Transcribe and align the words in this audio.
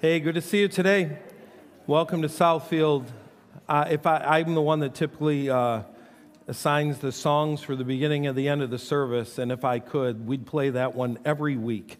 Hey, 0.00 0.20
good 0.20 0.36
to 0.36 0.40
see 0.40 0.60
you 0.60 0.68
today. 0.68 1.18
Welcome 1.88 2.22
to 2.22 2.28
Southfield. 2.28 3.08
Uh, 3.68 3.88
if 3.90 4.06
I, 4.06 4.38
am 4.38 4.54
the 4.54 4.62
one 4.62 4.78
that 4.78 4.94
typically 4.94 5.50
uh, 5.50 5.82
assigns 6.46 6.98
the 6.98 7.10
songs 7.10 7.62
for 7.62 7.74
the 7.74 7.82
beginning 7.82 8.28
and 8.28 8.38
the 8.38 8.46
end 8.46 8.62
of 8.62 8.70
the 8.70 8.78
service, 8.78 9.38
and 9.38 9.50
if 9.50 9.64
I 9.64 9.80
could, 9.80 10.24
we'd 10.24 10.46
play 10.46 10.70
that 10.70 10.94
one 10.94 11.18
every 11.24 11.56
week. 11.56 11.98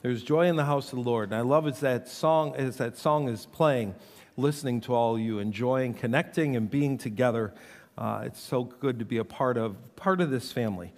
There's 0.00 0.22
joy 0.22 0.46
in 0.46 0.54
the 0.54 0.64
house 0.64 0.92
of 0.92 1.02
the 1.02 1.10
Lord, 1.10 1.30
and 1.30 1.34
I 1.34 1.40
love 1.40 1.66
as 1.66 1.80
that 1.80 2.06
song 2.06 2.54
as 2.54 2.76
that 2.76 2.96
song 2.96 3.28
is 3.28 3.46
playing, 3.46 3.96
listening 4.36 4.80
to 4.82 4.94
all 4.94 5.16
of 5.16 5.20
you, 5.20 5.40
enjoying, 5.40 5.94
connecting, 5.94 6.54
and 6.54 6.70
being 6.70 6.98
together. 6.98 7.52
Uh, 7.98 8.22
it's 8.26 8.40
so 8.40 8.62
good 8.62 9.00
to 9.00 9.04
be 9.04 9.16
a 9.16 9.24
part 9.24 9.56
of 9.56 9.96
part 9.96 10.20
of 10.20 10.30
this 10.30 10.52
family. 10.52 10.92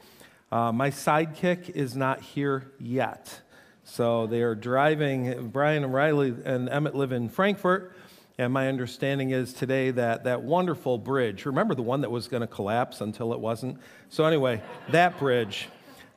Uh, 0.51 0.71
my 0.71 0.91
sidekick 0.91 1.71
is 1.71 1.97
not 1.97 2.21
here 2.21 2.73
yet. 2.79 3.41
So 3.85 4.27
they 4.27 4.43
are 4.43 4.55
driving. 4.55 5.49
Brian 5.49 5.85
and 5.85 5.93
Riley 5.93 6.35
and 6.45 6.69
Emmett 6.69 6.95
live 6.95 7.13
in 7.13 7.29
Frankfort. 7.29 7.95
And 8.39 8.53
my 8.53 8.69
understanding 8.69 9.31
is 9.31 9.53
today 9.53 9.91
that 9.91 10.25
that 10.25 10.43
wonderful 10.43 10.99
bridge, 10.99 11.45
remember 11.45 11.75
the 11.75 11.83
one 11.83 12.01
that 12.01 12.11
was 12.11 12.29
going 12.29 12.41
to 12.41 12.47
collapse 12.47 13.01
until 13.01 13.33
it 13.33 13.41
wasn't? 13.41 13.79
So, 14.09 14.25
anyway, 14.25 14.63
that 14.91 15.19
bridge, 15.19 15.69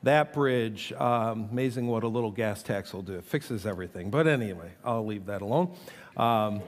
that 0.02 0.32
bridge, 0.32 0.92
um, 0.94 1.48
amazing 1.50 1.88
what 1.88 2.04
a 2.04 2.08
little 2.08 2.30
gas 2.30 2.62
tax 2.62 2.94
will 2.94 3.02
do. 3.02 3.14
It 3.14 3.24
fixes 3.24 3.66
everything. 3.66 4.10
But 4.10 4.26
anyway, 4.26 4.70
I'll 4.84 5.04
leave 5.04 5.26
that 5.26 5.42
alone. 5.42 5.76
Um, 6.16 6.62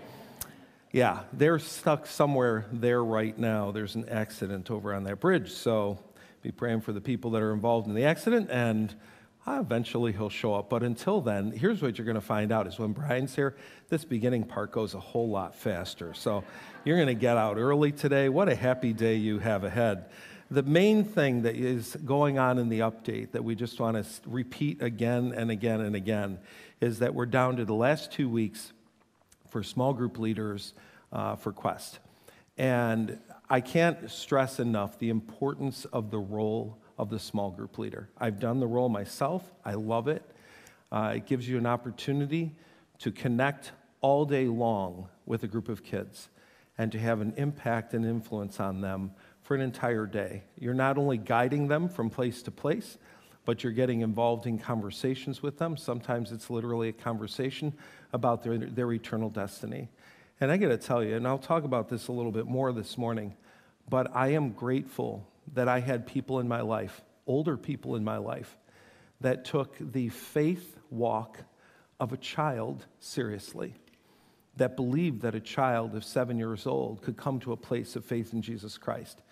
yeah, 0.93 1.21
they're 1.33 1.59
stuck 1.59 2.07
somewhere 2.07 2.67
there 2.73 3.03
right 3.03 3.37
now. 3.39 3.71
There's 3.71 3.95
an 3.95 4.09
accident 4.09 4.71
over 4.71 4.93
on 4.93 5.05
that 5.05 5.21
bridge. 5.21 5.53
So, 5.53 5.99
be 6.43 6.53
praying 6.53 6.83
for 6.83 6.93
the 6.93 7.01
people 7.01 7.31
that 7.33 7.43
are 7.43 7.53
involved 7.53 7.89
in 7.89 7.95
the 7.95 8.05
accident 8.05 8.51
and 8.51 8.95
eventually 9.57 10.13
he'll 10.13 10.29
show 10.29 10.55
up. 10.55 10.69
But 10.69 10.83
until 10.83 11.21
then, 11.21 11.53
here's 11.53 11.81
what 11.81 11.97
you're 11.97 12.05
going 12.05 12.17
to 12.17 12.21
find 12.21 12.53
out 12.53 12.67
is 12.67 12.79
when 12.79 12.93
Brian's 12.93 13.35
here, 13.35 13.57
this 13.89 14.05
beginning 14.05 14.45
part 14.45 14.73
goes 14.73 14.95
a 14.95 15.01
whole 15.01 15.29
lot 15.29 15.55
faster. 15.55 16.13
So 16.13 16.45
you're 16.85 16.97
going 16.97 17.09
to 17.09 17.15
get 17.15 17.37
out 17.37 17.57
early 17.57 17.93
today. 17.93 18.29
What 18.29 18.49
a 18.49 18.55
happy 18.55 18.93
day 18.93 19.15
you 19.15 19.39
have 19.39 19.65
ahead. 19.65 20.07
The 20.51 20.63
main 20.63 21.05
thing 21.05 21.43
that 21.43 21.57
is 21.57 21.97
going 22.05 22.39
on 22.39 22.59
in 22.59 22.69
the 22.69 22.81
update 22.81 23.33
that 23.33 23.45
we 23.45 23.55
just 23.55 23.79
want 23.81 23.97
to 23.97 24.05
repeat 24.27 24.83
again 24.83 25.33
and 25.37 25.51
again 25.51 25.81
and 25.81 25.95
again 25.95 26.39
is 26.81 26.99
that 27.01 27.15
we're 27.15 27.27
down 27.27 27.57
to 27.57 27.65
the 27.65 27.75
last 27.75 28.11
two 28.11 28.29
weeks 28.29 28.73
for 29.51 29.63
small 29.63 29.93
group 29.93 30.19
leaders 30.19 30.75
uh, 31.13 31.37
for 31.37 31.53
Quest. 31.53 31.99
And 32.57 33.19
I 33.49 33.61
can't 33.61 34.11
stress 34.11 34.59
enough 34.59 34.99
the 34.99 35.11
importance 35.11 35.85
of 35.87 36.11
the 36.11 36.19
role 36.19 36.79
of 36.99 37.11
the 37.11 37.19
small 37.19 37.51
group 37.51 37.79
leader. 37.79 38.09
I've 38.19 38.41
done 38.41 38.61
the 38.61 38.67
role 38.67 38.89
myself, 38.89 39.43
I 39.65 39.75
love 39.75 40.09
it. 40.09 40.23
Uh, 40.91 41.13
it 41.17 41.27
gives 41.27 41.49
you 41.49 41.59
an 41.59 41.67
opportunity 41.67 42.55
to 42.99 43.13
connect 43.13 43.73
all 44.01 44.25
day 44.25 44.47
long 44.47 45.09
with 45.27 45.43
a 45.43 45.47
group 45.47 45.69
of 45.69 45.85
kids 45.85 46.29
and 46.77 46.91
to 46.93 46.99
have 46.99 47.21
an 47.21 47.35
impact 47.37 47.95
and 47.95 48.05
influence 48.05 48.61
on 48.61 48.81
them 48.81 49.13
for 49.43 49.55
an 49.55 49.61
entire 49.61 50.07
day. 50.07 50.43
You're 50.59 50.75
not 50.75 50.99
only 50.99 51.17
guiding 51.17 51.69
them 51.69 51.89
from 51.89 52.11
place 52.11 52.43
to 52.43 52.51
place, 52.51 52.99
but 53.45 53.63
you're 53.63 53.73
getting 53.73 54.03
involved 54.03 54.47
in 54.47 54.59
conversations 54.59 55.43
with 55.43 55.59
them. 55.59 55.77
Sometimes 55.77 56.33
it's 56.33 56.51
literally 56.51 56.91
a 56.91 56.93
conversation 56.93 57.73
about 58.13 58.43
their, 58.43 58.59
their 58.59 58.93
eternal 58.93 59.31
destiny. 59.31 59.89
And 60.41 60.53
I 60.53 60.57
got 60.57 60.69
to 60.69 60.77
tell 60.77 61.03
you, 61.03 61.17
and 61.17 61.27
I'll 61.27 61.39
talk 61.39 61.65
about 61.65 61.89
this 61.89 62.09
a 62.09 62.13
little 62.13 62.31
bit 62.31 62.47
more 62.47 62.73
this 62.73 62.99
morning, 62.99 63.35
but 63.89 64.15
I 64.15 64.29
am 64.29 64.51
grateful 64.51 65.27
that 65.55 65.69
I 65.69 65.81
had 65.81 66.07
people 66.07 66.41
in 66.41 66.49
my 66.49 66.61
life, 66.61 67.01
older 67.27 67.57
people 67.57 67.97
in 67.97 68.05
my 68.05 68.19
life, 68.19 68.57
that 69.21 69.45
took 69.45 69.77
the 69.81 70.09
faith 70.09 70.77
walk 70.91 71.39
of 72.01 72.13
a 72.13 72.17
child 72.17 72.87
seriously, 73.01 73.75
that 74.57 74.77
believed 74.77 75.23
that 75.23 75.35
a 75.35 75.41
child 75.41 75.95
of 75.95 76.05
seven 76.05 76.39
years 76.39 76.67
old 76.67 77.03
could 77.03 77.17
come 77.17 77.41
to 77.41 77.53
a 77.53 77.57
place 77.57 77.97
of 77.97 78.05
faith 78.05 78.33
in 78.33 78.43
Jesus 78.43 78.79
Christ 78.79 79.23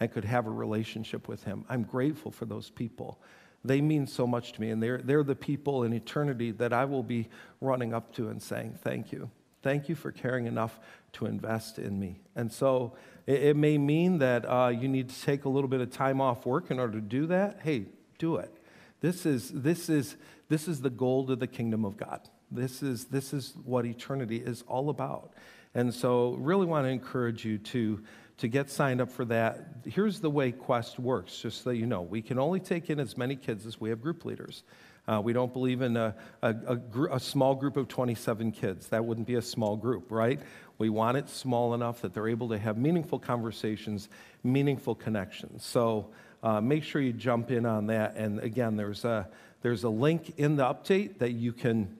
and 0.00 0.12
could 0.12 0.24
have 0.24 0.46
a 0.46 0.50
relationship 0.50 1.28
with 1.28 1.44
Him. 1.44 1.64
I'm 1.68 1.82
grateful 1.82 2.30
for 2.30 2.46
those 2.46 2.70
people. 2.70 3.20
They 3.64 3.80
mean 3.80 4.06
so 4.06 4.26
much 4.26 4.52
to 4.52 4.60
me, 4.60 4.70
and 4.70 4.82
they're, 4.82 4.98
they're 4.98 5.22
the 5.22 5.34
people 5.34 5.84
in 5.84 5.92
eternity 5.92 6.50
that 6.52 6.72
I 6.72 6.84
will 6.84 7.02
be 7.02 7.28
running 7.60 7.94
up 7.94 8.12
to 8.16 8.28
and 8.28 8.42
saying, 8.42 8.78
Thank 8.82 9.12
you. 9.12 9.30
Thank 9.62 9.88
you 9.88 9.94
for 9.94 10.12
caring 10.12 10.46
enough 10.46 10.78
to 11.14 11.24
invest 11.24 11.78
in 11.78 11.98
me. 11.98 12.20
And 12.36 12.52
so 12.52 12.92
it, 13.26 13.42
it 13.42 13.56
may 13.56 13.78
mean 13.78 14.18
that 14.18 14.44
uh, 14.44 14.68
you 14.68 14.88
need 14.88 15.08
to 15.08 15.22
take 15.22 15.44
a 15.44 15.48
little 15.48 15.68
bit 15.68 15.80
of 15.80 15.90
time 15.90 16.20
off 16.20 16.46
work 16.46 16.70
in 16.70 16.78
order 16.78 16.94
to 16.94 17.00
do 17.00 17.26
that. 17.26 17.60
Hey, 17.62 17.86
do 18.18 18.36
it. 18.36 18.52
This 19.00 19.26
is, 19.26 19.50
this 19.50 19.88
is, 19.88 20.16
this 20.48 20.68
is 20.68 20.80
the 20.80 20.90
gold 20.90 21.30
of 21.30 21.38
the 21.38 21.46
kingdom 21.46 21.84
of 21.84 21.96
God. 21.96 22.20
This 22.50 22.82
is, 22.82 23.06
this 23.06 23.32
is 23.32 23.54
what 23.64 23.84
eternity 23.84 24.36
is 24.36 24.62
all 24.66 24.90
about. 24.90 25.32
And 25.74 25.92
so, 25.92 26.34
really 26.34 26.66
want 26.66 26.86
to 26.86 26.90
encourage 26.90 27.44
you 27.44 27.58
to, 27.58 28.00
to 28.38 28.48
get 28.48 28.70
signed 28.70 29.00
up 29.00 29.10
for 29.10 29.24
that. 29.24 29.68
Here's 29.84 30.20
the 30.20 30.30
way 30.30 30.52
Quest 30.52 30.98
works, 30.98 31.36
just 31.36 31.64
so 31.64 31.70
you 31.70 31.86
know. 31.86 32.02
We 32.02 32.22
can 32.22 32.38
only 32.38 32.60
take 32.60 32.90
in 32.90 33.00
as 33.00 33.18
many 33.18 33.34
kids 33.34 33.66
as 33.66 33.80
we 33.80 33.90
have 33.90 34.00
group 34.00 34.24
leaders. 34.24 34.62
Uh, 35.06 35.20
we 35.20 35.32
don't 35.32 35.52
believe 35.52 35.82
in 35.82 35.96
a, 35.96 36.14
a, 36.42 36.54
a, 36.66 36.76
gr- 36.76 37.08
a, 37.08 37.20
small 37.20 37.54
group 37.54 37.76
of 37.76 37.88
27 37.88 38.52
kids. 38.52 38.88
That 38.88 39.04
wouldn't 39.04 39.26
be 39.26 39.34
a 39.34 39.42
small 39.42 39.76
group, 39.76 40.10
right? 40.10 40.40
We 40.78 40.88
want 40.88 41.16
it 41.16 41.28
small 41.28 41.74
enough 41.74 42.02
that 42.02 42.14
they're 42.14 42.28
able 42.28 42.48
to 42.48 42.58
have 42.58 42.76
meaningful 42.76 43.18
conversations, 43.18 44.08
meaningful 44.42 44.94
connections. 44.94 45.64
So 45.64 46.10
uh, 46.42 46.60
make 46.60 46.84
sure 46.84 47.00
you 47.00 47.12
jump 47.12 47.50
in 47.50 47.64
on 47.64 47.86
that. 47.86 48.16
And 48.16 48.40
again, 48.40 48.76
there's 48.76 49.04
a, 49.04 49.28
there's 49.62 49.84
a 49.84 49.88
link 49.88 50.34
in 50.36 50.56
the 50.56 50.64
update 50.64 51.18
that 51.18 51.32
you 51.32 51.52
can 51.52 51.96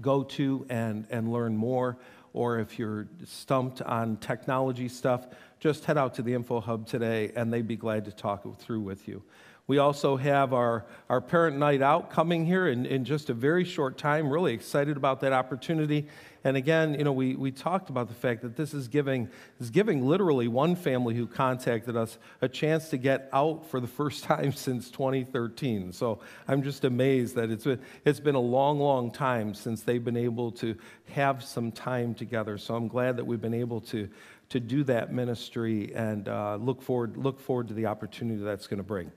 go 0.00 0.22
to 0.22 0.66
and, 0.68 1.06
and 1.10 1.32
learn 1.32 1.56
more. 1.56 1.98
Or 2.32 2.58
if 2.58 2.78
you're 2.78 3.08
stumped 3.24 3.82
on 3.82 4.18
technology 4.18 4.88
stuff, 4.88 5.26
just 5.58 5.84
head 5.86 5.98
out 5.98 6.14
to 6.14 6.22
the 6.22 6.34
Info 6.34 6.60
Hub 6.60 6.86
today 6.86 7.32
and 7.34 7.52
they'd 7.52 7.66
be 7.66 7.76
glad 7.76 8.04
to 8.04 8.12
talk 8.12 8.58
through 8.58 8.80
with 8.80 9.08
you. 9.08 9.22
We 9.68 9.78
also 9.78 10.16
have 10.16 10.52
our, 10.52 10.84
our 11.10 11.20
parent 11.20 11.58
night 11.58 11.82
out 11.82 12.10
coming 12.10 12.46
here 12.46 12.68
in, 12.68 12.86
in 12.86 13.04
just 13.04 13.30
a 13.30 13.34
very 13.34 13.64
short 13.64 13.98
time. 13.98 14.30
Really 14.30 14.54
excited 14.54 14.96
about 14.96 15.20
that 15.22 15.32
opportunity. 15.32 16.06
And 16.44 16.56
again, 16.56 16.94
you 16.94 17.02
know, 17.02 17.12
we, 17.12 17.34
we 17.34 17.50
talked 17.50 17.90
about 17.90 18.06
the 18.06 18.14
fact 18.14 18.42
that 18.42 18.54
this 18.54 18.72
is 18.72 18.86
giving, 18.86 19.28
is 19.58 19.70
giving 19.70 20.06
literally 20.06 20.46
one 20.46 20.76
family 20.76 21.16
who 21.16 21.26
contacted 21.26 21.96
us 21.96 22.16
a 22.40 22.48
chance 22.48 22.90
to 22.90 22.96
get 22.96 23.28
out 23.32 23.68
for 23.68 23.80
the 23.80 23.88
first 23.88 24.22
time 24.32 24.52
since 24.52 24.88
2013. 24.88 25.92
So 25.92 26.20
I'm 26.46 26.62
just 26.62 26.84
amazed 26.84 27.34
that 27.34 27.50
it's 27.50 27.64
been, 27.64 27.80
it's 28.04 28.20
been 28.20 28.36
a 28.36 28.40
long, 28.40 28.78
long 28.78 29.10
time 29.10 29.52
since 29.52 29.82
they've 29.82 30.04
been 30.04 30.16
able 30.16 30.52
to 30.52 30.76
have 31.10 31.42
some 31.42 31.72
time 31.72 32.14
together. 32.14 32.56
So 32.56 32.76
I'm 32.76 32.86
glad 32.86 33.16
that 33.16 33.24
we've 33.24 33.40
been 33.40 33.52
able 33.52 33.80
to, 33.80 34.08
to 34.50 34.60
do 34.60 34.84
that 34.84 35.12
ministry 35.12 35.92
and 35.92 36.28
uh, 36.28 36.54
look, 36.54 36.80
forward, 36.80 37.16
look 37.16 37.40
forward 37.40 37.66
to 37.66 37.74
the 37.74 37.86
opportunity 37.86 38.40
that's 38.44 38.68
going 38.68 38.78
to 38.78 38.84
bring. 38.84 39.10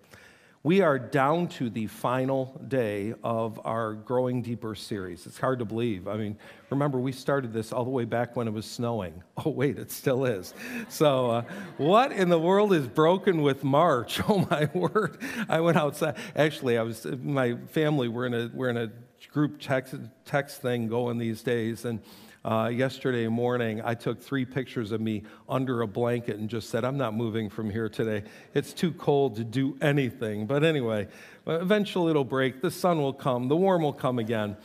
We 0.62 0.82
are 0.82 1.00
down 1.00 1.48
to 1.50 1.70
the 1.70 1.88
final 1.88 2.62
day 2.68 3.14
of 3.24 3.62
our 3.64 3.94
Growing 3.94 4.42
Deeper 4.42 4.76
series. 4.76 5.26
It's 5.26 5.40
hard 5.40 5.60
to 5.60 5.66
believe. 5.66 6.06
I 6.06 6.18
mean, 6.18 6.38
remember, 6.70 7.00
we 7.00 7.14
started 7.14 7.54
this 7.54 7.72
all 7.72 7.86
the 7.86 7.90
way 7.90 8.04
back 8.04 8.36
when 8.36 8.46
it 8.46 8.54
was 8.54 8.66
snowing. 8.66 9.24
Oh, 9.46 9.52
wait, 9.52 9.80
it 9.80 9.90
still 9.90 10.26
is. 10.26 10.54
So, 10.90 11.32
uh, 11.32 11.42
what 11.78 12.12
in 12.12 12.28
the 12.28 12.38
world 12.38 12.74
is 12.74 12.86
broken 12.88 13.42
with 13.42 13.64
March? 13.64 14.20
Oh, 14.28 14.46
my 14.52 14.70
word. 14.74 15.22
I 15.48 15.62
went 15.62 15.78
outside. 15.78 16.18
Actually, 16.36 16.78
I 16.78 16.82
was, 16.82 17.06
my 17.06 17.56
family, 17.70 18.10
we're 18.10 18.26
in 18.26 18.34
a, 18.34 18.52
we're 18.54 18.68
in 18.68 18.76
a 18.76 18.92
group 19.32 19.62
text, 19.62 19.96
text 20.26 20.62
thing 20.62 20.90
going 20.90 21.18
these 21.20 21.42
days, 21.42 21.86
and 21.86 22.02
uh, 22.46 22.72
yesterday 22.74 23.28
morning, 23.28 23.82
I 23.84 23.96
took 23.96 24.22
three 24.22 24.46
pictures 24.46 24.92
of 24.92 25.02
me 25.02 25.24
under 25.50 25.82
a 25.82 25.88
blanket 25.88 26.38
and 26.38 26.50
just 26.50 26.70
said, 26.70 26.86
I'm 26.86 26.98
not 26.98 27.14
moving 27.14 27.50
from 27.50 27.70
here 27.70 27.90
today. 27.90 28.24
It's 28.54 28.72
too 28.72 28.94
cold 28.94 29.36
to 29.36 29.44
do 29.44 29.78
anything. 29.82 30.46
But 30.46 30.64
anyway, 30.64 31.08
eventually 31.46 32.12
it'll 32.12 32.24
break. 32.24 32.62
The 32.62 32.72
sun 32.72 33.02
will 33.02 33.14
come, 33.14 33.50
the 33.50 33.58
warm 33.58 33.82
will 33.82 33.94
come 33.94 34.20
again. 34.20 34.56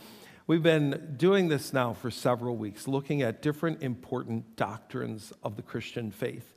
We've 0.46 0.62
been 0.62 1.14
doing 1.16 1.48
this 1.48 1.72
now 1.72 1.94
for 1.94 2.10
several 2.10 2.56
weeks, 2.56 2.86
looking 2.86 3.22
at 3.22 3.42
different 3.42 3.82
important 3.82 4.56
doctrines 4.56 5.32
of 5.42 5.56
the 5.56 5.62
Christian 5.62 6.10
faith. 6.10 6.52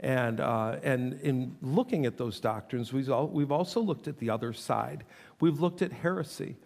And, 0.00 0.40
uh, 0.40 0.76
and 0.82 1.14
in 1.20 1.56
looking 1.60 2.06
at 2.06 2.16
those 2.16 2.40
doctrines, 2.40 2.92
we've, 2.92 3.10
all, 3.10 3.26
we've 3.26 3.52
also 3.52 3.80
looked 3.80 4.06
at 4.06 4.18
the 4.18 4.30
other 4.30 4.52
side. 4.52 5.04
We've 5.40 5.60
looked 5.60 5.82
at 5.82 5.92
heresy. 5.92 6.56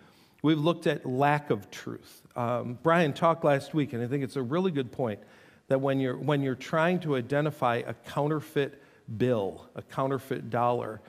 We've 0.43 0.59
looked 0.59 0.87
at 0.87 1.05
lack 1.05 1.51
of 1.51 1.71
truth. 1.71 2.23
Um, 2.37 2.79
Brian 2.83 3.13
talked 3.13 3.45
last 3.45 3.75
week, 3.75 3.93
and 3.93 4.03
I 4.03 4.07
think 4.07 4.23
it's 4.23 4.37
a 4.37 4.43
really 4.43 4.71
good 4.71 4.93
point 4.93 5.19
that 5.67 5.81
when 5.81 5.99
you're, 5.99 6.17
when 6.17 6.43
you're 6.43 6.55
trying 6.55 7.01
to 7.01 7.17
identify 7.17 7.83
a 7.87 7.95
counterfeit 7.95 8.81
bill, 9.17 9.69
a 9.75 9.83
counterfeit 9.83 10.49
dollar, 10.49 11.01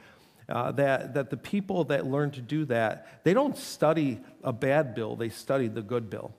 uh, 0.49 0.71
that, 0.71 1.13
that 1.13 1.29
the 1.29 1.37
people 1.37 1.83
that 1.85 2.07
learn 2.07 2.31
to 2.31 2.41
do 2.41 2.65
that, 2.65 3.23
they 3.23 3.33
don't 3.33 3.55
study 3.55 4.19
a 4.43 4.51
bad 4.51 4.95
bill, 4.95 5.15
they 5.15 5.29
study 5.29 5.67
the 5.67 5.83
good 5.83 6.09
bill. 6.09 6.33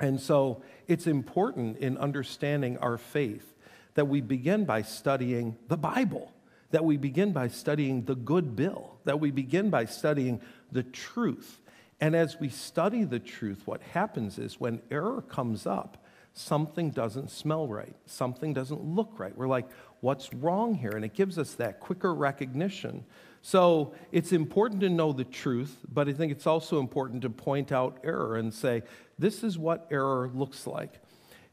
And 0.00 0.20
so 0.20 0.62
it's 0.88 1.06
important 1.06 1.78
in 1.78 1.96
understanding 1.98 2.78
our 2.78 2.98
faith 2.98 3.54
that 3.94 4.08
we 4.08 4.20
begin 4.20 4.64
by 4.64 4.82
studying 4.82 5.56
the 5.68 5.76
Bible, 5.76 6.32
that 6.72 6.84
we 6.84 6.96
begin 6.96 7.32
by 7.32 7.46
studying 7.46 8.04
the 8.06 8.16
good 8.16 8.56
bill, 8.56 8.96
that 9.04 9.20
we 9.20 9.30
begin 9.30 9.70
by 9.70 9.84
studying 9.84 10.40
the 10.72 10.82
truth 10.82 11.60
And 12.02 12.16
as 12.16 12.40
we 12.40 12.48
study 12.48 13.04
the 13.04 13.20
truth, 13.20 13.62
what 13.64 13.80
happens 13.80 14.36
is 14.36 14.58
when 14.58 14.82
error 14.90 15.22
comes 15.22 15.68
up, 15.68 16.04
something 16.32 16.90
doesn't 16.90 17.30
smell 17.30 17.68
right, 17.68 17.94
something 18.06 18.52
doesn't 18.52 18.82
look 18.82 19.20
right. 19.20 19.36
We're 19.38 19.46
like, 19.46 19.68
what's 20.00 20.34
wrong 20.34 20.74
here? 20.74 20.90
And 20.90 21.04
it 21.04 21.14
gives 21.14 21.38
us 21.38 21.54
that 21.54 21.78
quicker 21.78 22.12
recognition. 22.12 23.04
So 23.40 23.94
it's 24.10 24.32
important 24.32 24.80
to 24.80 24.90
know 24.90 25.12
the 25.12 25.22
truth, 25.22 25.78
but 25.92 26.08
I 26.08 26.12
think 26.12 26.32
it's 26.32 26.48
also 26.48 26.80
important 26.80 27.22
to 27.22 27.30
point 27.30 27.70
out 27.70 28.00
error 28.02 28.34
and 28.34 28.52
say, 28.52 28.82
this 29.16 29.44
is 29.44 29.56
what 29.56 29.86
error 29.88 30.28
looks 30.34 30.66
like. 30.66 30.98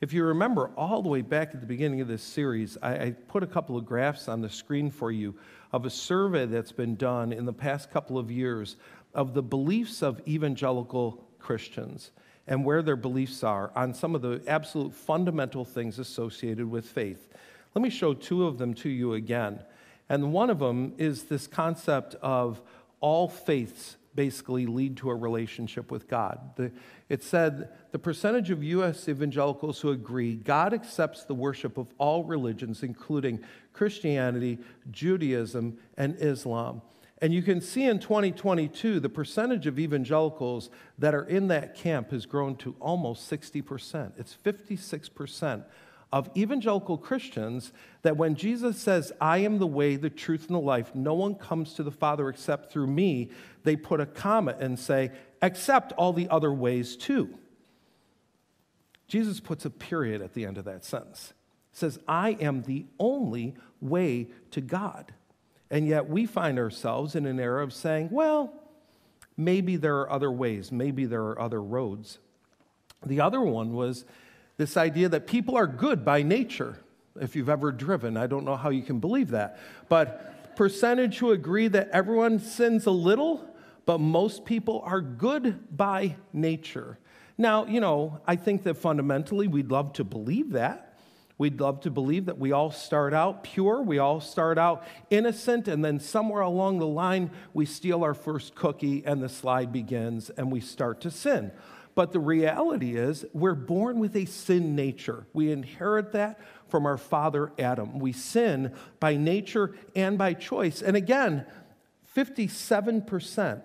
If 0.01 0.13
you 0.13 0.23
remember 0.23 0.71
all 0.77 1.03
the 1.03 1.09
way 1.09 1.21
back 1.21 1.53
at 1.53 1.59
the 1.59 1.67
beginning 1.67 2.01
of 2.01 2.07
this 2.07 2.23
series, 2.23 2.75
I, 2.81 2.93
I, 2.93 3.11
put 3.27 3.43
a 3.43 3.47
couple 3.47 3.75
of 3.75 3.85
graphs 3.85 4.29
on 4.29 4.39
the 4.39 4.49
screen 4.49 4.89
for 4.89 5.11
you 5.11 5.35
of 5.73 5.85
a 5.85 5.89
survey 5.89 6.45
that's 6.45 6.71
been 6.71 6.95
done 6.95 7.33
in 7.33 7.45
the 7.45 7.51
past 7.51 7.91
couple 7.91 8.17
of 8.17 8.31
years 8.31 8.77
of 9.13 9.33
the 9.33 9.43
beliefs 9.43 10.01
of 10.01 10.21
evangelical 10.27 11.23
Christians 11.39 12.11
and 12.47 12.65
where 12.65 12.81
their 12.81 12.95
beliefs 12.95 13.43
are 13.43 13.71
on 13.75 13.93
some 13.93 14.15
of 14.15 14.21
the 14.21 14.41
absolute 14.47 14.93
fundamental 14.93 15.63
things 15.63 15.99
associated 15.99 16.69
with 16.69 16.85
faith. 16.85 17.27
Let 17.75 17.83
me 17.83 17.89
show 17.89 18.13
two 18.13 18.47
of 18.47 18.57
them 18.57 18.73
to 18.75 18.89
you 18.89 19.13
again. 19.13 19.59
And 20.09 20.33
one 20.33 20.49
of 20.49 20.59
them 20.59 20.93
is 20.97 21.25
this 21.25 21.45
concept 21.45 22.15
of 22.15 22.61
all 22.99 23.27
faiths 23.29 23.97
basically 24.15 24.65
lead 24.65 24.97
to 24.97 25.09
a 25.11 25.15
relationship 25.15 25.91
with 25.91 26.07
God. 26.07 26.39
The, 26.55 26.71
it 27.07 27.23
said 27.23 27.69
the 27.91 27.99
percentage 27.99 28.49
of 28.49 28.63
U.S. 28.63 29.07
evangelicals 29.07 29.79
who 29.79 29.91
agree 29.91 30.35
God 30.35 30.73
accepts 30.73 31.25
the 31.25 31.35
worship 31.35 31.77
of 31.77 31.93
all 31.99 32.23
religions, 32.23 32.81
including 32.81 33.39
Christianity, 33.71 34.57
Judaism, 34.91 35.77
and 35.95 36.17
Islam. 36.19 36.81
And 37.21 37.33
you 37.33 37.41
can 37.41 37.59
see 37.59 37.83
in 37.83 37.99
2022, 37.99 38.99
the 38.99 39.09
percentage 39.09 39.67
of 39.67 39.77
evangelicals 39.77 40.69
that 40.97 41.13
are 41.13 41.25
in 41.25 41.49
that 41.49 41.75
camp 41.75 42.11
has 42.11 42.25
grown 42.25 42.55
to 42.57 42.75
almost 42.79 43.29
60%. 43.29 44.13
It's 44.17 44.37
56% 44.43 45.65
of 46.11 46.29
evangelical 46.35 46.97
Christians 46.97 47.71
that 48.01 48.17
when 48.17 48.35
Jesus 48.35 48.77
says, 48.79 49.11
I 49.19 49.39
am 49.39 49.59
the 49.59 49.67
way, 49.67 49.95
the 49.95 50.09
truth, 50.09 50.47
and 50.47 50.55
the 50.55 50.61
life, 50.61 50.95
no 50.95 51.13
one 51.13 51.35
comes 51.35 51.73
to 51.73 51.83
the 51.83 51.91
Father 51.91 52.29
except 52.29 52.71
through 52.71 52.87
me, 52.87 53.29
they 53.63 53.75
put 53.75 53.99
a 53.99 54.05
comma 54.05 54.55
and 54.59 54.79
say, 54.79 55.11
except 55.41 55.91
all 55.93 56.13
the 56.13 56.29
other 56.29 56.53
ways 56.53 56.95
too. 56.95 57.37
Jesus 59.07 59.39
puts 59.39 59.65
a 59.65 59.69
period 59.69 60.21
at 60.21 60.33
the 60.33 60.45
end 60.45 60.57
of 60.57 60.65
that 60.65 60.85
sentence. 60.85 61.33
says, 61.71 61.99
I 62.07 62.31
am 62.39 62.63
the 62.63 62.85
only 62.99 63.55
way 63.81 64.29
to 64.51 64.61
God. 64.61 65.13
And 65.71 65.87
yet 65.87 66.09
we 66.09 66.25
find 66.25 66.57
ourselves 66.57 67.15
in 67.15 67.25
an 67.25 67.39
era 67.39 67.63
of 67.63 67.73
saying, 67.73 68.09
well, 68.11 68.53
maybe 69.37 69.75
there 69.75 69.97
are 69.99 70.09
other 70.09 70.31
ways, 70.31 70.71
maybe 70.71 71.05
there 71.05 71.23
are 71.23 71.39
other 71.39 71.61
roads. 71.61 72.19
The 73.05 73.21
other 73.21 73.41
one 73.41 73.73
was 73.73 74.05
this 74.57 74.75
idea 74.75 75.09
that 75.09 75.27
people 75.27 75.55
are 75.55 75.67
good 75.67 76.03
by 76.03 76.21
nature. 76.21 76.79
If 77.19 77.35
you've 77.35 77.49
ever 77.49 77.71
driven, 77.71 78.17
I 78.17 78.27
don't 78.27 78.45
know 78.45 78.55
how 78.55 78.69
you 78.69 78.81
can 78.81 78.99
believe 78.99 79.29
that. 79.29 79.57
But 79.87 80.55
percentage 80.55 81.19
who 81.19 81.31
agree 81.31 81.69
that 81.69 81.89
everyone 81.91 82.39
sins 82.39 82.85
a 82.85 82.91
little, 82.91 83.45
but 83.85 83.99
most 83.99 84.43
people 84.43 84.81
are 84.85 85.01
good 85.01 85.75
by 85.75 86.15
nature. 86.33 86.99
Now, 87.37 87.65
you 87.65 87.79
know, 87.79 88.19
I 88.27 88.35
think 88.35 88.63
that 88.63 88.75
fundamentally 88.75 89.47
we'd 89.47 89.71
love 89.71 89.93
to 89.93 90.03
believe 90.03 90.51
that. 90.51 90.88
We'd 91.39 91.61
love 91.61 91.79
to 91.81 91.89
believe 91.89 92.25
that 92.25 92.37
we 92.37 92.51
all 92.51 92.69
start 92.69 93.13
out 93.13 93.45
pure, 93.45 93.81
we 93.81 93.97
all 93.97 94.19
start 94.19 94.57
out 94.57 94.85
innocent, 95.09 95.69
and 95.69 95.83
then 95.83 96.01
somewhere 96.01 96.41
along 96.41 96.79
the 96.79 96.85
line, 96.87 97.31
we 97.53 97.65
steal 97.65 98.03
our 98.03 98.13
first 98.13 98.55
cookie 98.55 99.03
and 99.05 99.23
the 99.23 99.29
slide 99.29 99.71
begins 99.71 100.29
and 100.29 100.51
we 100.51 100.59
start 100.59 100.99
to 101.01 101.09
sin. 101.09 101.53
But 101.95 102.11
the 102.11 102.19
reality 102.19 102.97
is, 102.97 103.25
we're 103.31 103.55
born 103.55 103.99
with 103.99 104.17
a 104.17 104.25
sin 104.25 104.75
nature. 104.75 105.27
We 105.31 105.49
inherit 105.49 106.11
that 106.11 106.41
from 106.67 106.85
our 106.85 106.97
father 106.97 107.53
Adam. 107.57 107.99
We 107.99 108.11
sin 108.11 108.73
by 108.99 109.15
nature 109.15 109.75
and 109.95 110.17
by 110.17 110.33
choice. 110.33 110.81
And 110.81 110.97
again, 110.97 111.45
57% 112.15 113.61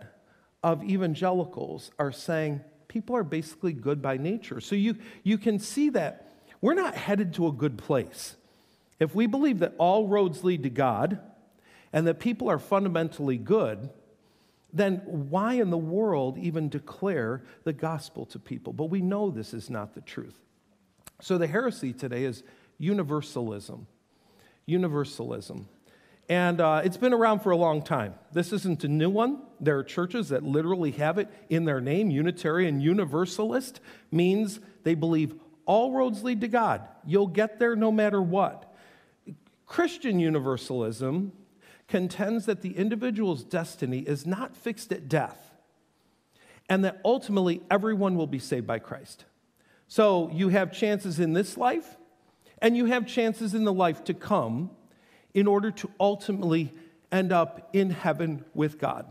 of 0.62 0.84
evangelicals 0.84 1.90
are 1.98 2.12
saying 2.12 2.60
people 2.86 3.16
are 3.16 3.24
basically 3.24 3.72
good 3.72 4.00
by 4.00 4.16
nature. 4.16 4.60
So 4.60 4.76
you, 4.76 4.96
you 5.24 5.38
can 5.38 5.58
see 5.58 5.90
that 5.90 6.23
we're 6.64 6.72
not 6.72 6.94
headed 6.94 7.34
to 7.34 7.46
a 7.46 7.52
good 7.52 7.76
place. 7.76 8.36
If 8.98 9.14
we 9.14 9.26
believe 9.26 9.58
that 9.58 9.74
all 9.76 10.08
roads 10.08 10.44
lead 10.44 10.62
to 10.62 10.70
God 10.70 11.20
and 11.92 12.06
that 12.06 12.18
people 12.18 12.50
are 12.50 12.58
fundamentally 12.58 13.36
good, 13.36 13.90
then 14.72 15.02
why 15.04 15.56
in 15.56 15.68
the 15.68 15.76
world 15.76 16.38
even 16.38 16.70
declare 16.70 17.42
the 17.64 17.74
gospel 17.74 18.24
to 18.24 18.38
people? 18.38 18.72
But 18.72 18.86
we 18.86 19.02
know 19.02 19.30
this 19.30 19.52
is 19.52 19.68
not 19.68 19.94
the 19.94 20.00
truth. 20.00 20.40
So 21.20 21.36
the 21.36 21.46
heresy 21.46 21.92
today 21.92 22.24
is 22.24 22.42
universalism. 22.78 23.86
Universalism. 24.64 25.68
And 26.30 26.62
uh, 26.62 26.80
it's 26.82 26.96
been 26.96 27.12
around 27.12 27.40
for 27.40 27.50
a 27.50 27.58
long 27.58 27.82
time. 27.82 28.14
This 28.32 28.54
isn't 28.54 28.84
a 28.84 28.88
new 28.88 29.10
one. 29.10 29.42
There 29.60 29.76
are 29.76 29.84
churches 29.84 30.30
that 30.30 30.42
literally 30.42 30.92
have 30.92 31.18
it 31.18 31.28
in 31.50 31.66
their 31.66 31.82
name. 31.82 32.10
Unitarian 32.10 32.80
Universalist 32.80 33.80
means 34.10 34.60
they 34.82 34.94
believe 34.94 35.34
all 35.66 35.92
roads 35.92 36.22
lead 36.22 36.40
to 36.42 36.48
God. 36.48 36.82
You'll 37.06 37.26
get 37.26 37.58
there 37.58 37.76
no 37.76 37.90
matter 37.90 38.20
what. 38.20 38.74
Christian 39.66 40.18
universalism 40.20 41.32
contends 41.88 42.46
that 42.46 42.62
the 42.62 42.76
individual's 42.76 43.44
destiny 43.44 44.00
is 44.00 44.26
not 44.26 44.54
fixed 44.56 44.92
at 44.92 45.08
death 45.08 45.52
and 46.68 46.84
that 46.84 47.00
ultimately 47.04 47.62
everyone 47.70 48.16
will 48.16 48.26
be 48.26 48.38
saved 48.38 48.66
by 48.66 48.78
Christ. 48.78 49.24
So 49.86 50.30
you 50.32 50.48
have 50.48 50.72
chances 50.72 51.20
in 51.20 51.32
this 51.32 51.56
life 51.56 51.96
and 52.62 52.76
you 52.76 52.86
have 52.86 53.06
chances 53.06 53.54
in 53.54 53.64
the 53.64 53.72
life 53.72 54.04
to 54.04 54.14
come 54.14 54.70
in 55.34 55.46
order 55.46 55.70
to 55.70 55.90
ultimately 56.00 56.72
end 57.12 57.32
up 57.32 57.68
in 57.72 57.90
heaven 57.90 58.44
with 58.54 58.78
God. 58.78 59.06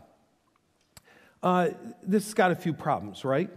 Uh, 1.41 1.69
this 2.01 2.23
has 2.25 2.33
got 2.33 2.51
a 2.51 2.55
few 2.55 2.73
problems, 2.73 3.23
right? 3.25 3.49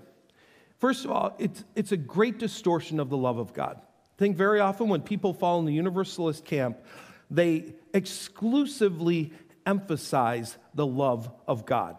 First 0.79 1.05
of 1.05 1.11
all, 1.11 1.35
it's, 1.39 1.65
it's 1.75 1.93
a 1.93 1.97
great 1.97 2.39
distortion 2.39 3.01
of 3.01 3.09
the 3.09 3.17
love 3.17 3.39
of 3.39 3.53
God. 3.53 3.81
I 3.81 4.19
think 4.19 4.37
very 4.37 4.61
often 4.61 4.89
when 4.89 5.03
people 5.03 5.33
fall 5.33 5.59
in 5.59 5.65
the 5.65 5.73
universalist 5.73 6.45
camp, 6.45 6.79
they 7.31 7.75
exclusively 7.93 9.33
emphasize 9.65 10.57
the 10.75 10.87
love 10.87 11.31
of 11.47 11.67
God. 11.67 11.97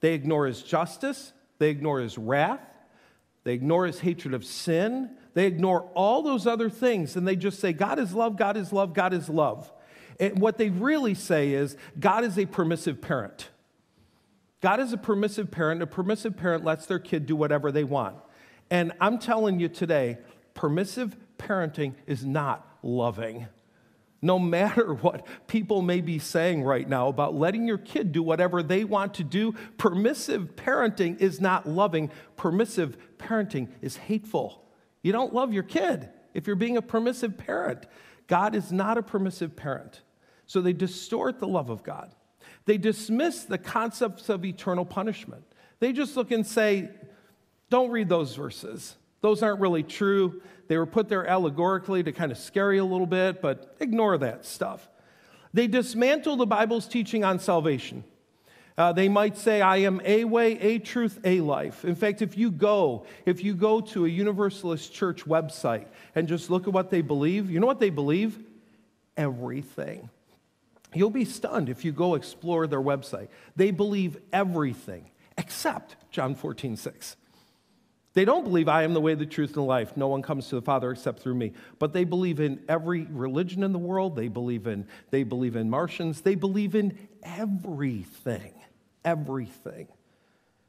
They 0.00 0.14
ignore 0.14 0.46
his 0.46 0.62
justice, 0.62 1.32
they 1.58 1.70
ignore 1.70 2.00
his 2.00 2.16
wrath, 2.16 2.60
they 3.44 3.54
ignore 3.54 3.86
his 3.86 4.00
hatred 4.00 4.34
of 4.34 4.44
sin, 4.44 5.10
they 5.34 5.46
ignore 5.46 5.82
all 5.94 6.22
those 6.22 6.46
other 6.46 6.70
things, 6.70 7.16
and 7.16 7.26
they 7.26 7.36
just 7.36 7.60
say, 7.60 7.72
God 7.72 7.98
is 7.98 8.14
love, 8.14 8.36
God 8.36 8.56
is 8.56 8.72
love, 8.72 8.94
God 8.94 9.12
is 9.12 9.28
love. 9.28 9.70
And 10.18 10.40
what 10.40 10.58
they 10.58 10.70
really 10.70 11.14
say 11.14 11.52
is, 11.52 11.76
God 11.98 12.24
is 12.24 12.38
a 12.38 12.46
permissive 12.46 13.00
parent. 13.00 13.50
God 14.66 14.80
is 14.80 14.92
a 14.92 14.98
permissive 14.98 15.52
parent. 15.52 15.80
A 15.80 15.86
permissive 15.86 16.36
parent 16.36 16.64
lets 16.64 16.86
their 16.86 16.98
kid 16.98 17.24
do 17.24 17.36
whatever 17.36 17.70
they 17.70 17.84
want. 17.84 18.16
And 18.68 18.90
I'm 19.00 19.20
telling 19.20 19.60
you 19.60 19.68
today, 19.68 20.18
permissive 20.54 21.16
parenting 21.38 21.94
is 22.08 22.24
not 22.24 22.66
loving. 22.82 23.46
No 24.20 24.40
matter 24.40 24.92
what 25.02 25.24
people 25.46 25.82
may 25.82 26.00
be 26.00 26.18
saying 26.18 26.64
right 26.64 26.88
now 26.88 27.06
about 27.06 27.36
letting 27.36 27.68
your 27.68 27.78
kid 27.78 28.10
do 28.10 28.24
whatever 28.24 28.60
they 28.60 28.82
want 28.82 29.14
to 29.14 29.22
do, 29.22 29.54
permissive 29.78 30.56
parenting 30.56 31.20
is 31.20 31.40
not 31.40 31.68
loving. 31.68 32.10
Permissive 32.34 32.96
parenting 33.18 33.68
is 33.82 33.96
hateful. 33.96 34.64
You 35.00 35.12
don't 35.12 35.32
love 35.32 35.52
your 35.52 35.62
kid 35.62 36.08
if 36.34 36.48
you're 36.48 36.56
being 36.56 36.76
a 36.76 36.82
permissive 36.82 37.38
parent. 37.38 37.86
God 38.26 38.56
is 38.56 38.72
not 38.72 38.98
a 38.98 39.02
permissive 39.04 39.54
parent. 39.54 40.00
So 40.44 40.60
they 40.60 40.72
distort 40.72 41.38
the 41.38 41.46
love 41.46 41.70
of 41.70 41.84
God. 41.84 42.16
They 42.66 42.78
dismiss 42.78 43.44
the 43.44 43.58
concepts 43.58 44.28
of 44.28 44.44
eternal 44.44 44.84
punishment. 44.84 45.44
They 45.78 45.92
just 45.92 46.16
look 46.16 46.30
and 46.30 46.46
say, 46.46 46.90
don't 47.70 47.90
read 47.90 48.08
those 48.08 48.34
verses. 48.34 48.96
Those 49.22 49.42
aren't 49.42 49.60
really 49.60 49.82
true. 49.82 50.42
They 50.68 50.76
were 50.76 50.86
put 50.86 51.08
there 51.08 51.26
allegorically 51.26 52.02
to 52.02 52.12
kind 52.12 52.30
of 52.30 52.38
scare 52.38 52.72
you 52.72 52.82
a 52.82 52.84
little 52.84 53.06
bit, 53.06 53.40
but 53.40 53.76
ignore 53.80 54.18
that 54.18 54.44
stuff. 54.44 54.88
They 55.54 55.68
dismantle 55.68 56.36
the 56.36 56.46
Bible's 56.46 56.86
teaching 56.86 57.24
on 57.24 57.38
salvation. 57.38 58.04
Uh, 58.76 58.92
they 58.92 59.08
might 59.08 59.38
say, 59.38 59.62
I 59.62 59.78
am 59.78 60.02
a 60.04 60.24
way, 60.24 60.58
a 60.58 60.78
truth, 60.78 61.18
a 61.24 61.40
life. 61.40 61.84
In 61.84 61.94
fact, 61.94 62.20
if 62.20 62.36
you 62.36 62.50
go, 62.50 63.06
if 63.24 63.42
you 63.42 63.54
go 63.54 63.80
to 63.80 64.04
a 64.04 64.08
Universalist 64.08 64.92
church 64.92 65.24
website 65.24 65.86
and 66.14 66.28
just 66.28 66.50
look 66.50 66.66
at 66.66 66.74
what 66.74 66.90
they 66.90 67.00
believe, 67.00 67.50
you 67.50 67.58
know 67.58 67.66
what 67.66 67.80
they 67.80 67.90
believe? 67.90 68.38
Everything. 69.16 70.10
You'll 70.94 71.10
be 71.10 71.24
stunned 71.24 71.68
if 71.68 71.84
you 71.84 71.92
go 71.92 72.14
explore 72.14 72.66
their 72.66 72.80
website. 72.80 73.28
They 73.54 73.70
believe 73.70 74.18
everything 74.32 75.10
except 75.36 75.96
John 76.10 76.34
14, 76.34 76.76
6. 76.76 77.16
They 78.14 78.24
don't 78.24 78.44
believe 78.44 78.66
I 78.66 78.82
am 78.84 78.94
the 78.94 79.00
way, 79.00 79.14
the 79.14 79.26
truth, 79.26 79.50
and 79.50 79.56
the 79.56 79.62
life. 79.62 79.94
No 79.94 80.08
one 80.08 80.22
comes 80.22 80.48
to 80.48 80.54
the 80.54 80.62
Father 80.62 80.90
except 80.90 81.20
through 81.20 81.34
me. 81.34 81.52
But 81.78 81.92
they 81.92 82.04
believe 82.04 82.40
in 82.40 82.62
every 82.66 83.02
religion 83.10 83.62
in 83.62 83.72
the 83.72 83.78
world. 83.78 84.16
They 84.16 84.28
believe 84.28 84.66
in, 84.66 84.86
they 85.10 85.22
believe 85.22 85.54
in 85.54 85.68
Martians. 85.68 86.22
They 86.22 86.34
believe 86.34 86.74
in 86.74 86.96
everything. 87.22 88.54
Everything. 89.04 89.88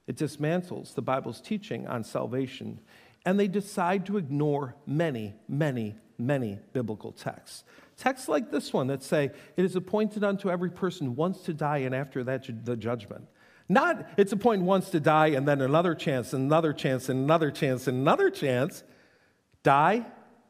It 0.08 0.18
dismantles 0.18 0.94
the 0.94 1.02
Bible's 1.02 1.40
teaching 1.40 1.88
on 1.88 2.04
salvation, 2.04 2.80
and 3.26 3.40
they 3.40 3.48
decide 3.48 4.06
to 4.08 4.18
ignore 4.18 4.76
many, 4.86 5.34
many, 5.48 5.96
many 6.18 6.60
biblical 6.74 7.14
texts. 7.14 7.64
Texts 7.98 8.30
like 8.30 8.52
this 8.52 8.72
one 8.72 8.88
that 8.88 9.02
say, 9.02 9.32
It 9.56 9.66
is 9.66 9.76
appointed 9.76 10.24
unto 10.24 10.52
every 10.52 10.70
person 10.70 11.16
once 11.16 11.42
to 11.42 11.54
die, 11.54 11.80
and 11.80 11.96
after 11.96 12.24
that, 12.26 12.48
the 12.66 12.78
judgment. 12.78 13.26
Not, 13.68 14.08
it's 14.18 14.32
appointed 14.32 14.66
once 14.66 14.92
to 14.92 15.00
die, 15.00 15.28
and 15.28 15.48
then 15.48 15.62
another 15.62 15.96
chance, 15.96 16.32
and 16.32 16.44
another 16.44 16.74
chance, 16.74 17.10
and 17.10 17.20
another 17.20 17.52
chance, 17.52 17.88
and 17.88 17.98
another 17.98 18.30
chance. 18.30 18.84
Die, 19.64 20.06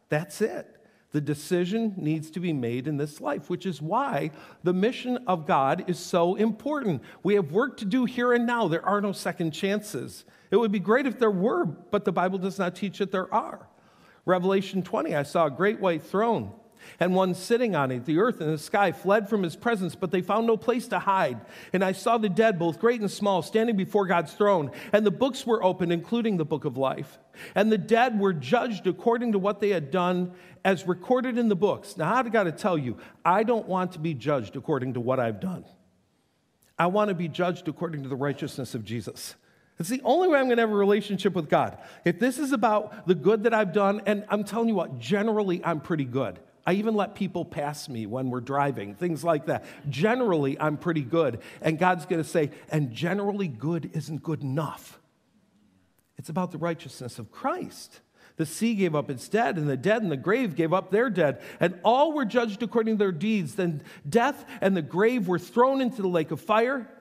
that's 0.10 0.42
it. 0.42 0.74
The 1.12 1.22
decision 1.22 1.94
needs 1.96 2.30
to 2.32 2.42
be 2.42 2.52
made 2.52 2.86
in 2.86 2.98
this 2.98 3.22
life, 3.22 3.50
which 3.50 3.66
is 3.66 3.82
why 3.82 4.32
the 4.64 4.74
mission 4.74 5.18
of 5.26 5.48
God 5.48 5.86
is 5.90 5.98
so 5.98 6.36
important. 6.36 7.02
We 7.24 7.36
have 7.36 7.52
work 7.52 7.78
to 7.78 7.86
do 7.86 8.04
here 8.04 8.34
and 8.34 8.46
now. 8.46 8.68
There 8.68 8.86
are 8.86 9.00
no 9.00 9.14
second 9.14 9.52
chances. 9.52 10.26
It 10.52 10.58
would 10.58 10.72
be 10.72 10.80
great 10.80 11.08
if 11.08 11.18
there 11.18 11.32
were, 11.32 11.66
but 11.66 12.04
the 12.04 12.12
Bible 12.12 12.38
does 12.38 12.60
not 12.60 12.76
teach 12.76 12.98
that 12.98 13.14
there 13.14 13.34
are. 13.34 13.70
Revelation 14.26 14.84
20, 14.84 15.16
I 15.16 15.24
saw 15.24 15.46
a 15.46 15.52
great 15.52 15.80
white 15.80 16.04
throne 16.04 16.52
and 17.00 17.16
one 17.16 17.34
sitting 17.34 17.76
on 17.76 17.92
it. 17.92 18.06
The 18.06 18.20
earth 18.20 18.42
and 18.42 18.54
the 18.54 18.58
sky 18.58 18.92
fled 18.92 19.30
from 19.30 19.44
his 19.44 19.56
presence, 19.56 19.96
but 19.96 20.12
they 20.12 20.22
found 20.22 20.48
no 20.48 20.58
place 20.58 20.88
to 20.90 21.00
hide. 21.00 21.40
And 21.74 21.84
I 21.84 21.92
saw 21.92 22.18
the 22.18 22.30
dead, 22.30 22.60
both 22.60 22.80
great 22.80 23.02
and 23.02 23.12
small, 23.12 23.42
standing 23.42 23.76
before 23.76 24.06
God's 24.08 24.34
throne, 24.34 24.72
and 24.94 25.06
the 25.06 25.12
books 25.12 25.46
were 25.46 25.64
opened, 25.64 25.92
including 25.92 26.38
the 26.38 26.46
book 26.46 26.66
of 26.66 26.78
life. 26.78 27.20
And 27.56 27.72
the 27.72 27.78
dead 27.78 28.20
were 28.20 28.34
judged 28.34 28.88
according 28.88 29.34
to 29.34 29.40
what 29.40 29.60
they 29.60 29.70
had 29.70 29.92
done 29.92 30.34
as 30.66 30.88
recorded 30.88 31.38
in 31.38 31.50
the 31.50 31.56
books. 31.56 31.98
Now, 31.98 32.16
I've 32.16 32.32
got 32.32 32.44
to 32.44 32.52
tell 32.52 32.78
you, 32.78 32.98
I 33.24 33.44
don't 33.44 33.68
want 33.68 33.94
to 33.94 34.00
be 34.00 34.14
judged 34.14 34.56
according 34.56 34.96
to 34.96 35.00
what 35.00 35.20
I've 35.20 35.40
done. 35.40 35.66
I 36.80 36.88
want 36.88 37.10
to 37.10 37.16
be 37.16 37.28
judged 37.28 37.68
according 37.68 38.04
to 38.04 38.10
the 38.10 38.16
righteousness 38.16 38.76
of 38.76 38.84
Jesus. 38.84 39.36
It's 39.80 39.90
the 39.90 40.02
only 40.04 40.28
way 40.28 40.40
I'm 40.40 40.46
going 40.46 40.58
to 40.58 40.64
have 40.64 40.72
a 40.72 40.76
relationship 40.76 41.34
with 41.34 41.50
God. 41.50 41.78
If 42.04 42.20
this 42.20 42.40
is 42.40 42.52
about 42.52 43.08
the 43.08 43.16
good 43.16 43.44
that 43.44 43.54
I've 43.54 43.74
done, 43.74 44.02
and 44.06 44.26
I'm 44.30 44.44
telling 44.44 44.70
you 44.70 44.76
what, 44.76 44.98
generally 44.98 45.64
I'm 45.64 45.80
pretty 45.80 46.06
good. 46.06 46.40
I 46.68 46.74
even 46.74 46.96
let 46.96 47.16
people 47.16 47.46
pass 47.46 47.88
me 47.88 48.06
when 48.06 48.30
we're 48.30 48.42
driving, 48.42 48.94
things 48.94 49.24
like 49.24 49.46
that. 49.46 49.64
Generally, 49.90 50.60
I'm 50.60 50.76
pretty 50.76 51.02
good. 51.02 51.40
And 51.62 51.80
God's 51.80 52.06
going 52.06 52.22
to 52.22 52.28
say, 52.28 52.52
and 52.70 52.92
generally 52.92 53.48
good 53.48 53.90
isn't 53.94 54.22
good 54.22 54.42
enough. 54.42 55.00
It's 56.18 56.28
about 56.28 56.52
the 56.52 56.58
righteousness 56.58 57.20
of 57.20 57.32
Christ. 57.32 58.02
The 58.36 58.46
sea 58.46 58.76
gave 58.76 58.96
up 58.96 59.10
its 59.10 59.30
dead, 59.30 59.56
and 59.58 59.70
the 59.70 59.78
dead 59.78 60.04
in 60.04 60.10
the 60.10 60.18
grave 60.18 60.58
gave 60.58 60.74
up 60.74 60.92
their 60.92 61.10
dead, 61.10 61.42
and 61.62 61.80
all 61.86 62.12
were 62.12 62.26
judged 62.26 62.62
according 62.62 62.96
to 62.96 63.00
their 63.00 63.14
deeds. 63.14 63.56
Then 63.56 63.82
death 64.08 64.44
and 64.60 64.76
the 64.76 64.82
grave 64.82 65.30
were 65.30 65.40
thrown 65.40 65.80
into 65.80 66.02
the 66.02 66.10
lake 66.10 66.32
of 66.32 66.42
fire. 66.42 66.92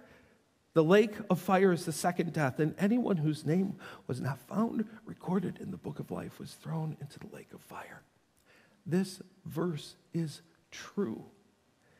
The 0.74 0.84
lake 0.84 1.14
of 1.28 1.40
fire 1.40 1.72
is 1.72 1.84
the 1.84 1.92
second 1.92 2.32
death, 2.32 2.60
and 2.60 2.76
anyone 2.78 3.16
whose 3.16 3.44
name 3.44 3.74
was 4.06 4.20
not 4.20 4.38
found 4.38 4.84
recorded 5.04 5.58
in 5.60 5.72
the 5.72 5.76
book 5.76 5.98
of 5.98 6.12
life 6.12 6.38
was 6.38 6.52
thrown 6.52 6.96
into 7.00 7.18
the 7.18 7.34
lake 7.34 7.52
of 7.52 7.60
fire. 7.62 8.02
This 8.86 9.20
verse 9.44 9.96
is 10.14 10.42
true. 10.70 11.24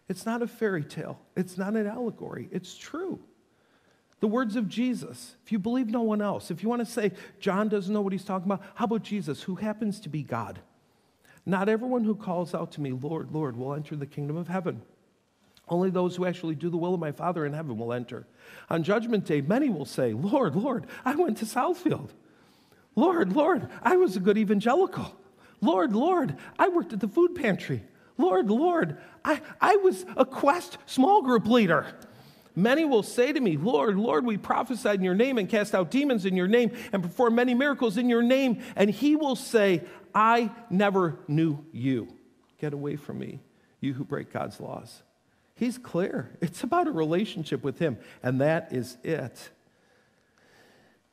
It's 0.09 0.25
not 0.25 0.43
a 0.43 0.47
fairy 0.47 0.85
tale, 0.85 1.21
it's 1.37 1.59
not 1.59 1.75
an 1.75 1.87
allegory, 1.87 2.49
it's 2.52 2.76
true. 2.76 3.21
The 4.21 4.28
words 4.28 4.57
of 4.57 4.69
Jesus. 4.69 5.37
If 5.45 5.52
you 5.52 5.59
believe 5.59 5.88
no 5.88 6.02
one 6.02 6.23
else, 6.23 6.50
if 6.50 6.62
you 6.62 6.69
want 6.69 6.81
to 6.81 6.90
say 6.90 7.12
John 7.38 7.69
doesn't 7.69 7.93
know 7.93 8.00
what 8.00 8.12
he's 8.12 8.25
talking 8.25 8.50
about, 8.50 8.64
how 8.75 8.87
about 8.87 9.02
Jesus, 9.02 9.43
who 9.43 9.57
happens 9.57 10.00
to 10.00 10.09
be 10.09 10.23
God? 10.23 10.61
Not 11.45 11.69
everyone 11.69 12.05
who 12.05 12.14
calls 12.14 12.55
out 12.55 12.73
to 12.73 12.81
me, 12.81 12.93
Lord, 12.93 13.31
Lord, 13.33 13.57
will 13.57 13.75
enter 13.75 13.95
the 13.95 14.07
kingdom 14.07 14.37
of 14.37 14.49
heaven. 14.49 14.83
Only 15.69 15.90
those 15.90 16.16
who 16.16 16.25
actually 16.25 16.55
do 16.55 16.71
the 16.71 16.76
will 16.76 16.95
of 16.95 17.00
my 17.00 17.12
Father 17.12 17.45
in 17.45 17.52
heaven 17.52 17.76
will 17.76 17.93
enter. 17.93 18.26
On 18.71 18.83
Judgment 18.83 19.25
Day, 19.25 19.40
many 19.40 19.69
will 19.69 19.85
say, 19.85 20.12
Lord, 20.12 20.57
Lord, 20.57 20.87
I 21.05 21.14
went 21.14 21.38
to 21.38 21.45
Southfield. 21.45 22.11
Lord, 22.95 23.33
Lord, 23.33 23.69
I 23.83 23.97
was 23.97 24.16
a 24.16 24.21
good 24.21 24.38
evangelical. 24.38 25.14
Lord, 25.60 25.94
Lord, 25.94 26.36
I 26.58 26.68
worked 26.68 26.92
at 26.92 27.00
the 27.00 27.08
food 27.08 27.34
pantry. 27.34 27.82
Lord, 28.18 28.50
Lord, 28.50 28.98
I, 29.25 29.40
I 29.60 29.76
was 29.76 30.04
a 30.16 30.25
Quest 30.25 30.78
small 30.86 31.22
group 31.22 31.46
leader. 31.46 31.86
Many 32.54 32.86
will 32.86 33.02
say 33.02 33.32
to 33.32 33.40
me, 33.40 33.58
Lord, 33.58 33.98
Lord, 33.98 34.25
we 34.25 34.38
prophesied 34.38 34.98
in 34.98 35.04
your 35.04 35.14
name 35.14 35.36
and 35.36 35.46
cast 35.46 35.75
out 35.75 35.90
demons 35.90 36.25
in 36.25 36.36
your 36.36 36.48
name 36.48 36.75
and 36.90 37.02
performed 37.02 37.36
many 37.36 37.52
miracles 37.52 37.98
in 37.98 38.08
your 38.08 38.22
name. 38.22 38.62
And 38.75 38.88
he 38.88 39.14
will 39.14 39.36
say, 39.36 39.82
I 40.14 40.50
never 40.70 41.18
knew 41.28 41.64
you. 41.72 42.08
Get 42.58 42.72
away 42.72 42.96
from 42.96 43.18
me, 43.18 43.40
you 43.80 43.92
who 43.92 44.04
break 44.04 44.32
God's 44.32 44.58
laws. 44.58 45.02
He's 45.54 45.76
clear. 45.76 46.36
It's 46.40 46.62
about 46.62 46.86
a 46.86 46.92
relationship 46.92 47.62
with 47.62 47.78
him, 47.78 47.98
and 48.22 48.40
that 48.40 48.72
is 48.72 48.96
it. 49.04 49.50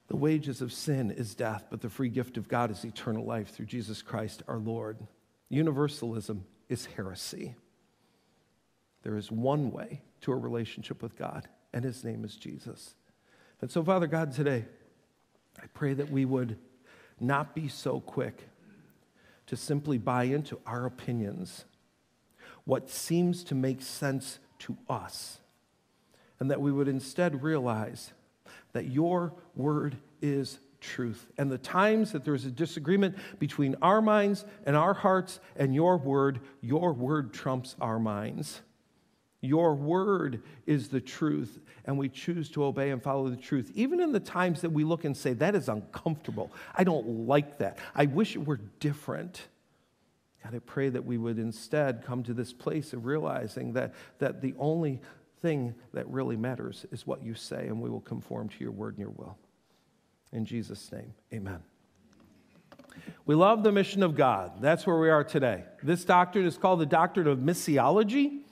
The 0.08 0.18
wages 0.18 0.62
of 0.62 0.74
sin 0.74 1.12
is 1.12 1.34
death, 1.34 1.66
but 1.70 1.82
the 1.82 1.90
free 1.90 2.10
gift 2.10 2.38
of 2.38 2.48
God 2.48 2.72
is 2.72 2.84
eternal 2.84 3.26
life 3.26 3.50
through 3.50 3.66
Jesus 3.68 4.02
Christ 4.02 4.44
our 4.48 4.58
Lord. 4.58 4.98
Universalism 5.50 6.46
is 6.70 6.86
heresy. 6.86 7.56
There 9.04 9.18
is 9.18 9.32
one 9.32 9.72
way 9.72 10.02
to 10.22 10.32
a 10.32 10.36
relationship 10.36 11.02
with 11.02 11.18
God, 11.18 11.48
and 11.74 11.84
his 11.84 12.04
name 12.04 12.24
is 12.24 12.36
Jesus. 12.36 12.96
And 13.62 13.72
so, 13.72 13.84
Father 13.84 14.08
God, 14.08 14.34
today, 14.34 14.66
I 15.62 15.68
pray 15.74 15.94
that 15.94 16.12
we 16.12 16.26
would 16.26 16.58
not 17.20 17.56
be 17.56 17.68
so 17.68 18.00
quick 18.00 18.48
to 19.48 19.56
simply 19.56 19.98
buy 19.98 20.24
into 20.24 20.60
our 20.66 20.86
opinions, 20.86 21.66
what 22.66 22.90
seems 22.90 23.44
to 23.46 23.56
make 23.56 23.82
sense 23.82 24.40
to 24.60 24.78
us, 24.90 25.40
and 26.40 26.50
that 26.50 26.62
we 26.62 26.72
would 26.72 26.88
instead 26.88 27.44
realize 27.44 28.14
that 28.74 28.88
your 28.88 29.34
word 29.56 29.98
is 30.22 30.60
truth. 30.80 31.28
And 31.38 31.52
the 31.52 31.58
times 31.58 32.12
that 32.12 32.26
there's 32.26 32.46
a 32.46 32.52
disagreement 32.52 33.16
between 33.40 33.76
our 33.82 34.02
minds 34.02 34.46
and 34.66 34.76
our 34.76 34.94
hearts 34.94 35.40
and 35.56 35.74
your 35.74 35.98
word, 35.98 36.42
your 36.62 36.94
word 36.94 37.34
trumps 37.34 37.76
our 37.80 38.00
minds. 38.00 38.62
Your 39.42 39.76
word 39.76 40.42
is 40.66 40.88
the 40.88 41.02
truth, 41.02 41.60
and 41.84 41.98
we 41.98 42.08
choose 42.08 42.50
to 42.52 42.64
obey 42.64 42.92
and 42.92 43.04
follow 43.04 43.30
the 43.30 43.36
truth. 43.36 43.72
Even 43.76 44.00
in 44.00 44.14
the 44.14 44.20
times 44.20 44.62
that 44.62 44.70
we 44.70 44.86
look 44.86 45.04
and 45.04 45.16
say, 45.16 45.34
that 45.34 45.54
is 45.54 45.68
uncomfortable. 45.68 46.50
I 46.74 46.86
don't 46.86 47.28
like 47.28 47.58
that. 47.58 47.78
I 47.94 48.06
wish 48.06 48.36
it 48.36 48.46
were 48.46 48.62
different. 48.80 49.42
God, 50.44 50.56
I 50.56 50.60
pray 50.60 50.88
that 50.90 51.04
we 51.04 51.18
would 51.18 51.40
instead 51.40 52.06
come 52.06 52.24
to 52.24 52.34
this 52.34 52.54
place 52.54 52.94
of 52.94 53.06
realizing 53.06 53.74
that, 53.74 53.94
that 54.20 54.42
the 54.42 54.54
only 54.58 55.02
thing 55.44 55.76
that 55.94 56.08
really 56.08 56.38
matters 56.38 56.88
is 56.92 57.06
what 57.06 57.24
you 57.24 57.36
say, 57.36 57.68
and 57.68 57.80
we 57.80 57.90
will 57.90 58.02
conform 58.02 58.50
to 58.50 58.56
your 58.60 58.72
word 58.72 58.96
and 58.96 59.02
your 59.02 59.12
will. 59.12 59.38
In 60.32 60.46
Jesus' 60.46 60.92
name, 60.92 61.14
amen. 61.32 61.60
We 63.26 63.36
love 63.36 63.62
the 63.62 63.72
mission 63.72 64.02
of 64.04 64.16
God. 64.16 64.62
That's 64.62 64.88
where 64.88 64.98
we 64.98 65.10
are 65.10 65.24
today. 65.24 65.66
This 65.84 66.06
doctrine 66.06 66.46
is 66.46 66.58
called 66.58 66.80
the 66.80 66.86
doctrine 66.86 67.28
of 67.28 67.40
missiology 67.40 68.43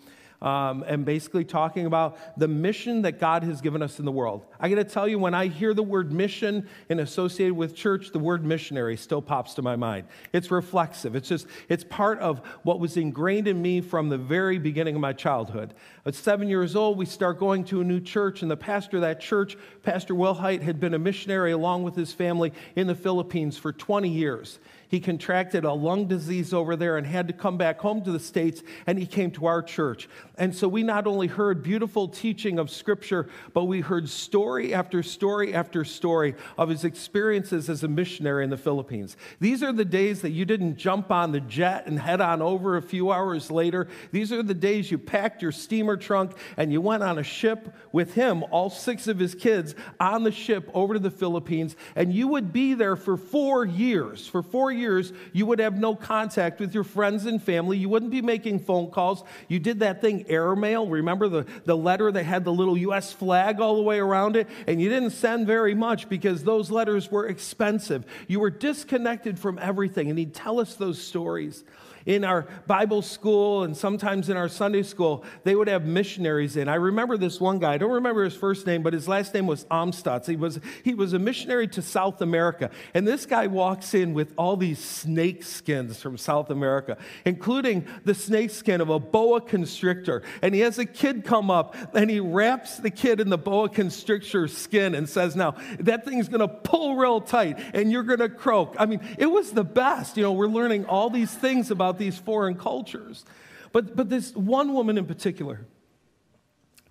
um, 0.42 0.84
and 0.88 1.06
basically 1.06 1.44
talking 1.44 1.86
about 1.86 2.18
the 2.38 2.48
mission 2.48 3.04
that 3.04 3.20
God 3.20 3.44
has 3.44 3.62
given 3.62 3.82
us 3.82 4.00
in 4.00 4.06
the 4.06 4.12
world. 4.12 4.46
I 4.60 4.70
got 4.70 4.76
to 4.76 4.84
tell 4.84 5.08
you, 5.08 5.20
when 5.20 5.34
I 5.34 5.48
hear 5.48 5.74
the 5.74 5.84
word 5.84 6.12
mission 6.12 6.68
and 6.90 7.00
associated 7.00 7.54
with 7.54 7.76
church, 7.76 8.12
the 8.12 8.20
word 8.20 8.44
missionary 8.44 8.98
still 8.98 9.22
pops 9.22 9.54
to 9.56 9.62
my 9.62 9.76
mind. 9.76 10.08
It's 10.34 10.50
reflexive. 10.50 11.16
It's 11.16 11.30
just, 11.30 11.48
it's 11.70 11.84
part 11.84 12.20
of 12.20 12.40
what 12.64 12.80
was 12.80 12.98
ingrained 12.98 13.48
in 13.48 13.62
me 13.62 13.82
from 13.82 14.10
the 14.10 14.18
very 14.18 14.58
beginning 14.58 14.96
of 14.96 15.02
my 15.02 15.14
childhood. 15.14 15.74
At 16.06 16.16
seven 16.16 16.48
years 16.48 16.76
old, 16.76 16.98
we 16.98 17.06
start 17.06 17.38
going 17.38 17.64
to 17.66 17.82
a 17.82 17.84
new 17.84 18.00
church, 18.00 18.42
and 18.42 18.50
the 18.50 18.58
pastor 18.58 18.98
of 18.98 19.02
that 19.02 19.20
church, 19.20 19.58
Pastor 19.84 20.16
Wilhite, 20.16 20.62
had 20.62 20.80
been 20.80 20.96
a 20.96 21.00
missionary 21.00 21.52
along 21.52 21.84
with 21.84 21.96
his 21.96 22.12
family 22.12 22.52
in 22.76 22.88
the 22.88 22.96
Philippines 22.96 23.58
for 23.58 23.72
20 23.72 24.10
years. 24.10 24.60
He 24.92 25.00
contracted 25.00 25.64
a 25.64 25.72
lung 25.72 26.08
disease 26.08 26.54
over 26.54 26.76
there 26.76 26.98
and 26.98 27.08
had 27.08 27.30
to 27.30 27.34
come 27.34 27.58
back 27.58 27.80
home 27.80 28.04
to 28.04 28.12
the 28.12 28.20
States, 28.20 28.62
and 28.86 29.00
he 29.00 29.06
came 29.06 29.32
to 29.32 29.46
our 29.46 29.62
church. 29.62 30.10
And 30.38 30.54
so 30.54 30.68
we 30.68 30.84
not 30.84 31.08
only 31.08 31.28
heard 31.28 31.64
beautiful 31.64 32.10
teaching 32.10 32.60
of 32.60 32.70
Scripture, 32.70 33.30
but 33.54 33.64
we 33.64 33.80
heard 33.80 34.10
story 34.10 34.74
after 34.74 35.02
story 35.02 35.54
after 35.54 35.86
story 35.86 36.36
of 36.58 36.68
his 36.68 36.84
experiences 36.84 37.70
as 37.70 37.86
a 37.86 37.88
missionary 37.88 38.44
in 38.44 38.50
the 38.50 38.58
Philippines. 38.58 39.16
These 39.40 39.64
are 39.64 39.72
the 39.72 39.86
days 39.86 40.24
that 40.24 40.32
you 40.32 40.44
didn't 40.44 40.76
jump 40.76 41.10
on 41.10 41.32
the 41.32 41.40
jet 41.40 41.88
and 41.88 41.98
head 41.98 42.20
on 42.20 42.42
over 42.42 42.76
a 42.76 42.82
few 42.82 43.14
hours 43.14 43.50
later. 43.50 43.88
These 44.12 44.34
are 44.34 44.44
the 44.44 44.54
days 44.54 44.92
you 44.92 44.98
packed 44.98 45.42
your 45.42 45.54
steamer 45.54 45.96
trunk 45.96 46.34
and 46.58 46.70
you 46.70 46.82
went 46.82 47.02
on 47.02 47.18
a 47.18 47.24
ship 47.24 47.74
with 47.94 48.14
him, 48.16 48.44
all 48.52 48.70
six 48.70 49.08
of 49.08 49.20
his 49.20 49.36
kids, 49.36 49.74
on 50.02 50.24
the 50.24 50.34
ship 50.34 50.70
over 50.74 50.96
to 50.96 51.00
the 51.00 51.10
Philippines, 51.10 51.78
and 51.96 52.14
you 52.14 52.28
would 52.28 52.52
be 52.52 52.74
there 52.74 52.98
for 52.98 53.16
four 53.16 53.64
years. 53.64 54.28
For 54.28 54.44
four 54.44 54.70
years 54.70 54.81
years, 54.82 55.14
you 55.32 55.46
would 55.46 55.60
have 55.60 55.78
no 55.78 55.96
contact 55.96 56.60
with 56.60 56.74
your 56.74 56.84
friends 56.84 57.26
and 57.26 57.42
family. 57.42 57.78
You 57.78 57.88
wouldn't 57.88 58.12
be 58.12 58.22
making 58.22 58.60
phone 58.60 58.92
calls. 58.92 59.24
You 59.48 59.60
did 59.60 59.80
that 59.80 60.02
thing, 60.02 60.26
airmail. 60.28 60.88
Remember 60.88 61.30
the, 61.30 61.46
the 61.64 61.78
letter 61.78 62.12
that 62.12 62.24
had 62.24 62.44
the 62.44 62.52
little 62.52 62.78
U.S. 62.78 63.14
flag 63.14 63.62
all 63.62 63.76
the 63.78 63.82
way 63.84 64.00
around 64.00 64.36
it? 64.36 64.50
And 64.68 64.82
you 64.82 64.90
didn't 64.90 65.12
send 65.12 65.48
very 65.48 65.76
much 65.76 66.10
because 66.10 66.44
those 66.44 66.70
letters 66.70 67.10
were 67.10 67.28
expensive. 67.28 68.04
You 68.28 68.42
were 68.42 68.50
disconnected 68.50 69.40
from 69.40 69.58
everything. 69.60 70.10
And 70.10 70.20
he'd 70.20 70.34
tell 70.34 70.60
us 70.60 70.76
those 70.76 71.02
stories. 71.02 71.64
In 72.06 72.24
our 72.24 72.48
Bible 72.68 73.02
school 73.02 73.64
and 73.64 73.76
sometimes 73.76 74.30
in 74.30 74.38
our 74.38 74.50
Sunday 74.50 74.84
school, 74.84 75.24
they 75.44 75.56
would 75.56 75.68
have 75.68 75.86
missionaries 75.86 76.56
in. 76.56 76.68
I 76.68 76.76
remember 76.76 77.18
this 77.18 77.40
one 77.40 77.60
guy, 77.60 77.74
I 77.74 77.78
don't 77.78 77.92
remember 77.92 78.24
his 78.24 78.36
first 78.36 78.66
name, 78.66 78.84
but 78.84 78.94
his 78.94 79.08
last 79.08 79.34
name 79.34 79.48
was 79.48 79.66
Amstutz. 79.66 80.28
He 80.28 80.36
was, 80.36 80.60
he 80.84 80.94
was 80.94 81.14
a 81.14 81.20
missionary 81.20 81.68
to 81.70 81.82
South 81.82 82.22
America. 82.22 82.72
And 82.94 83.08
this 83.08 83.26
guy 83.26 83.48
walks 83.48 83.94
in 83.94 84.14
with 84.14 84.34
all 84.38 84.58
these 84.58 84.80
snake 84.80 85.44
skins 85.44 86.02
from 86.02 86.18
South 86.18 86.50
America, 86.50 86.98
including 87.26 87.88
the 88.06 88.16
snake 88.16 88.52
skin 88.52 88.82
of 88.82 88.90
a 88.90 89.00
boa 89.00 89.42
constrictor. 89.42 90.24
And 90.42 90.54
he 90.54 90.62
has 90.62 90.78
a 90.80 90.86
kid 90.86 91.24
come 91.24 91.52
up 91.52 91.76
and 91.94 92.10
he 92.10 92.20
wraps 92.20 92.78
the 92.78 92.90
kid 92.90 93.20
in 93.20 93.30
the 93.30 93.38
boa 93.38 93.70
constrictor 93.70 94.48
skin 94.48 94.96
and 94.96 95.08
says, 95.08 95.36
Now, 95.36 95.56
that 95.80 96.06
thing's 96.06 96.28
going 96.28 96.40
to 96.40 96.48
pull 96.48 96.96
real 96.96 97.22
tight 97.22 97.60
and 97.74 97.92
you're 97.92 98.04
going 98.04 98.20
to 98.20 98.30
croak. 98.30 98.76
I 98.80 98.86
mean, 98.86 99.02
it 99.18 99.28
was 99.28 99.52
the 99.52 99.64
best. 99.64 100.18
You 100.18 100.24
know, 100.24 100.34
we're 100.34 100.48
learning 100.48 100.86
all 100.86 101.10
these 101.10 101.34
things 101.34 101.72
about 101.72 101.91
these 101.98 102.18
foreign 102.18 102.56
cultures. 102.56 103.26
But, 103.72 103.96
but 103.96 104.10
this 104.10 104.36
one 104.36 104.74
woman 104.74 104.98
in 104.98 105.06
particular, 105.06 105.66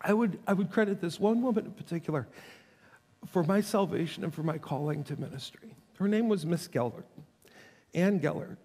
I 0.01 0.13
would, 0.13 0.39
I 0.47 0.53
would 0.53 0.71
credit 0.71 1.01
this 1.01 1.21
one 1.21 1.43
woman 1.43 1.67
in 1.67 1.73
particular 1.73 2.27
for 3.27 3.43
my 3.45 3.61
salvation 3.61 4.25
and 4.25 4.35
for 4.35 4.43
my 4.43 4.59
calling 4.59 5.05
to 5.05 5.21
ministry. 5.21 5.75
Her 5.99 6.09
name 6.09 6.29
was 6.29 6.47
Miss 6.47 6.67
Gellert, 6.69 7.07
Ann 7.95 8.19
Gellert. 8.19 8.57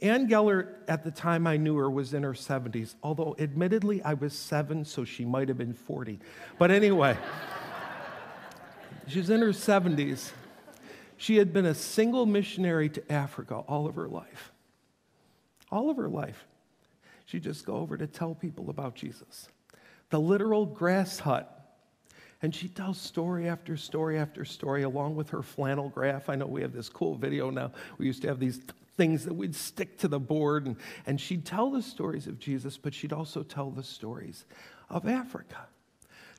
Ann 0.00 0.28
Gellert, 0.28 0.84
at 0.86 1.02
the 1.02 1.10
time 1.10 1.46
I 1.46 1.56
knew 1.56 1.76
her, 1.76 1.90
was 1.90 2.14
in 2.14 2.22
her 2.22 2.32
70s, 2.32 2.94
although 3.02 3.34
admittedly 3.38 4.00
I 4.02 4.14
was 4.14 4.32
seven, 4.32 4.84
so 4.84 5.04
she 5.04 5.24
might 5.24 5.48
have 5.48 5.58
been 5.58 5.74
40. 5.74 6.20
But 6.56 6.70
anyway, 6.70 7.18
she's 9.08 9.28
in 9.28 9.42
her 9.42 9.48
70s. 9.48 10.30
She 11.16 11.36
had 11.36 11.52
been 11.52 11.66
a 11.66 11.74
single 11.74 12.26
missionary 12.26 12.88
to 12.90 13.12
Africa 13.12 13.56
all 13.66 13.88
of 13.88 13.96
her 13.96 14.08
life 14.08 14.52
all 15.70 15.90
of 15.90 15.96
her 15.96 16.08
life. 16.08 16.46
She'd 17.26 17.42
just 17.42 17.66
go 17.66 17.76
over 17.76 17.96
to 17.96 18.06
tell 18.06 18.34
people 18.34 18.70
about 18.70 18.94
Jesus. 18.94 19.48
The 20.10 20.18
literal 20.18 20.66
grass 20.66 21.18
hut. 21.18 21.54
And 22.40 22.54
she 22.54 22.68
tells 22.68 23.00
story 23.00 23.48
after 23.48 23.76
story 23.76 24.16
after 24.18 24.44
story 24.44 24.84
along 24.84 25.16
with 25.16 25.30
her 25.30 25.42
flannel 25.42 25.88
graph. 25.88 26.28
I 26.28 26.36
know 26.36 26.46
we 26.46 26.62
have 26.62 26.72
this 26.72 26.88
cool 26.88 27.16
video 27.16 27.50
now. 27.50 27.72
We 27.98 28.06
used 28.06 28.22
to 28.22 28.28
have 28.28 28.38
these 28.38 28.60
things 28.96 29.24
that 29.24 29.34
we'd 29.34 29.54
stick 29.54 29.98
to 29.98 30.08
the 30.08 30.20
board. 30.20 30.66
And, 30.66 30.76
and 31.06 31.20
she'd 31.20 31.44
tell 31.44 31.70
the 31.70 31.82
stories 31.82 32.26
of 32.26 32.38
Jesus, 32.38 32.78
but 32.78 32.94
she'd 32.94 33.12
also 33.12 33.42
tell 33.42 33.70
the 33.70 33.82
stories 33.82 34.44
of 34.88 35.06
Africa 35.06 35.66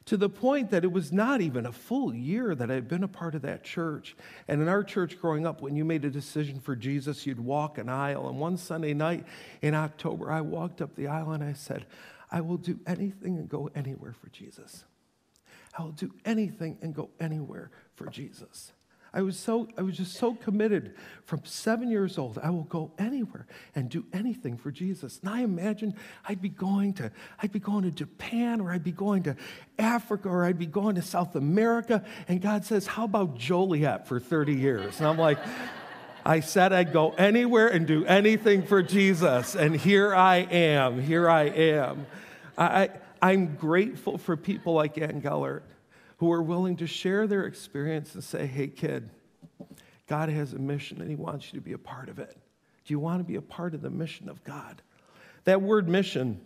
to 0.09 0.17
the 0.17 0.27
point 0.27 0.71
that 0.71 0.83
it 0.83 0.91
was 0.91 1.11
not 1.11 1.39
even 1.39 1.67
a 1.67 1.71
full 1.71 2.15
year 2.15 2.55
that 2.55 2.71
I 2.71 2.73
had 2.73 2.87
been 2.87 3.03
a 3.03 3.07
part 3.07 3.35
of 3.35 3.43
that 3.43 3.63
church. 3.63 4.15
And 4.47 4.59
in 4.59 4.67
our 4.67 4.83
church 4.83 5.21
growing 5.21 5.45
up, 5.45 5.61
when 5.61 5.75
you 5.75 5.85
made 5.85 6.03
a 6.03 6.09
decision 6.09 6.59
for 6.59 6.75
Jesus, 6.75 7.27
you'd 7.27 7.39
walk 7.39 7.77
an 7.77 7.89
aisle. 7.89 8.27
And 8.27 8.39
one 8.39 8.57
Sunday 8.57 8.95
night 8.95 9.23
in 9.61 9.75
October, 9.75 10.31
I 10.31 10.41
walked 10.41 10.81
up 10.81 10.95
the 10.95 11.05
aisle 11.05 11.29
and 11.33 11.43
I 11.43 11.53
said, 11.53 11.85
I 12.31 12.41
will 12.41 12.57
do 12.57 12.79
anything 12.87 13.37
and 13.37 13.47
go 13.47 13.69
anywhere 13.75 14.13
for 14.19 14.29
Jesus. 14.29 14.83
I 15.77 15.83
will 15.83 15.91
do 15.91 16.11
anything 16.25 16.79
and 16.81 16.95
go 16.95 17.11
anywhere 17.19 17.69
for 17.93 18.07
Jesus. 18.07 18.71
I 19.13 19.21
was 19.23 19.37
so 19.39 19.67
I 19.77 19.81
was 19.81 19.97
just 19.97 20.13
so 20.13 20.35
committed 20.35 20.93
from 21.25 21.43
seven 21.43 21.89
years 21.89 22.17
old. 22.17 22.37
I 22.37 22.51
will 22.51 22.63
go 22.63 22.91
anywhere 22.99 23.47
and 23.73 23.89
do 23.89 24.05
anything 24.13 24.57
for 24.57 24.71
Jesus. 24.71 25.19
And 25.21 25.29
I 25.29 25.41
imagined 25.41 25.95
I'd 26.27 26.41
be 26.41 26.49
going 26.49 26.93
to 26.95 27.11
I'd 27.41 27.51
be 27.51 27.59
going 27.59 27.83
to 27.83 27.91
Japan 27.91 28.61
or 28.61 28.71
I'd 28.71 28.83
be 28.83 28.91
going 28.91 29.23
to 29.23 29.35
Africa 29.79 30.29
or 30.29 30.45
I'd 30.45 30.59
be 30.59 30.67
going 30.67 30.95
to 30.95 31.01
South 31.01 31.35
America. 31.35 32.03
And 32.27 32.39
God 32.41 32.65
says, 32.65 32.85
How 32.85 33.05
about 33.05 33.35
Joliet 33.35 34.07
for 34.07 34.19
30 34.19 34.53
years? 34.53 34.99
And 34.99 35.07
I'm 35.07 35.17
like, 35.17 35.39
I 36.23 36.41
said 36.41 36.73
I'd 36.73 36.93
go 36.93 37.11
anywhere 37.11 37.67
and 37.69 37.87
do 37.87 38.05
anything 38.05 38.63
for 38.63 38.83
Jesus. 38.83 39.55
And 39.55 39.75
here 39.75 40.13
I 40.13 40.37
am. 40.37 41.01
Here 41.01 41.29
I 41.29 41.43
am. 41.43 42.05
I, 42.57 42.89
I, 43.21 43.31
am 43.31 43.55
grateful 43.55 44.17
for 44.17 44.35
people 44.35 44.73
like 44.73 44.97
Ann 44.97 45.21
Gellert 45.21 45.63
who 46.19 46.31
are 46.31 46.41
willing 46.41 46.75
to 46.77 46.87
share 46.87 47.27
their 47.27 47.45
experience 47.45 48.13
and 48.13 48.23
say, 48.23 48.45
hey, 48.45 48.67
kid, 48.67 49.09
God 50.07 50.29
has 50.29 50.53
a 50.53 50.59
mission 50.59 51.01
and 51.01 51.09
He 51.09 51.15
wants 51.15 51.47
you 51.47 51.59
to 51.59 51.63
be 51.63 51.73
a 51.73 51.77
part 51.77 52.09
of 52.09 52.19
it. 52.19 52.37
Do 52.85 52.93
you 52.93 52.99
want 52.99 53.19
to 53.19 53.23
be 53.23 53.35
a 53.35 53.41
part 53.41 53.73
of 53.73 53.81
the 53.81 53.89
mission 53.89 54.29
of 54.29 54.43
God? 54.43 54.81
That 55.45 55.61
word 55.61 55.87
mission 55.87 56.41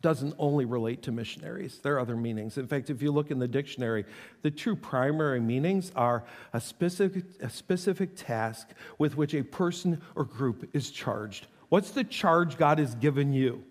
doesn't 0.00 0.34
only 0.38 0.64
relate 0.64 1.02
to 1.02 1.12
missionaries. 1.12 1.78
There 1.82 1.94
are 1.94 2.00
other 2.00 2.16
meanings. 2.16 2.58
In 2.58 2.66
fact, 2.66 2.90
if 2.90 3.00
you 3.00 3.12
look 3.12 3.30
in 3.30 3.38
the 3.38 3.48
dictionary, 3.48 4.04
the 4.42 4.50
two 4.50 4.76
primary 4.76 5.40
meanings 5.40 5.92
are 5.94 6.24
a 6.52 6.60
specific, 6.60 7.24
a 7.40 7.50
specific 7.50 8.10
task 8.16 8.68
with 8.98 9.16
which 9.16 9.34
a 9.34 9.42
person 9.42 10.02
or 10.14 10.24
group 10.24 10.68
is 10.74 10.90
charged. 10.90 11.46
What's 11.68 11.90
the 11.90 12.04
charge 12.04 12.56
God 12.56 12.78
has 12.78 12.94
given 12.96 13.32
you? 13.32 13.64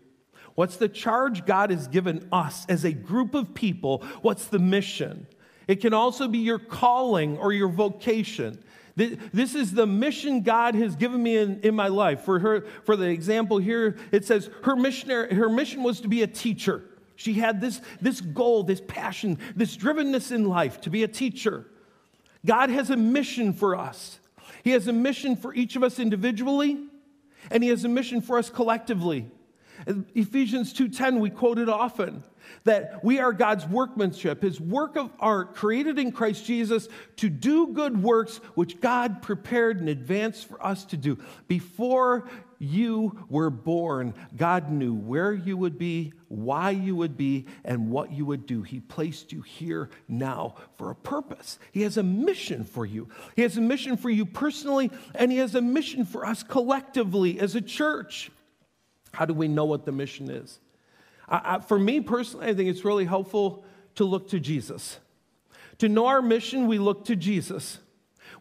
What's 0.55 0.77
the 0.77 0.89
charge 0.89 1.45
God 1.45 1.69
has 1.69 1.87
given 1.87 2.27
us 2.31 2.65
as 2.67 2.85
a 2.85 2.91
group 2.91 3.35
of 3.35 3.53
people? 3.53 4.03
What's 4.21 4.45
the 4.47 4.59
mission? 4.59 5.27
It 5.67 5.81
can 5.81 5.93
also 5.93 6.27
be 6.27 6.39
your 6.39 6.59
calling 6.59 7.37
or 7.37 7.51
your 7.51 7.67
vocation. 7.67 8.63
This 8.95 9.55
is 9.55 9.73
the 9.73 9.85
mission 9.85 10.41
God 10.41 10.73
has 10.75 10.95
given 10.95 11.21
me 11.21 11.35
in, 11.35 11.59
in 11.61 11.75
my 11.75 11.89
life. 11.89 12.21
For 12.21 12.39
her, 12.39 12.61
for 12.85 12.95
the 12.95 13.09
example 13.09 13.57
here, 13.57 13.97
it 14.13 14.23
says 14.23 14.49
her 14.63 14.77
missionary, 14.77 15.35
her 15.35 15.49
mission 15.49 15.83
was 15.83 15.99
to 16.01 16.07
be 16.07 16.23
a 16.23 16.27
teacher. 16.27 16.81
She 17.17 17.33
had 17.33 17.59
this, 17.59 17.81
this 18.01 18.21
goal, 18.21 18.63
this 18.63 18.81
passion, 18.87 19.37
this 19.55 19.75
drivenness 19.75 20.31
in 20.31 20.47
life 20.47 20.79
to 20.81 20.89
be 20.89 21.03
a 21.03 21.07
teacher. 21.09 21.65
God 22.45 22.69
has 22.69 22.89
a 22.89 22.97
mission 22.97 23.51
for 23.51 23.75
us. 23.75 24.19
He 24.63 24.71
has 24.71 24.87
a 24.87 24.93
mission 24.93 25.35
for 25.35 25.53
each 25.53 25.75
of 25.75 25.83
us 25.83 25.99
individually, 25.99 26.77
and 27.51 27.63
He 27.63 27.69
has 27.69 27.83
a 27.83 27.89
mission 27.89 28.21
for 28.21 28.37
us 28.37 28.49
collectively. 28.49 29.27
Ephesians 30.13 30.73
2:10 30.73 31.19
we 31.19 31.29
quote 31.29 31.59
it 31.59 31.69
often 31.69 32.23
that 32.63 33.03
we 33.03 33.19
are 33.19 33.33
God's 33.33 33.65
workmanship, 33.67 34.41
his 34.41 34.59
work 34.59 34.95
of 34.95 35.11
art 35.19 35.55
created 35.55 35.99
in 35.99 36.11
Christ 36.11 36.45
Jesus 36.45 36.87
to 37.17 37.29
do 37.29 37.67
good 37.67 38.01
works 38.01 38.37
which 38.55 38.79
God 38.81 39.21
prepared 39.21 39.79
in 39.79 39.87
advance 39.87 40.43
for 40.43 40.63
us 40.63 40.85
to 40.85 40.97
do. 40.97 41.17
Before 41.47 42.27
you 42.59 43.25
were 43.29 43.49
born, 43.49 44.13
God 44.35 44.71
knew 44.71 44.93
where 44.93 45.33
you 45.33 45.57
would 45.57 45.77
be, 45.77 46.13
why 46.29 46.71
you 46.71 46.95
would 46.95 47.17
be, 47.17 47.45
and 47.63 47.91
what 47.91 48.11
you 48.11 48.25
would 48.25 48.45
do. 48.45 48.63
He 48.63 48.79
placed 48.79 49.31
you 49.31 49.41
here 49.41 49.89
now 50.07 50.55
for 50.77 50.89
a 50.89 50.95
purpose. 50.95 51.59
He 51.71 51.81
has 51.81 51.97
a 51.97 52.03
mission 52.03 52.63
for 52.63 52.85
you. 52.85 53.09
He 53.35 53.41
has 53.41 53.57
a 53.57 53.61
mission 53.61 53.97
for 53.97 54.09
you 54.09 54.25
personally, 54.25 54.91
and 55.13 55.31
He 55.31 55.37
has 55.39 55.55
a 55.55 55.61
mission 55.61 56.05
for 56.05 56.25
us 56.25 56.43
collectively 56.43 57.39
as 57.39 57.55
a 57.55 57.61
church. 57.61 58.31
How 59.15 59.25
do 59.25 59.33
we 59.33 59.47
know 59.47 59.63
what 59.63 59.85
the 59.85 59.93
mission 59.93 60.29
is? 60.29 60.59
I, 61.29 61.55
I, 61.55 61.59
for 61.59 61.79
me 61.79 62.01
personally, 62.01 62.47
I 62.47 62.53
think 62.53 62.69
it's 62.69 62.83
really 62.83 63.05
helpful 63.05 63.63
to 63.95 64.03
look 64.03 64.29
to 64.29 64.41
Jesus. 64.41 64.99
To 65.77 65.89
know 65.89 66.07
our 66.07 66.21
mission, 66.21 66.67
we 66.67 66.79
look 66.79 67.05
to 67.05 67.15
Jesus. 67.15 67.79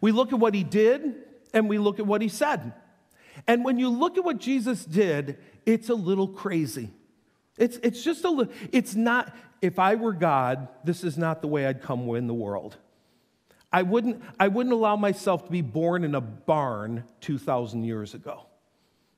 We 0.00 0.10
look 0.10 0.32
at 0.32 0.38
what 0.40 0.52
he 0.52 0.64
did 0.64 1.14
and 1.52 1.68
we 1.68 1.78
look 1.78 2.00
at 2.00 2.06
what 2.06 2.22
he 2.22 2.28
said. 2.28 2.72
And 3.46 3.64
when 3.64 3.78
you 3.78 3.88
look 3.88 4.18
at 4.18 4.24
what 4.24 4.38
Jesus 4.38 4.84
did, 4.84 5.38
it's 5.64 5.88
a 5.90 5.94
little 5.94 6.26
crazy. 6.26 6.90
It's, 7.56 7.78
it's 7.84 8.02
just 8.02 8.24
a 8.24 8.30
little, 8.30 8.52
it's 8.72 8.96
not, 8.96 9.32
if 9.62 9.78
I 9.78 9.94
were 9.94 10.12
God, 10.12 10.66
this 10.82 11.04
is 11.04 11.16
not 11.16 11.40
the 11.40 11.46
way 11.46 11.66
I'd 11.66 11.82
come 11.82 12.08
in 12.16 12.26
the 12.26 12.34
world. 12.34 12.76
I 13.72 13.82
wouldn't, 13.82 14.22
I 14.40 14.48
wouldn't 14.48 14.72
allow 14.72 14.96
myself 14.96 15.46
to 15.46 15.52
be 15.52 15.62
born 15.62 16.02
in 16.02 16.16
a 16.16 16.20
barn 16.20 17.04
2,000 17.20 17.84
years 17.84 18.14
ago. 18.14 18.46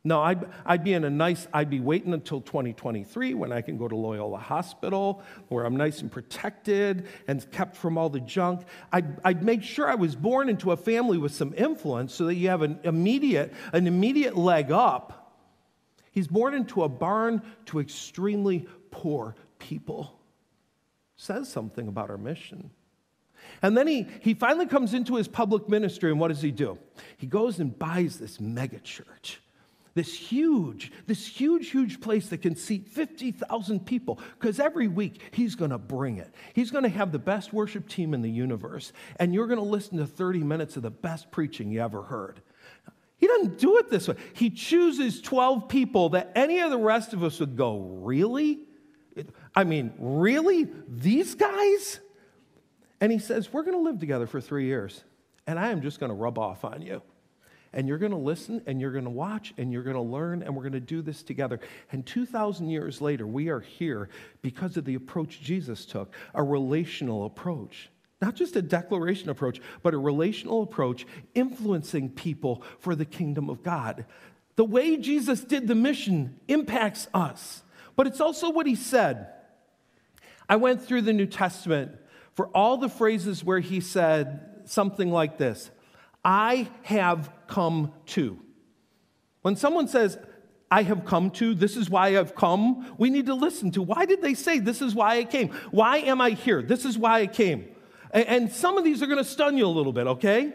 No, 0.07 0.23
I'd, 0.23 0.47
I'd 0.65 0.85
be 0.85 0.93
in 0.93 1.03
a 1.03 1.11
nice, 1.11 1.49
I'd 1.53 1.69
be 1.69 1.81
waiting 1.81 2.15
until 2.15 2.41
2023 2.41 3.35
when 3.35 3.51
I 3.51 3.61
can 3.61 3.77
go 3.77 3.89
to 3.89 3.97
Loyola 3.97 4.39
Hospital 4.39 5.21
where 5.49 5.65
I'm 5.65 5.75
nice 5.75 6.01
and 6.01 6.13
protected 6.13 7.09
and 7.27 7.51
kept 7.51 7.77
from 7.77 7.99
all 7.99 8.09
the 8.09 8.21
junk. 8.21 8.61
I'd, 8.93 9.19
I'd 9.25 9.43
make 9.43 9.65
sure 9.65 9.91
I 9.91 9.97
was 9.97 10.15
born 10.15 10.49
into 10.49 10.71
a 10.71 10.77
family 10.77 11.19
with 11.19 11.35
some 11.35 11.53
influence 11.57 12.15
so 12.15 12.27
that 12.27 12.37
you 12.37 12.51
have 12.51 12.63
an 12.63 12.79
immediate, 12.85 13.53
an 13.73 13.89
immediate 13.89 14.37
leg 14.37 14.71
up. 14.71 15.35
He's 16.13 16.29
born 16.29 16.55
into 16.55 16.85
a 16.85 16.89
barn 16.89 17.43
to 17.67 17.81
extremely 17.81 18.69
poor 18.93 19.35
people. 19.59 20.21
Says 21.17 21.49
something 21.49 21.89
about 21.89 22.11
our 22.11 22.19
mission. 22.19 22.71
And 23.61 23.77
then 23.77 23.89
he, 23.89 24.07
he 24.21 24.35
finally 24.35 24.67
comes 24.67 24.95
into 24.95 25.17
his 25.17 25.27
public 25.27 25.69
ministry, 25.69 26.13
and 26.13 26.21
what 26.21 26.29
does 26.29 26.43
he 26.43 26.53
do? 26.53 26.79
He 27.17 27.27
goes 27.27 27.59
and 27.59 27.77
buys 27.77 28.21
this 28.21 28.39
mega 28.39 28.79
church 28.79 29.41
this 29.97 30.15
huge, 30.15 30.93
this 31.07 31.27
huge, 31.27 31.71
huge 31.71 32.03
place 32.03 32.29
that 32.29 32.43
can 32.43 32.55
seat 32.55 32.87
50,000 32.87 33.85
people 33.87 34.21
because 34.39 34.61
every 34.61 34.89
week 34.89 35.23
he's 35.33 35.55
going 35.55 35.71
to 35.71 35.79
bring 35.79 36.19
it. 36.19 36.33
He's 36.53 36.71
going 36.71 36.85
to 36.85 36.91
have 36.91 37.13
the 37.13 37.19
best 37.19 37.55
worship 37.55 37.89
team 37.89 38.13
in 38.13 38.21
the 38.21 38.31
universe, 38.31 38.93
and 39.19 39.33
you're 39.33 39.47
going 39.47 39.59
to 39.59 39.65
listen 39.65 39.97
to 39.97 40.07
30 40.07 40.41
minutes 40.41 40.77
of 40.77 40.83
the 40.83 40.91
best 40.91 41.31
preaching 41.31 41.71
you 41.71 41.81
ever 41.81 42.03
heard. 42.03 42.43
He 43.17 43.27
doesn't 43.27 43.59
do 43.59 43.79
it 43.79 43.89
this 43.89 44.07
way. 44.07 44.17
He 44.35 44.51
chooses 44.51 45.23
12 45.23 45.67
people 45.67 46.11
that 46.11 46.31
any 46.35 46.61
of 46.61 46.71
the 46.71 46.79
rest 46.79 47.15
of 47.15 47.25
us 47.25 47.41
would 47.41 47.57
go, 47.57 47.79
Really? 47.79 48.61
I 49.55 49.65
mean, 49.65 49.95
really? 49.99 50.69
These 50.87 51.37
guys? 51.37 52.01
And 53.01 53.11
he 53.11 53.19
says, 53.19 53.51
We're 53.51 53.63
going 53.63 53.79
to 53.79 53.83
live 53.83 53.99
together 53.99 54.27
for 54.27 54.43
three 54.43 54.67
years, 54.67 55.03
and 55.47 55.59
I 55.59 55.71
am 55.71 55.81
just 55.81 55.99
going 56.01 56.11
to 56.11 56.15
rub 56.15 56.39
off 56.39 56.67
on 56.67 56.83
you. 56.83 57.01
And 57.77 57.87
you're 57.87 57.99
going 57.99 58.11
to 58.11 58.17
listen 58.17 58.63
and 58.67 58.81
you're 58.81 58.91
going 58.91 59.05
to 59.05 59.11
watch 59.11 59.53
and 59.59 59.71
you're 59.71 59.83
going 59.83 59.97
to 59.97 60.03
learn 60.03 60.43
and 60.43 60.57
we're 60.57 60.63
going 60.63 60.73
to 60.73 60.81
do 60.81 61.03
this 61.03 61.23
together. 61.23 61.61
And 61.93 62.05
2,000 62.07 62.71
years 62.71 63.03
later, 63.03 63.27
we 63.27 63.51
are 63.51 63.61
here 63.61 64.09
because 64.41 64.79
of 64.79 64.87
the 64.87 64.95
approach 64.95 65.43
Jesus 65.43 65.85
took 65.85 66.13
a 66.35 66.43
relational 66.43 67.27
approach. 67.27 67.91
Not 68.23 68.35
just 68.35 68.57
a 68.57 68.63
declaration 68.63 69.29
approach, 69.29 69.61
but 69.83 69.93
a 69.93 69.99
relational 69.99 70.63
approach 70.63 71.07
influencing 71.35 72.09
people 72.09 72.63
for 72.79 72.95
the 72.95 73.05
kingdom 73.05 73.51
of 73.51 73.63
God. 73.63 74.07
The 74.57 74.65
way 74.65 74.97
Jesus 74.97 75.43
did 75.43 75.69
the 75.69 75.75
mission 75.75 76.41
impacts 76.49 77.09
us, 77.13 77.63
but 77.95 78.07
it's 78.07 78.23
also 78.23 78.49
what 78.49 78.67
he 78.67 78.75
said. 78.75 79.29
I 80.49 80.57
went 80.57 80.83
through 80.83 81.03
the 81.03 81.13
New 81.13 81.27
Testament 81.27 81.93
for 82.33 82.47
all 82.49 82.79
the 82.79 82.89
phrases 82.89 83.45
where 83.45 83.61
he 83.61 83.81
said 83.81 84.63
something 84.65 85.11
like 85.11 85.37
this 85.37 85.71
I 86.27 86.69
have 86.83 87.31
come 87.47 87.93
to. 88.07 88.37
When 89.43 89.55
someone 89.55 89.87
says, 89.87 90.19
I 90.69 90.83
have 90.83 91.05
come 91.05 91.31
to, 91.33 91.55
this 91.55 91.77
is 91.77 91.89
why 91.89 92.19
I've 92.19 92.35
come, 92.35 92.97
we 92.99 93.11
need 93.11 93.27
to 93.27 93.35
listen 93.35 93.71
to 93.71 93.83
why 93.83 94.07
did 94.07 94.21
they 94.21 94.35
say, 94.35 94.59
This 94.59 94.83
is 94.83 94.93
why 94.93 95.19
I 95.19 95.25
came? 95.25 95.51
Why 95.71 95.99
am 95.99 96.21
I 96.21 96.31
here? 96.31 96.63
This 96.63 96.85
is 96.85 96.99
why 96.99 97.21
I 97.21 97.27
came. 97.29 97.69
And 98.11 98.51
some 98.51 98.77
of 98.77 98.83
these 98.83 99.03
are 99.03 99.07
going 99.07 99.19
to 99.19 99.25
stun 99.25 99.57
you 99.57 99.67
a 99.67 99.69
little 99.69 99.93
bit, 99.93 100.09
okay? 100.09 100.53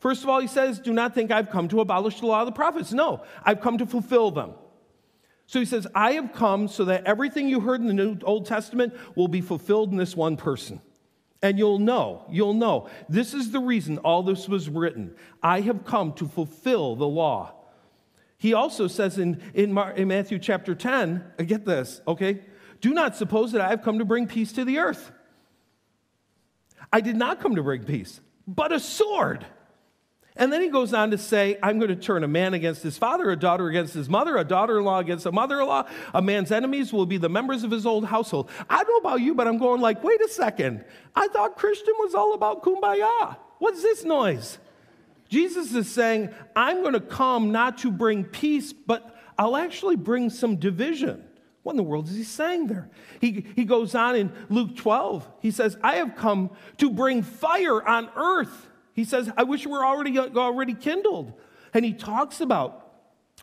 First 0.00 0.22
of 0.22 0.28
all, 0.28 0.40
he 0.40 0.46
says, 0.46 0.78
Do 0.78 0.92
not 0.92 1.14
think 1.14 1.30
I've 1.30 1.48
come 1.48 1.68
to 1.68 1.80
abolish 1.80 2.20
the 2.20 2.26
law 2.26 2.40
of 2.40 2.46
the 2.46 2.52
prophets. 2.52 2.92
No, 2.92 3.22
I've 3.42 3.62
come 3.62 3.78
to 3.78 3.86
fulfill 3.86 4.30
them. 4.30 4.52
So 5.46 5.60
he 5.60 5.64
says, 5.64 5.86
I 5.94 6.12
have 6.12 6.34
come 6.34 6.68
so 6.68 6.84
that 6.84 7.04
everything 7.06 7.48
you 7.48 7.60
heard 7.60 7.80
in 7.80 7.86
the 7.86 7.94
New 7.94 8.18
Old 8.24 8.44
Testament 8.44 8.92
will 9.14 9.28
be 9.28 9.40
fulfilled 9.40 9.92
in 9.92 9.96
this 9.96 10.14
one 10.14 10.36
person. 10.36 10.82
And 11.42 11.58
you'll 11.58 11.78
know, 11.78 12.24
you'll 12.30 12.54
know. 12.54 12.88
This 13.08 13.34
is 13.34 13.50
the 13.50 13.60
reason 13.60 13.98
all 13.98 14.22
this 14.22 14.48
was 14.48 14.68
written. 14.68 15.14
I 15.42 15.60
have 15.60 15.84
come 15.84 16.12
to 16.14 16.26
fulfill 16.26 16.96
the 16.96 17.06
law. 17.06 17.52
He 18.38 18.54
also 18.54 18.86
says 18.86 19.18
in, 19.18 19.42
in, 19.54 19.72
Mar- 19.72 19.92
in 19.92 20.08
Matthew 20.08 20.38
chapter 20.38 20.74
10, 20.74 21.24
uh, 21.38 21.42
get 21.42 21.64
this, 21.64 22.00
okay? 22.06 22.40
Do 22.80 22.92
not 22.92 23.16
suppose 23.16 23.52
that 23.52 23.60
I 23.60 23.68
have 23.68 23.82
come 23.82 23.98
to 23.98 24.04
bring 24.04 24.26
peace 24.26 24.52
to 24.52 24.64
the 24.64 24.78
earth. 24.78 25.10
I 26.92 27.00
did 27.00 27.16
not 27.16 27.40
come 27.40 27.56
to 27.56 27.62
bring 27.62 27.84
peace, 27.84 28.20
but 28.46 28.72
a 28.72 28.80
sword. 28.80 29.46
And 30.38 30.52
then 30.52 30.60
he 30.60 30.68
goes 30.68 30.92
on 30.92 31.10
to 31.12 31.18
say, 31.18 31.58
I'm 31.62 31.78
going 31.78 31.88
to 31.88 31.96
turn 31.96 32.22
a 32.22 32.28
man 32.28 32.52
against 32.52 32.82
his 32.82 32.98
father, 32.98 33.30
a 33.30 33.36
daughter 33.36 33.68
against 33.68 33.94
his 33.94 34.08
mother, 34.08 34.36
a 34.36 34.44
daughter 34.44 34.78
in 34.78 34.84
law 34.84 34.98
against 34.98 35.24
a 35.24 35.32
mother 35.32 35.60
in 35.60 35.66
law. 35.66 35.88
A 36.12 36.20
man's 36.20 36.52
enemies 36.52 36.92
will 36.92 37.06
be 37.06 37.16
the 37.16 37.28
members 37.28 37.64
of 37.64 37.70
his 37.70 37.86
old 37.86 38.04
household. 38.04 38.50
I 38.68 38.84
don't 38.84 39.02
know 39.02 39.08
about 39.08 39.20
you, 39.20 39.34
but 39.34 39.48
I'm 39.48 39.58
going 39.58 39.80
like, 39.80 40.04
wait 40.04 40.20
a 40.20 40.28
second. 40.28 40.84
I 41.14 41.28
thought 41.28 41.56
Christian 41.56 41.94
was 41.98 42.14
all 42.14 42.34
about 42.34 42.62
kumbaya. 42.62 43.36
What's 43.58 43.82
this 43.82 44.04
noise? 44.04 44.58
Jesus 45.28 45.74
is 45.74 45.90
saying, 45.90 46.30
I'm 46.54 46.82
going 46.82 46.92
to 46.92 47.00
come 47.00 47.50
not 47.50 47.78
to 47.78 47.90
bring 47.90 48.24
peace, 48.24 48.72
but 48.72 49.18
I'll 49.38 49.56
actually 49.56 49.96
bring 49.96 50.30
some 50.30 50.56
division. 50.56 51.24
What 51.62 51.72
in 51.72 51.78
the 51.78 51.82
world 51.82 52.08
is 52.08 52.14
he 52.14 52.22
saying 52.22 52.68
there? 52.68 52.88
He, 53.20 53.44
he 53.56 53.64
goes 53.64 53.94
on 53.94 54.14
in 54.14 54.32
Luke 54.48 54.76
12. 54.76 55.28
He 55.40 55.50
says, 55.50 55.76
I 55.82 55.96
have 55.96 56.14
come 56.14 56.50
to 56.76 56.90
bring 56.90 57.22
fire 57.22 57.82
on 57.82 58.08
earth. 58.14 58.68
He 58.96 59.04
says, 59.04 59.30
I 59.36 59.42
wish 59.42 59.66
we 59.66 59.72
were 59.72 59.84
already, 59.84 60.18
already 60.18 60.72
kindled. 60.72 61.34
And 61.74 61.84
he 61.84 61.92
talks 61.92 62.40
about 62.40 62.82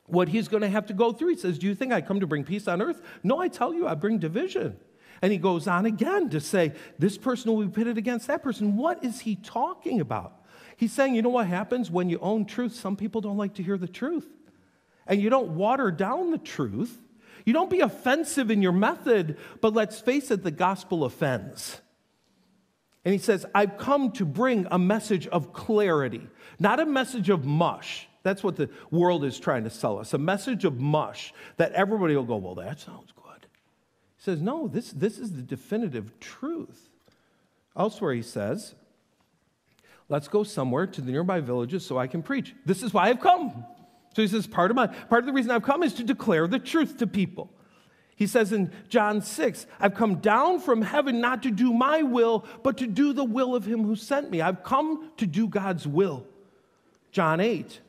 what 0.07 0.27
he's 0.27 0.47
going 0.47 0.61
to 0.61 0.67
have 0.67 0.87
to 0.87 0.93
go 0.93 1.13
through. 1.13 1.29
He 1.29 1.37
says, 1.37 1.59
Do 1.59 1.67
you 1.67 1.75
think 1.75 1.93
I 1.93 2.01
come 2.01 2.19
to 2.21 2.27
bring 2.27 2.43
peace 2.43 2.67
on 2.67 2.81
earth? 2.81 3.01
No, 3.21 3.39
I 3.39 3.49
tell 3.49 3.71
you, 3.71 3.87
I 3.87 3.93
bring 3.93 4.17
division. 4.17 4.77
And 5.21 5.31
he 5.31 5.37
goes 5.37 5.67
on 5.67 5.85
again 5.85 6.31
to 6.31 6.41
say, 6.41 6.73
This 6.97 7.19
person 7.19 7.53
will 7.53 7.63
be 7.63 7.71
pitted 7.71 7.99
against 7.99 8.25
that 8.27 8.41
person. 8.41 8.77
What 8.77 9.03
is 9.03 9.21
he 9.21 9.35
talking 9.35 10.01
about? 10.01 10.43
He's 10.75 10.91
saying, 10.91 11.13
You 11.13 11.21
know 11.21 11.29
what 11.29 11.45
happens 11.45 11.91
when 11.91 12.09
you 12.09 12.17
own 12.19 12.45
truth? 12.45 12.73
Some 12.73 12.95
people 12.95 13.21
don't 13.21 13.37
like 13.37 13.53
to 13.53 13.63
hear 13.63 13.77
the 13.77 13.87
truth. 13.87 14.27
And 15.05 15.21
you 15.21 15.29
don't 15.29 15.49
water 15.49 15.91
down 15.91 16.31
the 16.31 16.39
truth. 16.39 16.99
You 17.45 17.53
don't 17.53 17.69
be 17.69 17.81
offensive 17.81 18.49
in 18.49 18.63
your 18.63 18.71
method, 18.71 19.37
but 19.61 19.73
let's 19.73 19.99
face 19.99 20.31
it, 20.31 20.41
the 20.41 20.49
gospel 20.49 21.03
offends. 21.03 21.79
And 23.05 23.11
he 23.13 23.19
says, 23.19 23.45
I've 23.53 23.77
come 23.77 24.11
to 24.13 24.25
bring 24.25 24.67
a 24.71 24.79
message 24.79 25.27
of 25.27 25.51
clarity, 25.53 26.27
not 26.59 26.79
a 26.79 26.85
message 26.85 27.29
of 27.29 27.45
mush. 27.45 28.07
That's 28.23 28.43
what 28.43 28.55
the 28.55 28.69
world 28.89 29.25
is 29.25 29.39
trying 29.39 29.65
to 29.65 29.69
sell 29.69 29.99
us 29.99 30.13
a 30.13 30.17
message 30.17 30.63
of 30.63 30.79
mush 30.79 31.33
that 31.57 31.73
everybody 31.73 32.15
will 32.15 32.23
go, 32.23 32.37
Well, 32.37 32.55
that 32.55 32.79
sounds 32.79 33.11
good. 33.11 33.41
He 33.41 34.23
says, 34.23 34.41
No, 34.41 34.67
this, 34.67 34.91
this 34.91 35.19
is 35.19 35.33
the 35.33 35.41
definitive 35.41 36.17
truth. 36.21 36.89
Elsewhere, 37.75 38.13
he 38.13 38.21
says, 38.21 38.75
Let's 40.07 40.27
go 40.27 40.43
somewhere 40.43 40.87
to 40.87 41.01
the 41.01 41.11
nearby 41.11 41.41
villages 41.41 41.85
so 41.85 41.97
I 41.97 42.07
can 42.07 42.23
preach. 42.23 42.53
This 42.65 42.83
is 42.83 42.93
why 42.93 43.09
I've 43.09 43.19
come. 43.19 43.65
So 44.15 44.21
he 44.21 44.27
says, 44.27 44.45
part 44.45 44.69
of, 44.69 44.75
my, 44.75 44.87
part 44.87 45.23
of 45.23 45.25
the 45.25 45.33
reason 45.33 45.51
I've 45.51 45.63
come 45.63 45.81
is 45.81 45.93
to 45.95 46.03
declare 46.03 46.47
the 46.47 46.59
truth 46.59 46.97
to 46.99 47.07
people. 47.07 47.49
He 48.15 48.27
says 48.27 48.53
in 48.53 48.71
John 48.89 49.21
6, 49.21 49.65
I've 49.79 49.95
come 49.95 50.15
down 50.15 50.59
from 50.59 50.81
heaven 50.81 51.19
not 51.19 51.43
to 51.43 51.51
do 51.51 51.73
my 51.73 52.03
will, 52.03 52.45
but 52.61 52.77
to 52.77 52.87
do 52.87 53.13
the 53.13 53.23
will 53.23 53.55
of 53.55 53.65
him 53.65 53.83
who 53.83 53.95
sent 53.95 54.29
me. 54.29 54.41
I've 54.41 54.63
come 54.63 55.11
to 55.17 55.25
do 55.25 55.47
God's 55.47 55.87
will. 55.87 56.25
John 57.11 57.39
8, 57.39 57.79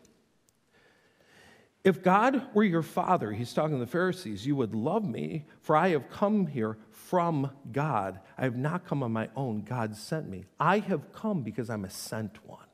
if 1.82 2.02
God 2.02 2.42
were 2.54 2.64
your 2.64 2.82
father, 2.82 3.32
he's 3.32 3.52
talking 3.52 3.78
to 3.78 3.84
the 3.84 3.90
Pharisees, 3.90 4.46
you 4.46 4.56
would 4.56 4.74
love 4.74 5.04
me, 5.04 5.44
for 5.60 5.76
I 5.76 5.90
have 5.90 6.10
come 6.10 6.46
here 6.46 6.78
from 6.90 7.50
God. 7.72 8.20
I 8.38 8.44
have 8.44 8.56
not 8.56 8.86
come 8.86 9.02
on 9.02 9.12
my 9.12 9.28
own. 9.36 9.60
God 9.60 9.94
sent 9.94 10.28
me. 10.28 10.46
I 10.58 10.78
have 10.78 11.12
come 11.12 11.42
because 11.42 11.68
I'm 11.68 11.84
a 11.84 11.90
sent 11.90 12.38
one, 12.46 12.66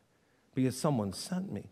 because 0.55 0.79
someone 0.79 1.13
sent 1.13 1.51
me. 1.53 1.65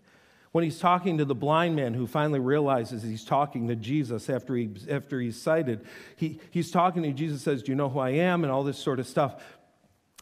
When 0.52 0.64
he's 0.64 0.78
talking 0.78 1.18
to 1.18 1.24
the 1.24 1.34
blind 1.34 1.76
man 1.76 1.94
who 1.94 2.06
finally 2.06 2.40
realizes 2.40 3.02
he's 3.02 3.24
talking 3.24 3.68
to 3.68 3.76
Jesus 3.76 4.30
after, 4.30 4.56
he, 4.56 4.70
after 4.88 5.20
he's 5.20 5.40
sighted, 5.40 5.84
he, 6.16 6.40
he's 6.50 6.70
talking 6.70 7.02
to 7.02 7.12
Jesus, 7.12 7.42
says, 7.42 7.62
Do 7.62 7.72
you 7.72 7.76
know 7.76 7.88
who 7.88 7.98
I 7.98 8.10
am? 8.10 8.44
and 8.44 8.52
all 8.52 8.64
this 8.64 8.78
sort 8.78 8.98
of 8.98 9.06
stuff. 9.06 9.42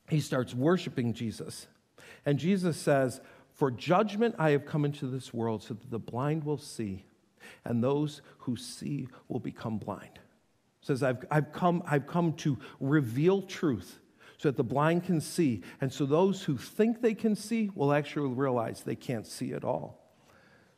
He 0.08 0.20
starts 0.20 0.54
worshiping 0.54 1.12
Jesus. 1.12 1.66
And 2.24 2.38
Jesus 2.38 2.76
says, 2.76 3.20
For 3.54 3.70
judgment 3.70 4.34
I 4.38 4.50
have 4.50 4.66
come 4.66 4.84
into 4.84 5.06
this 5.06 5.32
world 5.32 5.62
so 5.62 5.74
that 5.74 5.90
the 5.90 5.98
blind 5.98 6.44
will 6.44 6.58
see, 6.58 7.04
and 7.64 7.82
those 7.82 8.20
who 8.38 8.56
see 8.56 9.08
will 9.28 9.40
become 9.40 9.78
blind. 9.78 10.18
says, 10.80 11.04
I've, 11.04 11.24
I've, 11.30 11.52
come, 11.52 11.84
I've 11.86 12.08
come 12.08 12.32
to 12.34 12.58
reveal 12.80 13.42
truth 13.42 14.00
so 14.38 14.48
that 14.48 14.56
the 14.56 14.64
blind 14.64 15.04
can 15.04 15.20
see, 15.20 15.62
and 15.80 15.92
so 15.92 16.04
those 16.04 16.42
who 16.42 16.56
think 16.56 17.00
they 17.00 17.14
can 17.14 17.36
see 17.36 17.70
will 17.74 17.92
actually 17.92 18.34
realize 18.34 18.82
they 18.82 18.96
can't 18.96 19.26
see 19.26 19.52
at 19.52 19.64
all. 19.64 20.05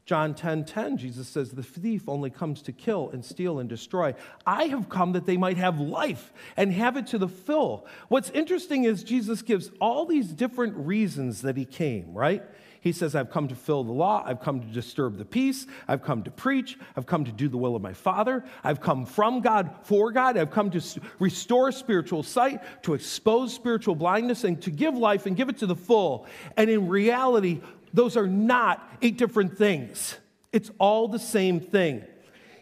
John 0.09 0.33
10 0.33 0.65
10, 0.65 0.97
Jesus 0.97 1.29
says, 1.29 1.51
The 1.51 1.63
thief 1.63 2.09
only 2.09 2.31
comes 2.31 2.63
to 2.63 2.73
kill 2.73 3.11
and 3.11 3.23
steal 3.23 3.59
and 3.59 3.69
destroy. 3.69 4.15
I 4.47 4.65
have 4.65 4.89
come 4.89 5.13
that 5.13 5.27
they 5.27 5.37
might 5.37 5.59
have 5.59 5.81
life 5.81 6.33
and 6.57 6.73
have 6.73 6.97
it 6.97 7.09
to 7.09 7.19
the 7.19 7.29
full. 7.29 7.87
What's 8.09 8.31
interesting 8.31 8.85
is 8.85 9.05
Jesus 9.05 9.43
gives 9.43 9.71
all 9.83 10.07
these 10.07 10.29
different 10.29 10.79
reasons 10.79 11.43
that 11.43 11.59
he 11.59 11.67
came, 11.67 12.15
right? 12.15 12.43
He 12.81 12.93
says, 12.93 13.15
I've 13.15 13.31
come 13.31 13.49
to 13.49 13.55
fill 13.55 13.85
the 13.85 13.93
law. 13.93 14.23
I've 14.25 14.41
come 14.41 14.61
to 14.61 14.67
disturb 14.67 15.19
the 15.19 15.25
peace. 15.27 15.67
I've 15.87 16.03
come 16.03 16.23
to 16.23 16.31
preach. 16.31 16.79
I've 16.97 17.05
come 17.05 17.27
to 17.27 17.33
do 17.33 17.49
the 17.49 17.59
will 17.59 17.77
of 17.77 17.83
my 17.83 17.93
Father. 17.93 18.45
I've 18.65 18.81
come 18.81 19.05
from 19.05 19.43
God 19.43 19.71
for 19.83 20.11
God. 20.13 20.39
I've 20.39 20.51
come 20.51 20.71
to 20.71 20.81
restore 21.19 21.71
spiritual 21.73 22.23
sight, 22.23 22.63
to 22.85 22.95
expose 22.95 23.53
spiritual 23.53 23.95
blindness, 23.95 24.45
and 24.45 24.63
to 24.63 24.71
give 24.71 24.95
life 24.95 25.27
and 25.27 25.37
give 25.37 25.49
it 25.49 25.59
to 25.59 25.67
the 25.67 25.77
full. 25.77 26.27
And 26.57 26.71
in 26.71 26.89
reality, 26.89 27.61
those 27.93 28.17
are 28.17 28.27
not 28.27 28.87
eight 29.03 29.19
different 29.19 29.57
things. 29.57 30.17
It's 30.53 30.71
all 30.79 31.09
the 31.09 31.19
same 31.19 31.61
thing. 31.61 32.05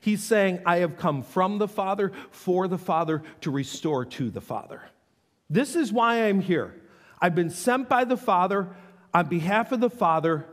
He's 0.01 0.23
saying, 0.23 0.61
I 0.65 0.79
have 0.79 0.97
come 0.97 1.23
from 1.23 1.59
the 1.59 1.69
Father, 1.69 2.13
for 2.31 2.69
the 2.69 2.79
Father, 2.79 3.23
to 3.41 3.51
restore 3.51 4.05
to 4.05 4.31
the 4.31 4.41
Father. 4.41 4.83
This 5.51 5.77
is 5.77 5.93
why 5.93 6.25
I'm 6.25 6.41
here. 6.41 6.81
I've 7.21 7.35
been 7.35 7.51
sent 7.51 7.89
by 7.89 8.05
the 8.05 8.17
Father 8.17 8.69
on 9.13 9.29
behalf 9.29 9.73
of 9.73 9.81
the 9.81 9.91
Father 9.91 10.47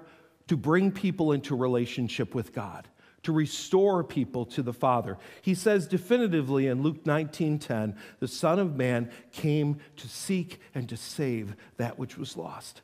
to 0.47 0.57
bring 0.57 0.91
people 0.91 1.31
into 1.31 1.55
relationship 1.55 2.33
with 2.33 2.53
God, 2.53 2.87
to 3.23 3.31
restore 3.31 4.03
people 4.03 4.45
to 4.47 4.61
the 4.61 4.73
Father. 4.73 5.17
He 5.41 5.55
says 5.55 5.87
definitively 5.87 6.67
in 6.67 6.81
Luke 6.81 7.05
19:10, 7.05 7.95
the 8.19 8.27
Son 8.27 8.59
of 8.59 8.75
Man 8.75 9.11
came 9.31 9.79
to 9.97 10.07
seek 10.07 10.59
and 10.73 10.87
to 10.89 10.97
save 10.97 11.55
that 11.77 11.99
which 11.99 12.17
was 12.17 12.37
lost. 12.37 12.81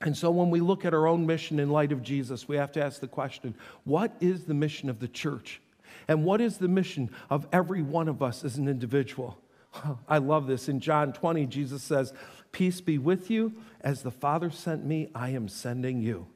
And 0.00 0.16
so 0.16 0.30
when 0.30 0.50
we 0.50 0.60
look 0.60 0.84
at 0.84 0.94
our 0.94 1.06
own 1.06 1.26
mission 1.26 1.58
in 1.58 1.70
light 1.70 1.92
of 1.92 2.02
Jesus, 2.02 2.46
we 2.46 2.56
have 2.56 2.72
to 2.72 2.84
ask 2.84 3.00
the 3.00 3.08
question 3.08 3.54
what 3.84 4.14
is 4.20 4.44
the 4.44 4.54
mission 4.54 4.88
of 4.88 5.00
the 5.00 5.08
church? 5.08 5.60
And 6.06 6.24
what 6.24 6.40
is 6.40 6.58
the 6.58 6.68
mission 6.68 7.10
of 7.28 7.46
every 7.52 7.82
one 7.82 8.08
of 8.08 8.22
us 8.22 8.44
as 8.44 8.56
an 8.56 8.68
individual? 8.68 9.38
I 10.08 10.18
love 10.18 10.46
this. 10.46 10.68
In 10.68 10.80
John 10.80 11.12
20, 11.12 11.46
Jesus 11.46 11.82
says, 11.82 12.12
Peace 12.52 12.80
be 12.80 12.98
with 12.98 13.30
you. 13.30 13.52
As 13.80 14.02
the 14.02 14.10
Father 14.10 14.50
sent 14.50 14.84
me, 14.84 15.08
I 15.14 15.30
am 15.30 15.48
sending 15.48 16.00
you. 16.00 16.26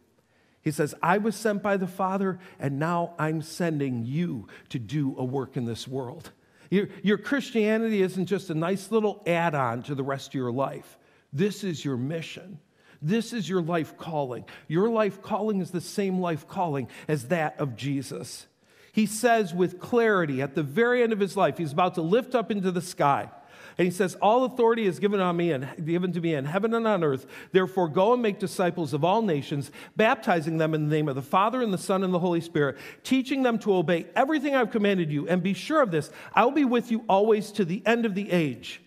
He 0.60 0.70
says, 0.70 0.94
I 1.02 1.18
was 1.18 1.34
sent 1.34 1.62
by 1.62 1.76
the 1.76 1.88
Father, 1.88 2.38
and 2.58 2.78
now 2.78 3.14
I'm 3.18 3.42
sending 3.42 4.04
you 4.04 4.46
to 4.68 4.78
do 4.78 5.16
a 5.18 5.24
work 5.24 5.56
in 5.56 5.64
this 5.64 5.88
world. 5.88 6.30
Your, 6.70 6.88
your 7.02 7.18
Christianity 7.18 8.00
isn't 8.02 8.26
just 8.26 8.48
a 8.50 8.54
nice 8.54 8.90
little 8.90 9.22
add 9.26 9.54
on 9.54 9.82
to 9.84 9.94
the 9.94 10.04
rest 10.04 10.28
of 10.28 10.34
your 10.34 10.52
life. 10.52 10.98
This 11.32 11.64
is 11.64 11.84
your 11.84 11.96
mission. 11.96 12.58
This 13.02 13.32
is 13.32 13.48
your 13.48 13.60
life 13.60 13.98
calling. 13.98 14.44
Your 14.68 14.88
life 14.88 15.20
calling 15.20 15.60
is 15.60 15.72
the 15.72 15.80
same 15.80 16.20
life 16.20 16.46
calling 16.46 16.88
as 17.08 17.28
that 17.28 17.58
of 17.58 17.76
Jesus. 17.76 18.46
He 18.92 19.06
says 19.06 19.52
with 19.52 19.80
clarity 19.80 20.40
at 20.40 20.54
the 20.54 20.62
very 20.62 21.02
end 21.02 21.12
of 21.12 21.20
his 21.20 21.36
life, 21.36 21.58
he's 21.58 21.72
about 21.72 21.96
to 21.96 22.02
lift 22.02 22.34
up 22.34 22.50
into 22.50 22.70
the 22.70 22.82
sky. 22.82 23.30
And 23.78 23.86
he 23.86 23.90
says, 23.90 24.14
All 24.16 24.44
authority 24.44 24.86
is 24.86 24.98
given 24.98 25.20
on 25.20 25.36
me 25.36 25.50
and 25.52 25.66
given 25.84 26.12
to 26.12 26.20
me 26.20 26.34
in 26.34 26.44
heaven 26.44 26.74
and 26.74 26.86
on 26.86 27.02
earth. 27.02 27.26
Therefore, 27.52 27.88
go 27.88 28.12
and 28.12 28.22
make 28.22 28.38
disciples 28.38 28.92
of 28.92 29.04
all 29.04 29.22
nations, 29.22 29.70
baptizing 29.96 30.58
them 30.58 30.74
in 30.74 30.88
the 30.88 30.94
name 30.94 31.08
of 31.08 31.14
the 31.14 31.22
Father 31.22 31.62
and 31.62 31.72
the 31.72 31.78
Son 31.78 32.04
and 32.04 32.12
the 32.12 32.18
Holy 32.18 32.40
Spirit, 32.40 32.76
teaching 33.02 33.42
them 33.42 33.58
to 33.60 33.74
obey 33.74 34.06
everything 34.14 34.54
I've 34.54 34.70
commanded 34.70 35.10
you. 35.10 35.26
And 35.26 35.42
be 35.42 35.54
sure 35.54 35.80
of 35.80 35.90
this 35.90 36.10
I'll 36.34 36.50
be 36.50 36.64
with 36.64 36.90
you 36.90 37.04
always 37.08 37.50
to 37.52 37.64
the 37.64 37.82
end 37.86 38.04
of 38.04 38.14
the 38.14 38.30
age. 38.30 38.82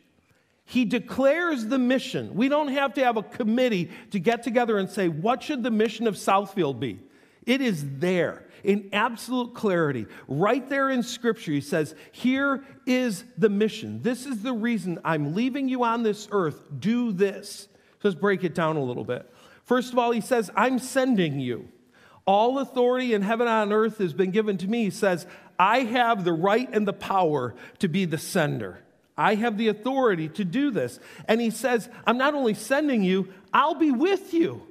He 0.65 0.83
declares 0.83 1.67
the 1.67 1.77
mission. 1.77 2.33
We 2.33 2.49
don't 2.49 2.69
have 2.69 2.95
to 2.95 3.03
have 3.03 3.17
a 3.17 3.23
committee 3.23 3.91
to 4.11 4.19
get 4.19 4.43
together 4.43 4.77
and 4.77 4.89
say, 4.89 5.07
What 5.07 5.43
should 5.43 5.63
the 5.63 5.71
mission 5.71 6.07
of 6.07 6.15
Southfield 6.15 6.79
be? 6.79 6.99
It 7.45 7.61
is 7.61 7.99
there 7.99 8.47
in 8.63 8.89
absolute 8.91 9.53
clarity. 9.53 10.07
Right 10.27 10.67
there 10.67 10.89
in 10.89 11.03
Scripture, 11.03 11.51
he 11.51 11.61
says, 11.61 11.93
Here 12.11 12.63
is 12.87 13.23
the 13.37 13.49
mission. 13.49 14.01
This 14.01 14.25
is 14.25 14.41
the 14.41 14.53
reason 14.53 14.99
I'm 15.05 15.35
leaving 15.35 15.69
you 15.69 15.83
on 15.83 16.01
this 16.01 16.27
earth. 16.31 16.67
Do 16.79 17.11
this. 17.11 17.67
Let's 18.03 18.15
break 18.15 18.43
it 18.43 18.53
down 18.53 18.75
a 18.75 18.83
little 18.83 19.03
bit. 19.03 19.31
First 19.63 19.93
of 19.93 19.99
all, 19.99 20.11
he 20.11 20.21
says, 20.21 20.51
I'm 20.55 20.77
sending 20.77 21.39
you. 21.39 21.69
All 22.25 22.59
authority 22.59 23.13
in 23.13 23.21
heaven 23.21 23.47
and 23.47 23.71
on 23.71 23.73
earth 23.73 23.99
has 23.99 24.13
been 24.13 24.31
given 24.31 24.57
to 24.57 24.67
me. 24.67 24.85
He 24.85 24.89
says, 24.89 25.27
I 25.57 25.79
have 25.81 26.23
the 26.23 26.33
right 26.33 26.67
and 26.71 26.87
the 26.87 26.93
power 26.93 27.55
to 27.79 27.87
be 27.87 28.05
the 28.05 28.17
sender. 28.17 28.84
I 29.17 29.35
have 29.35 29.57
the 29.57 29.69
authority 29.69 30.27
to 30.29 30.43
do 30.43 30.71
this. 30.71 30.99
And 31.27 31.39
he 31.39 31.49
says, 31.49 31.89
I'm 32.05 32.17
not 32.17 32.33
only 32.33 32.53
sending 32.53 33.03
you, 33.03 33.29
I'll 33.53 33.75
be 33.75 33.91
with 33.91 34.33
you. 34.33 34.61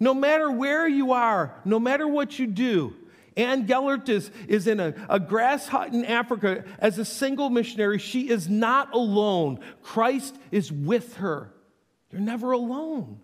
No 0.00 0.14
matter 0.14 0.50
where 0.50 0.88
you 0.88 1.12
are, 1.12 1.54
no 1.64 1.78
matter 1.78 2.08
what 2.08 2.38
you 2.38 2.46
do, 2.46 2.96
Ann 3.36 3.66
Gellert 3.66 4.08
is, 4.08 4.30
is 4.48 4.66
in 4.66 4.80
a, 4.80 4.94
a 5.08 5.20
grass 5.20 5.68
hut 5.68 5.92
in 5.92 6.04
Africa 6.04 6.64
as 6.78 6.98
a 6.98 7.04
single 7.04 7.48
missionary. 7.48 7.98
She 7.98 8.28
is 8.28 8.48
not 8.48 8.92
alone. 8.92 9.60
Christ 9.82 10.36
is 10.50 10.72
with 10.72 11.16
her. 11.16 11.52
You're 12.10 12.20
never 12.20 12.52
alone. 12.52 13.20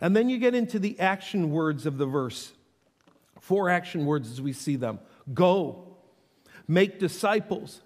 And 0.00 0.16
then 0.16 0.28
you 0.28 0.38
get 0.38 0.54
into 0.54 0.78
the 0.78 0.98
action 0.98 1.50
words 1.50 1.86
of 1.86 1.96
the 1.96 2.06
verse. 2.06 2.52
Four 3.40 3.70
action 3.70 4.04
words 4.04 4.30
as 4.30 4.40
we 4.40 4.52
see 4.52 4.76
them 4.76 4.98
go, 5.32 5.96
make 6.68 6.98
disciples, 6.98 7.80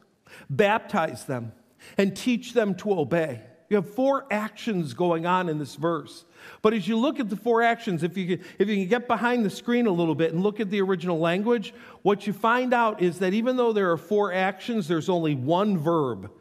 baptize 0.48 1.24
them, 1.24 1.52
and 1.98 2.16
teach 2.16 2.52
them 2.52 2.74
to 2.76 2.92
obey. 2.98 3.42
You 3.70 3.76
have 3.76 3.94
four 3.94 4.26
actions 4.32 4.94
going 4.94 5.26
on 5.26 5.48
in 5.48 5.58
this 5.58 5.76
verse. 5.76 6.24
But 6.60 6.74
as 6.74 6.88
you 6.88 6.98
look 6.98 7.20
at 7.20 7.30
the 7.30 7.36
four 7.36 7.62
actions, 7.62 8.02
if 8.02 8.16
you, 8.16 8.40
if 8.58 8.68
you 8.68 8.76
can 8.76 8.88
get 8.88 9.06
behind 9.06 9.44
the 9.44 9.50
screen 9.50 9.86
a 9.86 9.92
little 9.92 10.16
bit 10.16 10.32
and 10.32 10.42
look 10.42 10.58
at 10.58 10.70
the 10.70 10.80
original 10.80 11.20
language, 11.20 11.72
what 12.02 12.26
you 12.26 12.32
find 12.32 12.74
out 12.74 13.00
is 13.00 13.20
that 13.20 13.32
even 13.32 13.56
though 13.56 13.72
there 13.72 13.92
are 13.92 13.96
four 13.96 14.32
actions, 14.32 14.88
there's 14.88 15.08
only 15.08 15.36
one 15.36 15.78
verb. 15.78 16.32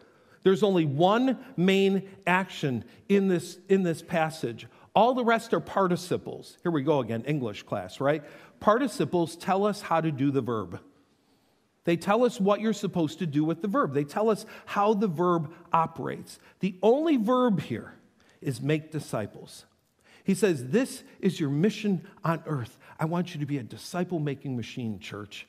There's 0.42 0.64
only 0.64 0.86
one 0.86 1.38
main 1.56 2.10
action 2.26 2.84
in 3.08 3.28
this, 3.28 3.60
in 3.70 3.84
this 3.84 4.02
passage. 4.02 4.66
All 4.96 5.14
the 5.14 5.24
rest 5.24 5.54
are 5.54 5.60
participles. 5.60 6.58
Here 6.64 6.72
we 6.72 6.82
go 6.82 7.00
again, 7.00 7.24
English 7.26 7.64
class, 7.64 8.00
right? 8.00 8.24
Participles 8.60 9.36
tell 9.36 9.66
us 9.66 9.82
how 9.82 10.02
to 10.02 10.12
do 10.12 10.32
the 10.32 10.42
verb. 10.42 10.80
They 11.86 11.98
tell 11.98 12.24
us 12.24 12.40
what 12.40 12.62
you're 12.62 12.74
supposed 12.74 13.20
to 13.20 13.26
do 13.26 13.44
with 13.44 13.62
the 13.62 13.68
verb. 13.68 13.94
They 13.94 14.04
tell 14.04 14.30
us 14.30 14.46
how 14.66 14.94
the 14.94 15.08
verb 15.08 15.54
operates. 15.72 16.40
The 16.60 16.76
only 16.84 17.18
verb 17.18 17.62
here 17.62 17.94
is 18.42 18.62
make 18.62 18.92
disciples. 18.92 19.66
He 20.24 20.36
says, 20.36 20.68
This 20.68 21.04
is 21.20 21.40
your 21.40 21.50
mission 21.50 22.06
on 22.24 22.44
earth. 22.46 22.78
I 23.00 23.06
want 23.06 23.34
you 23.34 23.40
to 23.40 23.46
be 23.46 23.58
a 23.58 23.64
disciple 23.64 24.20
making 24.20 24.56
machine, 24.56 25.00
church. 25.00 25.48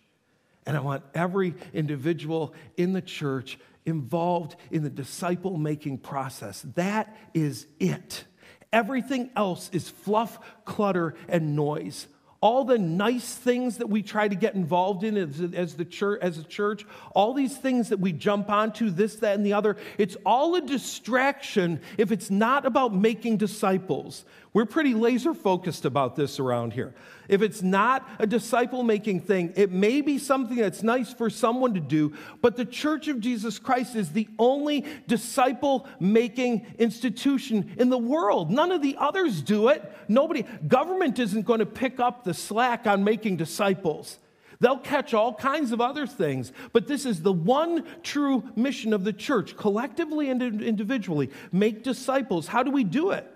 And 0.67 0.77
I 0.77 0.81
want 0.81 1.03
every 1.15 1.55
individual 1.73 2.55
in 2.77 2.93
the 2.93 3.03
church 3.03 3.59
involved 3.87 4.57
in 4.71 4.83
the 4.83 4.91
disciple 4.91 5.57
making 5.57 5.99
process. 5.99 6.65
That 6.75 7.17
is 7.35 7.67
it. 7.79 8.25
Everything 8.73 9.31
else 9.35 9.69
is 9.73 9.89
fluff, 9.89 10.39
clutter, 10.65 11.15
and 11.29 11.57
noise 11.57 12.07
all 12.41 12.65
the 12.65 12.79
nice 12.79 13.35
things 13.35 13.79
that 13.79 13.91
we 13.91 14.03
try 14.03 14.27
to 14.27 14.35
get 14.35 14.55
involved 14.55 15.05
in 15.05 15.17
as, 15.19 15.41
as, 15.55 15.75
the 15.75 15.85
church, 15.85 16.19
as 16.23 16.39
a 16.39 16.43
church, 16.43 16.87
all 17.15 17.35
these 17.35 17.57
things 17.57 17.91
that 17.91 18.01
we 18.01 18.13
jump 18.13 18.49
onto, 18.49 18.89
this, 18.89 19.17
that, 19.17 19.35
and 19.35 19.45
the 19.45 19.53
other, 19.53 19.77
it's 19.99 20.17
all 20.25 20.55
a 20.55 20.61
distraction 20.63 21.81
if 21.99 22.11
it's 22.11 22.31
not 22.31 22.65
about 22.65 22.95
making 22.95 23.37
disciples. 23.37 24.25
We're 24.53 24.67
pretty 24.67 24.95
laser 24.95 25.33
focused 25.33 25.85
about 25.85 26.17
this 26.17 26.41
around 26.41 26.73
here. 26.73 26.93
If 27.29 27.41
it's 27.41 27.63
not 27.63 28.09
a 28.19 28.27
disciple 28.27 28.83
making 28.83 29.21
thing, 29.21 29.53
it 29.55 29.71
may 29.71 30.01
be 30.01 30.19
something 30.19 30.57
that's 30.57 30.83
nice 30.83 31.13
for 31.13 31.31
someone 31.31 31.75
to 31.75 31.81
do, 31.81 32.15
but 32.43 32.57
the 32.57 32.65
Church 32.65 33.07
of 33.07 33.21
Jesus 33.21 33.61
Christ 33.61 33.95
is 33.95 34.11
the 34.11 34.27
only 34.41 34.85
disciple 35.07 35.87
making 36.01 36.67
institution 36.81 37.77
in 37.79 37.91
the 37.91 37.99
world. 37.99 38.51
None 38.51 38.73
of 38.73 38.83
the 38.83 38.97
others 38.99 39.41
do 39.41 39.69
it. 39.69 39.89
Nobody, 40.09 40.45
government 40.67 41.21
isn't 41.21 41.47
going 41.47 41.61
to 41.61 41.67
pick 41.67 42.01
up 42.01 42.25
the 42.25 42.35
slack 42.35 42.89
on 42.89 43.05
making 43.05 43.37
disciples. 43.37 44.19
They'll 44.59 44.79
catch 44.79 45.15
all 45.15 45.33
kinds 45.33 45.71
of 45.71 45.81
other 45.81 46.09
things, 46.09 46.53
but 46.73 46.89
this 46.89 47.07
is 47.07 47.23
the 47.23 47.33
one 47.33 47.85
true 48.03 48.43
mission 48.57 48.93
of 48.93 49.05
the 49.05 49.13
church, 49.13 49.57
collectively 49.57 50.29
and 50.29 50.43
individually. 50.43 51.31
Make 51.53 51.85
disciples. 51.85 52.49
How 52.49 52.65
do 52.65 52.73
we 52.73 52.83
do 52.83 53.13
it? 53.13 53.30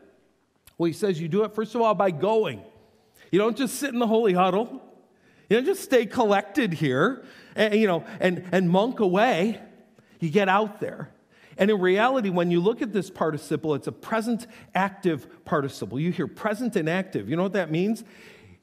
Well, 0.78 0.86
he 0.86 0.92
says 0.92 1.20
you 1.20 1.28
do 1.28 1.44
it, 1.44 1.54
first 1.54 1.74
of 1.74 1.80
all, 1.80 1.94
by 1.94 2.10
going. 2.10 2.62
You 3.30 3.38
don't 3.38 3.56
just 3.56 3.76
sit 3.76 3.92
in 3.92 3.98
the 3.98 4.06
holy 4.06 4.32
huddle. 4.32 4.82
You 5.48 5.56
don't 5.58 5.66
just 5.66 5.82
stay 5.82 6.06
collected 6.06 6.72
here 6.72 7.24
and, 7.54 7.74
you 7.74 7.86
know, 7.86 8.04
and, 8.20 8.44
and 8.52 8.68
monk 8.68 9.00
away. 9.00 9.60
You 10.20 10.30
get 10.30 10.48
out 10.48 10.80
there. 10.80 11.10
And 11.56 11.70
in 11.70 11.80
reality, 11.80 12.30
when 12.30 12.50
you 12.50 12.60
look 12.60 12.82
at 12.82 12.92
this 12.92 13.10
participle, 13.10 13.74
it's 13.74 13.86
a 13.86 13.92
present 13.92 14.46
active 14.74 15.44
participle. 15.44 16.00
You 16.00 16.10
hear 16.10 16.26
present 16.26 16.76
and 16.76 16.88
active. 16.88 17.28
You 17.28 17.36
know 17.36 17.44
what 17.44 17.52
that 17.52 17.70
means? 17.70 18.02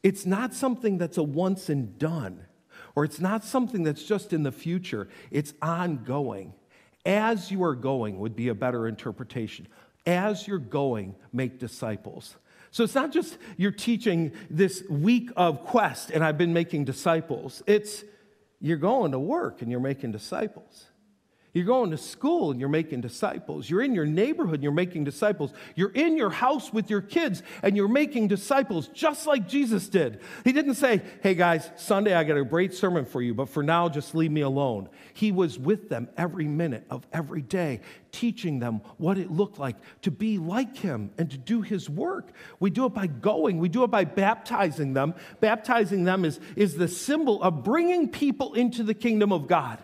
It's 0.04 0.26
not 0.26 0.54
something 0.54 0.98
that's 0.98 1.18
a 1.18 1.24
once 1.24 1.70
and 1.70 1.98
done, 1.98 2.46
or 2.96 3.06
it's 3.06 3.20
not 3.20 3.44
something 3.44 3.84
that's 3.84 4.04
just 4.04 4.34
in 4.34 4.44
the 4.44 4.52
future. 4.52 5.08
It's 5.30 5.54
ongoing. 5.62 6.54
As 7.06 7.52
you 7.52 7.64
are 7.64 7.76
going 7.76 8.20
would 8.20 8.36
be 8.36 8.50
a 8.50 8.56
better 8.56 8.88
interpretation 8.88 9.68
as 10.06 10.48
you're 10.48 10.60
going, 10.60 11.16
make 11.32 11.60
disciples. 11.60 12.36
So 12.72 12.84
it's 12.84 12.96
not 12.96 13.12
just 13.12 13.38
you're 13.58 13.72
teaching 13.72 14.32
this 14.50 14.84
week 14.90 15.30
of 15.36 15.66
quest 15.66 16.10
and 16.10 16.24
I've 16.24 16.38
been 16.38 16.54
making 16.54 16.86
disciples. 16.86 17.62
It's 17.68 18.04
you're 18.60 18.78
going 18.78 19.12
to 19.12 19.20
work 19.20 19.62
and 19.62 19.70
you're 19.70 19.82
making 19.82 20.12
disciples. 20.12 20.86
You're 21.54 21.66
going 21.66 21.92
to 21.92 21.98
school 21.98 22.52
and 22.52 22.62
you're 22.62 22.70
making 22.70 23.02
disciples. 23.02 23.70
You're 23.70 23.82
in 23.82 23.94
your 23.94 24.06
neighborhood 24.06 24.56
and 24.56 24.64
you're 24.64 24.72
making 24.72 25.04
disciples. 25.04 25.52
You're 25.76 25.92
in 25.92 26.16
your 26.16 26.30
house 26.30 26.72
with 26.72 26.90
your 26.90 27.02
kids 27.02 27.44
and 27.62 27.76
you're 27.76 27.90
making 27.90 28.30
disciples, 28.30 28.88
just 28.88 29.28
like 29.28 29.50
Jesus 29.50 29.90
did. 29.90 30.22
He 30.46 30.54
didn't 30.54 30.76
say, 30.76 31.02
Hey 31.22 31.36
guys, 31.36 31.70
Sunday 31.76 32.14
I 32.14 32.24
got 32.24 32.38
a 32.38 32.46
great 32.46 32.74
sermon 32.74 33.04
for 33.04 33.22
you, 33.22 33.34
but 33.34 33.50
for 33.50 33.64
now 33.64 33.90
just 33.90 34.16
leave 34.16 34.32
me 34.32 34.42
alone. 34.42 34.88
He 35.14 35.34
was 35.34 35.60
with 35.60 35.90
them 35.90 36.08
every 36.16 36.48
minute 36.48 36.86
of 36.90 37.06
every 37.12 37.42
day, 37.42 37.82
teaching 38.14 38.60
them 38.60 38.80
what 38.96 39.18
it 39.18 39.30
looked 39.30 39.60
like 39.60 39.76
to 40.04 40.12
be 40.12 40.38
like 40.38 40.78
him 40.78 41.12
and 41.18 41.30
to 41.32 41.38
do 41.38 41.62
his 41.62 41.90
work. 41.90 42.32
We 42.62 42.70
do 42.70 42.86
it 42.86 42.94
by 42.94 43.08
going, 43.08 43.58
we 43.58 43.68
do 43.68 43.84
it 43.84 43.92
by 43.92 44.06
baptizing 44.06 44.94
them. 44.94 45.16
Baptizing 45.42 46.06
them 46.06 46.24
is, 46.24 46.40
is 46.56 46.76
the 46.76 46.88
symbol 46.88 47.44
of 47.44 47.62
bringing 47.62 48.08
people 48.08 48.54
into 48.54 48.84
the 48.84 48.94
kingdom 48.94 49.34
of 49.34 49.48
God 49.48 49.84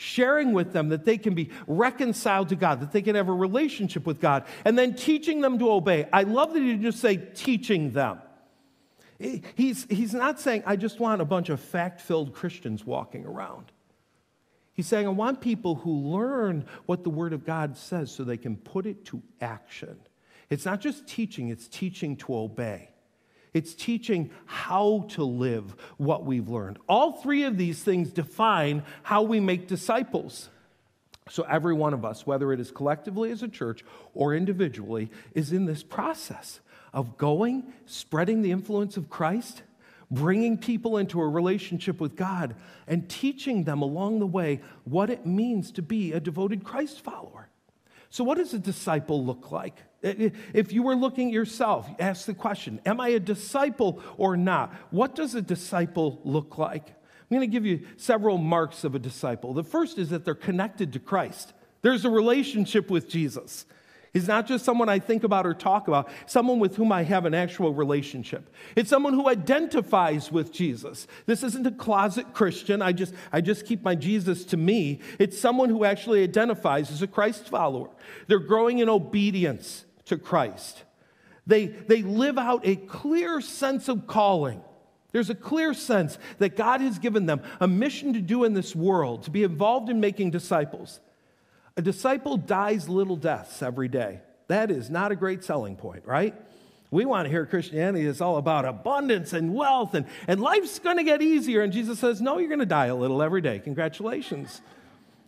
sharing 0.00 0.52
with 0.52 0.72
them 0.72 0.88
that 0.88 1.04
they 1.04 1.18
can 1.18 1.34
be 1.34 1.50
reconciled 1.66 2.48
to 2.48 2.56
God, 2.56 2.80
that 2.80 2.90
they 2.90 3.02
can 3.02 3.14
have 3.16 3.28
a 3.28 3.34
relationship 3.34 4.06
with 4.06 4.18
God, 4.18 4.44
and 4.64 4.78
then 4.78 4.94
teaching 4.94 5.42
them 5.42 5.58
to 5.58 5.70
obey. 5.70 6.08
I 6.12 6.22
love 6.22 6.54
that 6.54 6.60
he 6.60 6.68
didn't 6.70 6.82
just 6.82 7.00
say 7.00 7.16
teaching 7.16 7.90
them. 7.90 8.18
He's, 9.18 9.86
he's 9.90 10.14
not 10.14 10.40
saying, 10.40 10.62
I 10.64 10.76
just 10.76 10.98
want 10.98 11.20
a 11.20 11.26
bunch 11.26 11.50
of 11.50 11.60
fact 11.60 12.00
filled 12.00 12.32
Christians 12.32 12.86
walking 12.86 13.26
around. 13.26 13.70
He's 14.72 14.86
saying, 14.86 15.06
I 15.06 15.10
want 15.10 15.42
people 15.42 15.74
who 15.74 15.92
learn 15.92 16.64
what 16.86 17.04
the 17.04 17.10
Word 17.10 17.34
of 17.34 17.44
God 17.44 17.76
says 17.76 18.10
so 18.10 18.24
they 18.24 18.38
can 18.38 18.56
put 18.56 18.86
it 18.86 19.04
to 19.06 19.22
action. 19.42 19.98
It's 20.48 20.64
not 20.64 20.80
just 20.80 21.06
teaching, 21.06 21.50
it's 21.50 21.68
teaching 21.68 22.16
to 22.16 22.34
obey. 22.34 22.89
It's 23.52 23.74
teaching 23.74 24.30
how 24.46 25.06
to 25.10 25.24
live 25.24 25.74
what 25.96 26.24
we've 26.24 26.48
learned. 26.48 26.78
All 26.88 27.12
three 27.12 27.44
of 27.44 27.56
these 27.56 27.82
things 27.82 28.12
define 28.12 28.84
how 29.02 29.22
we 29.22 29.40
make 29.40 29.66
disciples. 29.66 30.48
So, 31.28 31.44
every 31.44 31.74
one 31.74 31.94
of 31.94 32.04
us, 32.04 32.26
whether 32.26 32.52
it 32.52 32.60
is 32.60 32.70
collectively 32.70 33.30
as 33.30 33.42
a 33.42 33.48
church 33.48 33.84
or 34.14 34.34
individually, 34.34 35.10
is 35.34 35.52
in 35.52 35.64
this 35.64 35.82
process 35.82 36.60
of 36.92 37.16
going, 37.16 37.72
spreading 37.86 38.42
the 38.42 38.50
influence 38.50 38.96
of 38.96 39.10
Christ, 39.10 39.62
bringing 40.10 40.58
people 40.58 40.96
into 40.96 41.20
a 41.20 41.28
relationship 41.28 42.00
with 42.00 42.16
God, 42.16 42.56
and 42.88 43.08
teaching 43.08 43.62
them 43.62 43.80
along 43.80 44.18
the 44.18 44.26
way 44.26 44.60
what 44.84 45.08
it 45.08 45.24
means 45.24 45.70
to 45.72 45.82
be 45.82 46.12
a 46.12 46.20
devoted 46.20 46.64
Christ 46.64 47.00
follower. 47.00 47.48
So, 48.10 48.24
what 48.24 48.38
does 48.38 48.52
a 48.52 48.58
disciple 48.58 49.24
look 49.24 49.52
like? 49.52 49.76
If 50.02 50.72
you 50.72 50.82
were 50.82 50.94
looking 50.94 51.28
at 51.28 51.34
yourself, 51.34 51.88
ask 51.98 52.26
the 52.26 52.34
question 52.34 52.80
Am 52.86 53.00
I 53.00 53.08
a 53.08 53.20
disciple 53.20 54.02
or 54.16 54.36
not? 54.36 54.72
What 54.90 55.14
does 55.14 55.34
a 55.34 55.42
disciple 55.42 56.20
look 56.24 56.58
like? 56.58 56.88
I'm 56.88 57.36
going 57.36 57.48
to 57.48 57.52
give 57.52 57.66
you 57.66 57.86
several 57.96 58.38
marks 58.38 58.82
of 58.82 58.94
a 58.94 58.98
disciple. 58.98 59.54
The 59.54 59.62
first 59.62 59.98
is 59.98 60.10
that 60.10 60.24
they're 60.24 60.34
connected 60.34 60.94
to 60.94 60.98
Christ, 60.98 61.52
there's 61.82 62.04
a 62.04 62.10
relationship 62.10 62.90
with 62.90 63.08
Jesus. 63.08 63.66
He's 64.12 64.26
not 64.26 64.48
just 64.48 64.64
someone 64.64 64.88
I 64.88 64.98
think 64.98 65.22
about 65.22 65.46
or 65.46 65.54
talk 65.54 65.86
about, 65.86 66.08
someone 66.26 66.58
with 66.58 66.74
whom 66.74 66.90
I 66.90 67.04
have 67.04 67.26
an 67.26 67.34
actual 67.34 67.72
relationship. 67.72 68.52
It's 68.74 68.90
someone 68.90 69.12
who 69.12 69.28
identifies 69.28 70.32
with 70.32 70.50
Jesus. 70.52 71.06
This 71.26 71.44
isn't 71.44 71.64
a 71.64 71.70
closet 71.70 72.34
Christian. 72.34 72.82
I 72.82 72.90
just, 72.90 73.14
I 73.30 73.40
just 73.40 73.66
keep 73.66 73.84
my 73.84 73.94
Jesus 73.94 74.44
to 74.46 74.56
me. 74.56 74.98
It's 75.20 75.38
someone 75.38 75.68
who 75.68 75.84
actually 75.84 76.24
identifies 76.24 76.90
as 76.90 77.02
a 77.02 77.06
Christ 77.06 77.48
follower. 77.48 77.90
They're 78.26 78.40
growing 78.40 78.80
in 78.80 78.88
obedience 78.88 79.84
to 80.10 80.18
Christ. 80.18 80.84
They, 81.46 81.66
they 81.66 82.02
live 82.02 82.38
out 82.38 82.66
a 82.66 82.76
clear 82.76 83.40
sense 83.40 83.88
of 83.88 84.06
calling. 84.06 84.62
There's 85.12 85.30
a 85.30 85.34
clear 85.34 85.74
sense 85.74 86.18
that 86.38 86.56
God 86.56 86.80
has 86.80 86.98
given 86.98 87.26
them 87.26 87.42
a 87.58 87.66
mission 87.66 88.12
to 88.12 88.20
do 88.20 88.44
in 88.44 88.54
this 88.54 88.76
world, 88.76 89.24
to 89.24 89.30
be 89.30 89.42
involved 89.42 89.88
in 89.88 89.98
making 89.98 90.30
disciples. 90.30 91.00
A 91.76 91.82
disciple 91.82 92.36
dies 92.36 92.88
little 92.88 93.16
deaths 93.16 93.62
every 93.62 93.88
day. 93.88 94.20
That 94.48 94.70
is 94.70 94.90
not 94.90 95.12
a 95.12 95.16
great 95.16 95.42
selling 95.42 95.76
point, 95.76 96.06
right? 96.06 96.34
We 96.90 97.04
want 97.04 97.26
to 97.26 97.30
hear 97.30 97.46
Christianity 97.46 98.04
is 98.04 98.20
all 98.20 98.36
about 98.36 98.64
abundance 98.64 99.32
and 99.32 99.54
wealth 99.54 99.94
and, 99.94 100.06
and 100.26 100.40
life's 100.40 100.78
going 100.80 100.96
to 100.96 101.04
get 101.04 101.22
easier. 101.22 101.62
And 101.62 101.72
Jesus 101.72 101.98
says, 102.00 102.20
No, 102.20 102.38
you're 102.38 102.48
going 102.48 102.58
to 102.60 102.66
die 102.66 102.86
a 102.86 102.96
little 102.96 103.22
every 103.22 103.40
day. 103.40 103.60
Congratulations. 103.60 104.60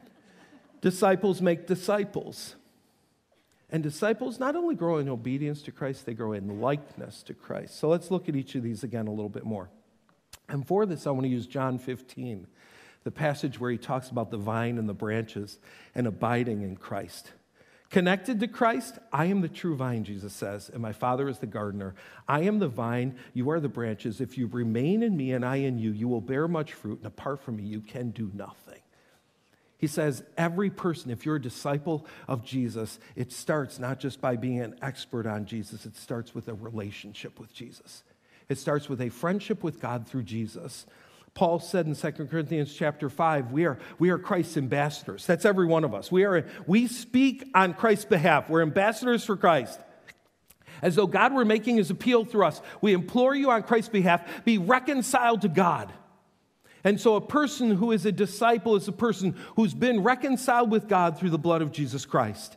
disciples 0.80 1.40
make 1.40 1.66
disciples. 1.66 2.56
And 3.72 3.82
disciples 3.82 4.38
not 4.38 4.54
only 4.54 4.74
grow 4.74 4.98
in 4.98 5.08
obedience 5.08 5.62
to 5.62 5.72
Christ, 5.72 6.04
they 6.04 6.12
grow 6.12 6.34
in 6.34 6.60
likeness 6.60 7.22
to 7.22 7.32
Christ. 7.32 7.78
So 7.78 7.88
let's 7.88 8.10
look 8.10 8.28
at 8.28 8.36
each 8.36 8.54
of 8.54 8.62
these 8.62 8.84
again 8.84 9.06
a 9.06 9.10
little 9.10 9.30
bit 9.30 9.46
more. 9.46 9.70
And 10.46 10.66
for 10.66 10.84
this, 10.84 11.06
I 11.06 11.10
want 11.10 11.24
to 11.24 11.30
use 11.30 11.46
John 11.46 11.78
15, 11.78 12.46
the 13.04 13.10
passage 13.10 13.58
where 13.58 13.70
he 13.70 13.78
talks 13.78 14.10
about 14.10 14.30
the 14.30 14.36
vine 14.36 14.76
and 14.76 14.86
the 14.86 14.94
branches 14.94 15.58
and 15.94 16.06
abiding 16.06 16.60
in 16.60 16.76
Christ. 16.76 17.32
Connected 17.88 18.40
to 18.40 18.48
Christ, 18.48 18.98
I 19.10 19.26
am 19.26 19.40
the 19.40 19.48
true 19.48 19.74
vine, 19.74 20.04
Jesus 20.04 20.34
says, 20.34 20.68
and 20.68 20.82
my 20.82 20.92
Father 20.92 21.26
is 21.28 21.38
the 21.38 21.46
gardener. 21.46 21.94
I 22.28 22.40
am 22.42 22.58
the 22.58 22.68
vine, 22.68 23.16
you 23.32 23.50
are 23.50 23.60
the 23.60 23.70
branches. 23.70 24.20
If 24.20 24.36
you 24.36 24.48
remain 24.48 25.02
in 25.02 25.16
me 25.16 25.32
and 25.32 25.46
I 25.46 25.56
in 25.56 25.78
you, 25.78 25.92
you 25.92 26.08
will 26.08 26.20
bear 26.20 26.46
much 26.46 26.74
fruit, 26.74 26.98
and 26.98 27.06
apart 27.06 27.42
from 27.42 27.56
me, 27.56 27.62
you 27.62 27.80
can 27.80 28.10
do 28.10 28.30
nothing. 28.34 28.81
He 29.82 29.88
says, 29.88 30.22
every 30.38 30.70
person, 30.70 31.10
if 31.10 31.26
you're 31.26 31.34
a 31.34 31.42
disciple 31.42 32.06
of 32.28 32.44
Jesus, 32.44 33.00
it 33.16 33.32
starts 33.32 33.80
not 33.80 33.98
just 33.98 34.20
by 34.20 34.36
being 34.36 34.60
an 34.60 34.76
expert 34.80 35.26
on 35.26 35.44
Jesus, 35.44 35.86
it 35.86 35.96
starts 35.96 36.36
with 36.36 36.46
a 36.46 36.54
relationship 36.54 37.40
with 37.40 37.52
Jesus. 37.52 38.04
It 38.48 38.58
starts 38.58 38.88
with 38.88 39.00
a 39.00 39.08
friendship 39.08 39.64
with 39.64 39.80
God 39.80 40.06
through 40.06 40.22
Jesus. 40.22 40.86
Paul 41.34 41.58
said 41.58 41.86
in 41.86 41.96
2 41.96 42.12
Corinthians 42.26 42.72
chapter 42.72 43.10
5, 43.10 43.50
we 43.50 43.64
are, 43.64 43.76
we 43.98 44.10
are 44.10 44.20
Christ's 44.20 44.56
ambassadors. 44.56 45.26
That's 45.26 45.44
every 45.44 45.66
one 45.66 45.82
of 45.82 45.94
us. 45.94 46.12
We, 46.12 46.22
are, 46.26 46.46
we 46.68 46.86
speak 46.86 47.44
on 47.52 47.74
Christ's 47.74 48.04
behalf. 48.04 48.48
We're 48.48 48.62
ambassadors 48.62 49.24
for 49.24 49.36
Christ. 49.36 49.80
As 50.80 50.94
though 50.94 51.08
God 51.08 51.34
were 51.34 51.44
making 51.44 51.78
his 51.78 51.90
appeal 51.90 52.24
through 52.24 52.46
us, 52.46 52.62
we 52.80 52.92
implore 52.92 53.34
you 53.34 53.50
on 53.50 53.64
Christ's 53.64 53.90
behalf, 53.90 54.44
be 54.44 54.58
reconciled 54.58 55.42
to 55.42 55.48
God. 55.48 55.92
And 56.84 57.00
so, 57.00 57.16
a 57.16 57.20
person 57.20 57.76
who 57.76 57.92
is 57.92 58.06
a 58.06 58.12
disciple 58.12 58.76
is 58.76 58.88
a 58.88 58.92
person 58.92 59.36
who's 59.56 59.74
been 59.74 60.02
reconciled 60.02 60.70
with 60.70 60.88
God 60.88 61.18
through 61.18 61.30
the 61.30 61.38
blood 61.38 61.62
of 61.62 61.72
Jesus 61.72 62.04
Christ. 62.04 62.56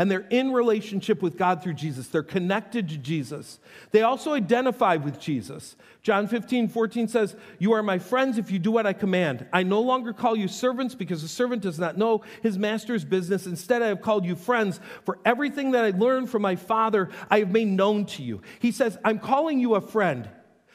And 0.00 0.10
they're 0.10 0.26
in 0.30 0.52
relationship 0.52 1.20
with 1.20 1.36
God 1.36 1.62
through 1.62 1.74
Jesus. 1.74 2.06
They're 2.06 2.22
connected 2.22 2.88
to 2.88 2.96
Jesus. 2.96 3.60
They 3.90 4.00
also 4.00 4.32
identify 4.32 4.96
with 4.96 5.20
Jesus. 5.20 5.76
John 6.02 6.26
15, 6.26 6.68
14 6.68 7.06
says, 7.06 7.36
You 7.58 7.74
are 7.74 7.82
my 7.82 7.98
friends 7.98 8.38
if 8.38 8.50
you 8.50 8.58
do 8.58 8.70
what 8.70 8.86
I 8.86 8.94
command. 8.94 9.46
I 9.52 9.62
no 9.62 9.82
longer 9.82 10.14
call 10.14 10.36
you 10.36 10.48
servants 10.48 10.94
because 10.94 11.22
a 11.22 11.28
servant 11.28 11.60
does 11.60 11.78
not 11.78 11.98
know 11.98 12.22
his 12.42 12.56
master's 12.56 13.04
business. 13.04 13.46
Instead, 13.46 13.82
I 13.82 13.88
have 13.88 14.00
called 14.00 14.24
you 14.24 14.36
friends, 14.36 14.80
for 15.04 15.18
everything 15.26 15.72
that 15.72 15.84
I 15.84 15.90
learned 15.90 16.30
from 16.30 16.40
my 16.40 16.56
Father, 16.56 17.10
I 17.30 17.40
have 17.40 17.50
made 17.50 17.68
known 17.68 18.06
to 18.06 18.22
you. 18.22 18.40
He 18.58 18.72
says, 18.72 18.96
I'm 19.04 19.18
calling 19.18 19.60
you 19.60 19.74
a 19.74 19.82
friend. 19.82 20.30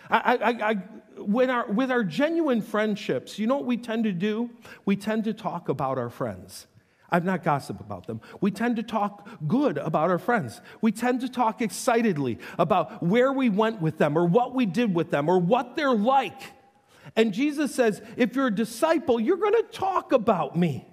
I, 0.08 0.36
I, 0.36 0.70
I, 0.70 0.78
when 1.18 1.50
our, 1.50 1.72
with 1.72 1.92
our 1.92 2.04
genuine 2.04 2.62
friendships, 2.62 3.40
you 3.40 3.48
know 3.48 3.56
what 3.58 3.66
we 3.66 3.78
tend 3.78 4.04
to 4.06 4.12
do? 4.12 4.50
We 4.86 4.96
tend 4.96 5.24
to 5.26 5.34
talk 5.34 5.70
about 5.70 5.98
our 5.98 6.10
friends. 6.10 6.68
I've 7.10 7.24
not 7.24 7.44
gossip 7.44 7.80
about 7.80 8.08
them. 8.08 8.20
We 8.42 8.52
tend 8.52 8.76
to 8.78 8.84
talk 8.84 9.28
good 9.48 9.78
about 9.78 10.10
our 10.10 10.18
friends. 10.18 10.60
We 10.82 10.92
tend 10.92 11.22
to 11.22 11.30
talk 11.30 11.62
excitedly 11.62 12.40
about 12.58 13.04
where 13.04 13.32
we 13.32 13.50
went 13.50 13.82
with 13.82 13.98
them 13.98 14.18
or 14.18 14.26
what 14.26 14.54
we 14.54 14.66
did 14.66 14.94
with 14.94 15.12
them 15.12 15.30
or 15.30 15.40
what 15.40 15.76
they're 15.76 15.94
like. 15.94 16.42
And 17.16 17.34
Jesus 17.34 17.74
says, 17.74 18.02
if 18.18 18.36
you're 18.36 18.48
a 18.48 18.56
disciple, 18.56 19.20
you're 19.20 19.38
going 19.38 19.54
to 19.54 19.68
talk 19.72 20.12
about 20.12 20.58
me. 20.58 20.88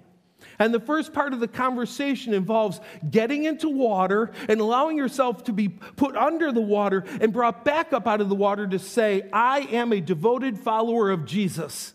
And 0.59 0.73
the 0.73 0.79
first 0.79 1.13
part 1.13 1.33
of 1.33 1.39
the 1.39 1.47
conversation 1.47 2.33
involves 2.33 2.79
getting 3.09 3.45
into 3.45 3.69
water 3.69 4.31
and 4.47 4.59
allowing 4.59 4.97
yourself 4.97 5.43
to 5.45 5.53
be 5.53 5.69
put 5.69 6.15
under 6.15 6.51
the 6.51 6.61
water 6.61 7.03
and 7.21 7.33
brought 7.33 7.65
back 7.65 7.93
up 7.93 8.07
out 8.07 8.21
of 8.21 8.29
the 8.29 8.35
water 8.35 8.67
to 8.67 8.79
say, 8.79 9.29
I 9.31 9.61
am 9.71 9.91
a 9.91 10.01
devoted 10.01 10.59
follower 10.59 11.11
of 11.11 11.25
Jesus. 11.25 11.93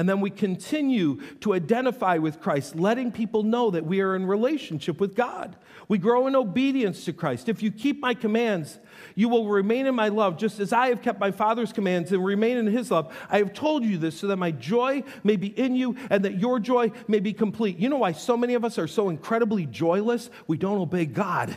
And 0.00 0.08
then 0.08 0.22
we 0.22 0.30
continue 0.30 1.20
to 1.40 1.52
identify 1.52 2.16
with 2.16 2.40
Christ, 2.40 2.74
letting 2.74 3.12
people 3.12 3.42
know 3.42 3.70
that 3.70 3.84
we 3.84 4.00
are 4.00 4.16
in 4.16 4.24
relationship 4.24 4.98
with 4.98 5.14
God. 5.14 5.56
We 5.88 5.98
grow 5.98 6.26
in 6.26 6.34
obedience 6.34 7.04
to 7.04 7.12
Christ. 7.12 7.50
If 7.50 7.62
you 7.62 7.70
keep 7.70 8.00
my 8.00 8.14
commands, 8.14 8.78
you 9.14 9.28
will 9.28 9.46
remain 9.46 9.84
in 9.84 9.94
my 9.94 10.08
love, 10.08 10.38
just 10.38 10.58
as 10.58 10.72
I 10.72 10.86
have 10.86 11.02
kept 11.02 11.20
my 11.20 11.30
Father's 11.30 11.70
commands 11.70 12.12
and 12.12 12.24
remain 12.24 12.56
in 12.56 12.66
his 12.66 12.90
love. 12.90 13.14
I 13.28 13.36
have 13.36 13.52
told 13.52 13.84
you 13.84 13.98
this 13.98 14.18
so 14.18 14.26
that 14.28 14.38
my 14.38 14.52
joy 14.52 15.04
may 15.22 15.36
be 15.36 15.48
in 15.48 15.76
you 15.76 15.96
and 16.08 16.24
that 16.24 16.38
your 16.38 16.60
joy 16.60 16.92
may 17.06 17.20
be 17.20 17.34
complete. 17.34 17.78
You 17.78 17.90
know 17.90 17.98
why 17.98 18.12
so 18.12 18.38
many 18.38 18.54
of 18.54 18.64
us 18.64 18.78
are 18.78 18.88
so 18.88 19.10
incredibly 19.10 19.66
joyless? 19.66 20.30
We 20.46 20.56
don't 20.56 20.78
obey 20.78 21.04
God. 21.04 21.54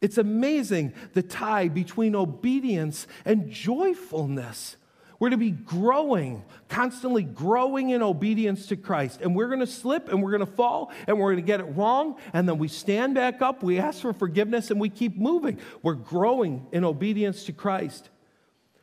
It's 0.00 0.18
amazing 0.18 0.94
the 1.12 1.22
tie 1.22 1.68
between 1.68 2.16
obedience 2.16 3.06
and 3.24 3.48
joyfulness. 3.48 4.74
We're 5.20 5.30
to 5.30 5.36
be 5.36 5.50
growing, 5.50 6.42
constantly 6.68 7.22
growing 7.22 7.90
in 7.90 8.02
obedience 8.02 8.66
to 8.68 8.76
Christ. 8.76 9.20
And 9.20 9.36
we're 9.36 9.48
going 9.48 9.60
to 9.60 9.66
slip 9.66 10.08
and 10.08 10.22
we're 10.22 10.30
going 10.30 10.46
to 10.46 10.52
fall 10.52 10.90
and 11.06 11.18
we're 11.18 11.32
going 11.32 11.44
to 11.44 11.46
get 11.46 11.60
it 11.60 11.76
wrong. 11.76 12.16
And 12.32 12.48
then 12.48 12.56
we 12.56 12.68
stand 12.68 13.14
back 13.14 13.42
up, 13.42 13.62
we 13.62 13.78
ask 13.78 14.00
for 14.00 14.14
forgiveness, 14.14 14.70
and 14.70 14.80
we 14.80 14.88
keep 14.88 15.18
moving. 15.18 15.58
We're 15.82 15.92
growing 15.94 16.66
in 16.72 16.84
obedience 16.84 17.44
to 17.44 17.52
Christ. 17.52 18.08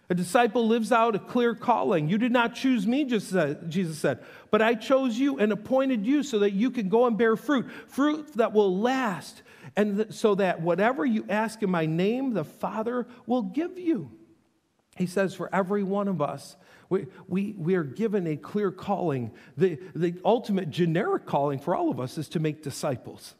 A 0.09 0.15
disciple 0.15 0.67
lives 0.67 0.91
out 0.91 1.15
a 1.15 1.19
clear 1.19 1.55
calling. 1.55 2.07
You 2.07 2.19
did 2.19 2.31
not 2.31 2.53
choose 2.53 2.85
me, 2.85 3.03
just 3.03 3.35
Jesus 3.67 3.97
said, 3.97 4.23
but 4.51 4.61
I 4.61 4.75
chose 4.75 5.17
you 5.17 5.39
and 5.39 5.51
appointed 5.51 6.05
you 6.05 6.21
so 6.21 6.39
that 6.39 6.51
you 6.51 6.69
can 6.69 6.87
go 6.87 7.07
and 7.07 7.17
bear 7.17 7.35
fruit, 7.35 7.69
fruit 7.87 8.31
that 8.35 8.53
will 8.53 8.79
last, 8.79 9.41
and 9.75 10.13
so 10.13 10.35
that 10.35 10.61
whatever 10.61 11.03
you 11.03 11.25
ask 11.27 11.61
in 11.63 11.71
my 11.71 11.87
name, 11.87 12.33
the 12.33 12.45
Father 12.45 13.07
will 13.25 13.41
give 13.41 13.79
you. 13.79 14.16
He 14.97 15.05
says, 15.05 15.33
for 15.33 15.53
every 15.53 15.83
one 15.83 16.07
of 16.07 16.21
us, 16.21 16.55
we, 16.89 17.07
we, 17.27 17.53
we 17.57 17.75
are 17.75 17.83
given 17.83 18.25
a 18.27 18.37
clear 18.37 18.71
calling. 18.71 19.31
The, 19.57 19.79
the 19.95 20.15
ultimate 20.23 20.69
generic 20.69 21.25
calling 21.25 21.59
for 21.59 21.75
all 21.75 21.89
of 21.89 21.99
us 21.99 22.17
is 22.17 22.29
to 22.29 22.39
make 22.39 22.63
disciples. 22.63 23.35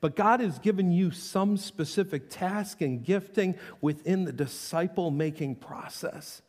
But 0.00 0.14
God 0.14 0.40
has 0.40 0.58
given 0.58 0.92
you 0.92 1.10
some 1.10 1.56
specific 1.56 2.28
task 2.28 2.82
and 2.82 3.02
gifting 3.02 3.54
within 3.80 4.24
the 4.24 4.32
disciple 4.32 5.10
making 5.10 5.56
process 5.56 6.42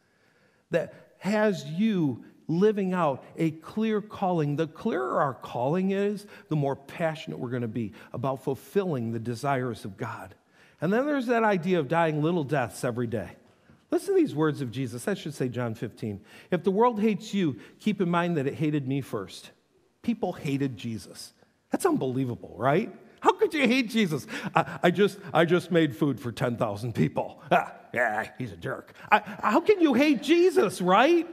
that 0.70 0.94
has 1.20 1.66
you 1.66 2.26
living 2.48 2.94
out 2.94 3.24
a 3.38 3.52
clear 3.52 4.02
calling. 4.02 4.56
The 4.58 4.68
clearer 4.68 5.22
our 5.22 5.34
calling 5.34 5.92
is, 5.92 6.26
the 6.50 6.56
more 6.56 6.76
passionate 6.76 7.40
we're 7.40 7.50
going 7.50 7.62
to 7.62 7.68
be 7.68 7.94
about 8.14 8.44
fulfilling 8.44 9.12
the 9.12 9.20
desires 9.20 9.86
of 9.86 9.98
God. 9.98 10.36
And 10.80 10.92
then 10.92 11.06
there's 11.06 11.28
that 11.28 11.44
idea 11.44 11.80
of 11.80 11.88
dying 11.88 12.22
little 12.22 12.44
deaths 12.44 12.84
every 12.84 13.08
day. 13.08 13.32
Listen 13.90 14.16
to 14.16 14.20
these 14.20 14.36
words 14.36 14.62
of 14.62 14.72
Jesus. 14.72 15.08
I 15.08 15.14
should 15.14 15.34
say 15.34 15.48
John 15.48 15.74
15. 15.74 16.22
If 16.52 16.64
the 16.64 16.72
world 16.72 17.00
hates 17.00 17.34
you, 17.34 17.58
keep 17.80 18.02
in 18.02 18.10
mind 18.10 18.38
that 18.38 18.48
it 18.48 18.56
hated 18.56 18.88
me 18.88 19.02
first. 19.02 19.52
People 20.02 20.34
hated 20.34 20.78
Jesus. 20.78 21.34
That's 21.72 21.86
unbelievable, 21.86 22.56
right? 22.58 22.94
How 23.20 23.34
could 23.34 23.54
you 23.54 23.68
hate 23.68 23.90
Jesus? 23.90 24.28
I, 24.56 24.80
I 24.84 24.92
just, 24.92 25.20
I 25.34 25.46
just 25.46 25.72
made 25.72 25.96
food 25.96 26.20
for 26.20 26.32
10,000 26.32 26.94
people. 26.94 27.42
Ah, 27.52 27.74
yeah, 27.94 28.30
he's 28.38 28.52
a 28.52 28.58
jerk. 28.58 28.94
I, 29.12 29.20
how 29.42 29.60
can 29.60 29.82
you 29.82 29.94
hate 29.94 30.22
Jesus, 30.22 30.82
right? 30.82 31.28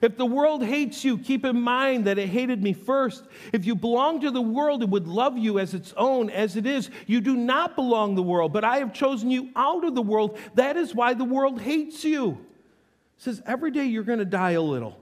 If 0.00 0.16
the 0.16 0.26
world 0.26 0.64
hates 0.64 1.04
you, 1.04 1.18
keep 1.18 1.44
in 1.44 1.60
mind 1.60 2.06
that 2.06 2.18
it 2.18 2.28
hated 2.28 2.62
me 2.62 2.72
first. 2.72 3.24
If 3.52 3.66
you 3.66 3.74
belong 3.74 4.20
to 4.22 4.30
the 4.30 4.40
world, 4.40 4.82
it 4.82 4.88
would 4.88 5.06
love 5.06 5.36
you 5.36 5.58
as 5.58 5.74
its 5.74 5.92
own, 5.96 6.30
as 6.30 6.56
it 6.56 6.64
is. 6.66 6.90
You 7.06 7.20
do 7.20 7.36
not 7.36 7.76
belong 7.76 8.12
to 8.12 8.16
the 8.16 8.22
world, 8.22 8.52
but 8.52 8.64
I 8.64 8.78
have 8.78 8.94
chosen 8.94 9.30
you 9.30 9.50
out 9.54 9.84
of 9.84 9.94
the 9.94 10.02
world. 10.02 10.38
That 10.54 10.76
is 10.76 10.94
why 10.94 11.12
the 11.14 11.24
world 11.24 11.60
hates 11.60 12.02
you. 12.02 12.32
It 13.18 13.22
says 13.22 13.42
every 13.44 13.70
day 13.70 13.84
you're 13.84 14.04
going 14.04 14.20
to 14.20 14.24
die 14.24 14.52
a 14.52 14.62
little. 14.62 14.96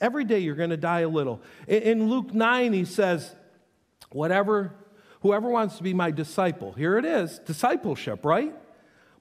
Every 0.00 0.24
day 0.24 0.38
you're 0.38 0.56
going 0.56 0.70
to 0.70 0.76
die 0.78 1.00
a 1.00 1.08
little. 1.08 1.42
In 1.68 2.08
Luke 2.08 2.32
9, 2.32 2.72
he 2.72 2.86
says, 2.86 3.34
Whatever, 4.10 4.72
whoever 5.20 5.48
wants 5.48 5.76
to 5.76 5.82
be 5.82 5.94
my 5.94 6.10
disciple, 6.10 6.72
here 6.72 6.98
it 6.98 7.04
is 7.04 7.38
discipleship, 7.40 8.24
right? 8.24 8.54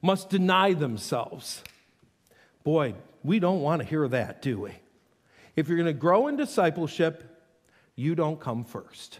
Must 0.01 0.29
deny 0.29 0.73
themselves. 0.73 1.61
Boy, 2.63 2.95
we 3.23 3.39
don't 3.39 3.61
want 3.61 3.81
to 3.81 3.87
hear 3.87 4.07
that, 4.07 4.41
do 4.41 4.59
we? 4.61 4.71
If 5.55 5.67
you're 5.67 5.77
going 5.77 5.87
to 5.87 5.93
grow 5.93 6.27
in 6.27 6.37
discipleship, 6.37 7.23
you 7.95 8.15
don't 8.15 8.39
come 8.39 8.63
first. 8.63 9.19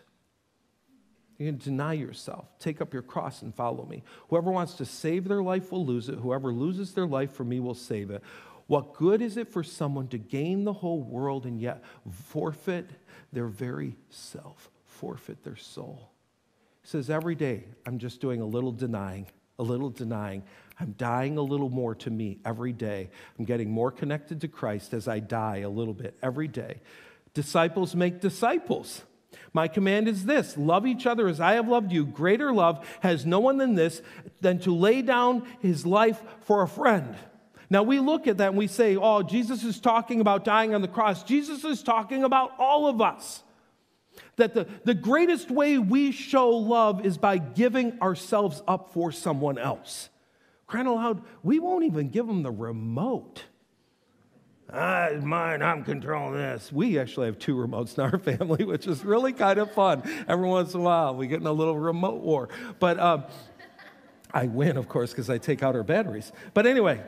You 1.37 1.47
can 1.47 1.57
deny 1.57 1.93
yourself, 1.93 2.47
take 2.59 2.81
up 2.81 2.93
your 2.93 3.01
cross, 3.01 3.41
and 3.41 3.53
follow 3.53 3.85
me. 3.85 4.03
Whoever 4.29 4.51
wants 4.51 4.75
to 4.75 4.85
save 4.85 5.27
their 5.27 5.41
life 5.41 5.71
will 5.71 5.85
lose 5.85 6.07
it. 6.07 6.19
Whoever 6.19 6.53
loses 6.53 6.93
their 6.93 7.07
life 7.07 7.31
for 7.31 7.43
me 7.43 7.59
will 7.59 7.73
save 7.73 8.11
it. 8.11 8.21
What 8.67 8.93
good 8.93 9.21
is 9.21 9.37
it 9.37 9.47
for 9.47 9.63
someone 9.63 10.07
to 10.09 10.17
gain 10.17 10.63
the 10.63 10.73
whole 10.73 11.01
world 11.01 11.45
and 11.45 11.59
yet 11.59 11.83
forfeit 12.09 12.89
their 13.33 13.47
very 13.47 13.97
self, 14.09 14.69
forfeit 14.85 15.43
their 15.43 15.55
soul? 15.55 16.11
He 16.83 16.87
says, 16.87 17.09
Every 17.09 17.35
day 17.35 17.65
I'm 17.85 17.97
just 17.97 18.21
doing 18.21 18.39
a 18.39 18.45
little 18.45 18.71
denying, 18.71 19.25
a 19.57 19.63
little 19.63 19.89
denying. 19.89 20.43
I'm 20.81 20.95
dying 20.97 21.37
a 21.37 21.43
little 21.43 21.69
more 21.69 21.93
to 21.93 22.09
me 22.09 22.39
every 22.43 22.73
day. 22.73 23.11
I'm 23.37 23.45
getting 23.45 23.69
more 23.69 23.91
connected 23.91 24.41
to 24.41 24.47
Christ 24.47 24.93
as 24.93 25.07
I 25.07 25.19
die 25.19 25.57
a 25.57 25.69
little 25.69 25.93
bit 25.93 26.17
every 26.23 26.47
day. 26.47 26.81
Disciples 27.35 27.95
make 27.95 28.19
disciples. 28.19 29.03
My 29.53 29.67
command 29.67 30.07
is 30.07 30.25
this 30.25 30.57
love 30.57 30.87
each 30.87 31.05
other 31.05 31.27
as 31.27 31.39
I 31.39 31.53
have 31.53 31.67
loved 31.67 31.91
you. 31.91 32.03
Greater 32.05 32.51
love 32.51 32.83
has 33.01 33.27
no 33.27 33.39
one 33.39 33.57
than 33.57 33.75
this, 33.75 34.01
than 34.41 34.57
to 34.61 34.73
lay 34.73 35.03
down 35.03 35.47
his 35.59 35.85
life 35.85 36.21
for 36.41 36.63
a 36.63 36.67
friend. 36.67 37.15
Now 37.69 37.83
we 37.83 37.99
look 37.99 38.27
at 38.27 38.39
that 38.39 38.49
and 38.49 38.57
we 38.57 38.67
say, 38.67 38.97
oh, 38.97 39.21
Jesus 39.21 39.63
is 39.63 39.79
talking 39.79 40.19
about 40.19 40.43
dying 40.43 40.73
on 40.73 40.81
the 40.81 40.87
cross. 40.87 41.23
Jesus 41.23 41.63
is 41.63 41.83
talking 41.83 42.23
about 42.23 42.53
all 42.57 42.87
of 42.87 43.01
us. 43.01 43.43
That 44.37 44.55
the, 44.55 44.67
the 44.83 44.95
greatest 44.95 45.51
way 45.51 45.77
we 45.77 46.11
show 46.11 46.49
love 46.49 47.05
is 47.05 47.19
by 47.19 47.37
giving 47.37 48.01
ourselves 48.01 48.63
up 48.67 48.93
for 48.93 49.11
someone 49.11 49.59
else. 49.59 50.09
Crying 50.71 51.21
we 51.43 51.59
won't 51.59 51.83
even 51.83 52.07
give 52.07 52.25
them 52.27 52.43
the 52.43 52.51
remote. 52.51 53.43
Ah, 54.71 55.07
it's 55.07 55.25
mine, 55.25 55.61
I'm 55.61 55.83
controlling 55.83 56.35
this. 56.35 56.71
We 56.71 56.97
actually 56.97 57.25
have 57.25 57.37
two 57.37 57.57
remotes 57.57 57.97
in 57.97 58.05
our 58.05 58.17
family, 58.37 58.63
which 58.63 58.87
is 58.87 59.03
really 59.03 59.33
kind 59.33 59.59
of 59.59 59.73
fun. 59.73 60.01
Every 60.29 60.47
once 60.47 60.73
in 60.73 60.79
a 60.79 60.83
while, 60.83 61.13
we 61.13 61.27
get 61.27 61.41
in 61.41 61.45
a 61.45 61.51
little 61.51 61.77
remote 61.77 62.21
war. 62.21 62.47
But 62.79 63.01
um, 63.01 63.25
I 64.33 64.47
win, 64.47 64.77
of 64.77 64.87
course, 64.87 65.11
because 65.11 65.29
I 65.29 65.39
take 65.39 65.61
out 65.61 65.75
our 65.75 65.83
batteries. 65.83 66.31
But 66.53 66.65
anyway, 66.65 67.03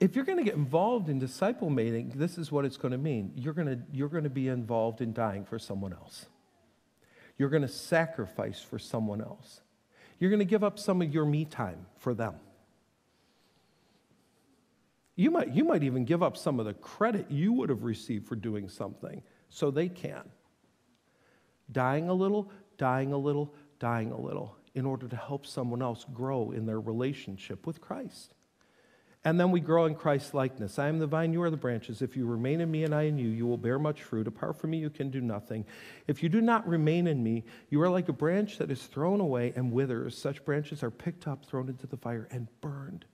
if 0.00 0.16
you're 0.16 0.24
going 0.24 0.38
to 0.38 0.44
get 0.44 0.54
involved 0.54 1.08
in 1.08 1.20
disciple 1.20 1.70
making, 1.70 2.14
this 2.16 2.38
is 2.38 2.50
what 2.50 2.64
it's 2.64 2.76
going 2.76 2.90
to 2.90 2.98
mean. 2.98 3.30
You're 3.36 3.54
going 3.54 3.68
to, 3.68 3.78
you're 3.92 4.08
going 4.08 4.24
to 4.24 4.30
be 4.30 4.48
involved 4.48 5.00
in 5.00 5.12
dying 5.12 5.44
for 5.44 5.60
someone 5.60 5.92
else. 5.92 6.26
You're 7.38 7.50
going 7.50 7.62
to 7.62 7.68
sacrifice 7.68 8.60
for 8.60 8.80
someone 8.80 9.20
else. 9.20 9.60
You're 10.18 10.30
going 10.30 10.40
to 10.40 10.44
give 10.46 10.64
up 10.64 10.78
some 10.78 11.02
of 11.02 11.12
your 11.12 11.24
me 11.24 11.44
time 11.44 11.86
for 11.98 12.14
them. 12.14 12.34
You 15.14 15.30
might, 15.30 15.54
you 15.54 15.64
might 15.64 15.82
even 15.82 16.04
give 16.04 16.22
up 16.22 16.36
some 16.36 16.60
of 16.60 16.66
the 16.66 16.74
credit 16.74 17.30
you 17.30 17.52
would 17.54 17.70
have 17.70 17.84
received 17.84 18.26
for 18.26 18.36
doing 18.36 18.68
something 18.68 19.22
so 19.48 19.70
they 19.70 19.88
can. 19.88 20.22
Dying 21.72 22.08
a 22.08 22.14
little, 22.14 22.50
dying 22.76 23.12
a 23.12 23.18
little, 23.18 23.54
dying 23.78 24.12
a 24.12 24.20
little 24.20 24.56
in 24.74 24.84
order 24.84 25.08
to 25.08 25.16
help 25.16 25.46
someone 25.46 25.82
else 25.82 26.04
grow 26.12 26.50
in 26.50 26.66
their 26.66 26.80
relationship 26.80 27.66
with 27.66 27.80
Christ. 27.80 28.34
And 29.26 29.40
then 29.40 29.50
we 29.50 29.58
grow 29.58 29.86
in 29.86 29.96
Christ's 29.96 30.34
likeness. 30.34 30.78
I 30.78 30.86
am 30.86 31.00
the 31.00 31.06
vine, 31.08 31.32
you 31.32 31.42
are 31.42 31.50
the 31.50 31.56
branches. 31.56 32.00
If 32.00 32.16
you 32.16 32.26
remain 32.26 32.60
in 32.60 32.70
me 32.70 32.84
and 32.84 32.94
I 32.94 33.02
in 33.02 33.18
you, 33.18 33.28
you 33.28 33.44
will 33.44 33.56
bear 33.56 33.76
much 33.76 34.04
fruit. 34.04 34.28
Apart 34.28 34.60
from 34.60 34.70
me, 34.70 34.78
you 34.78 34.88
can 34.88 35.10
do 35.10 35.20
nothing. 35.20 35.64
If 36.06 36.22
you 36.22 36.28
do 36.28 36.40
not 36.40 36.64
remain 36.64 37.08
in 37.08 37.24
me, 37.24 37.42
you 37.68 37.82
are 37.82 37.88
like 37.88 38.08
a 38.08 38.12
branch 38.12 38.58
that 38.58 38.70
is 38.70 38.84
thrown 38.84 39.18
away 39.18 39.52
and 39.56 39.72
withers. 39.72 40.16
Such 40.16 40.44
branches 40.44 40.84
are 40.84 40.92
picked 40.92 41.26
up, 41.26 41.44
thrown 41.44 41.68
into 41.68 41.88
the 41.88 41.96
fire, 41.96 42.28
and 42.30 42.46
burned. 42.60 43.04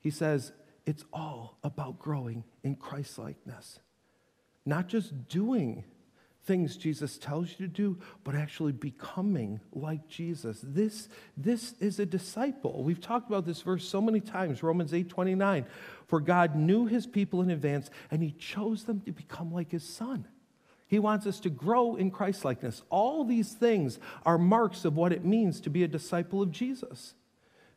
He 0.00 0.10
says 0.10 0.50
it's 0.84 1.04
all 1.12 1.58
about 1.62 2.00
growing 2.00 2.42
in 2.64 2.74
Christ 2.74 3.20
likeness, 3.20 3.78
not 4.64 4.88
just 4.88 5.28
doing 5.28 5.84
things 6.46 6.76
Jesus 6.76 7.18
tells 7.18 7.50
you 7.50 7.66
to 7.66 7.68
do, 7.68 7.98
but 8.24 8.34
actually 8.34 8.72
becoming 8.72 9.60
like 9.72 10.08
Jesus. 10.08 10.60
This, 10.62 11.08
this 11.36 11.74
is 11.80 11.98
a 11.98 12.06
disciple. 12.06 12.82
We've 12.82 13.00
talked 13.00 13.28
about 13.28 13.44
this 13.44 13.60
verse 13.60 13.86
so 13.86 14.00
many 14.00 14.20
times, 14.20 14.62
Romans 14.62 14.94
8 14.94 15.08
29. 15.08 15.66
For 16.06 16.20
God 16.20 16.54
knew 16.54 16.86
his 16.86 17.06
people 17.06 17.42
in 17.42 17.50
advance, 17.50 17.90
and 18.10 18.22
he 18.22 18.30
chose 18.32 18.84
them 18.84 19.00
to 19.00 19.12
become 19.12 19.52
like 19.52 19.72
his 19.72 19.84
son. 19.84 20.26
He 20.86 21.00
wants 21.00 21.26
us 21.26 21.40
to 21.40 21.50
grow 21.50 21.96
in 21.96 22.12
Christ 22.12 22.44
likeness. 22.44 22.82
All 22.90 23.24
these 23.24 23.52
things 23.52 23.98
are 24.24 24.38
marks 24.38 24.84
of 24.84 24.96
what 24.96 25.12
it 25.12 25.24
means 25.24 25.60
to 25.62 25.70
be 25.70 25.82
a 25.82 25.88
disciple 25.88 26.40
of 26.40 26.52
Jesus. 26.52 27.14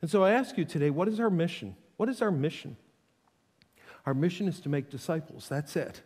And 0.02 0.12
so 0.12 0.24
I 0.24 0.32
ask 0.32 0.58
you 0.58 0.64
today, 0.64 0.92
what 0.92 1.08
is 1.08 1.20
our 1.20 1.32
mission? 1.32 1.76
What 1.98 2.08
is 2.08 2.22
our 2.22 2.32
mission? 2.32 2.78
Our 4.06 4.14
mission 4.14 4.48
is 4.48 4.60
to 4.62 4.70
make 4.70 4.92
disciples. 4.92 5.50
That's 5.50 5.76
it. 5.76 6.02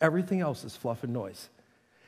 Everything 0.00 0.40
else 0.40 0.64
is 0.64 0.76
fluff 0.76 1.04
and 1.04 1.12
noise. 1.12 1.50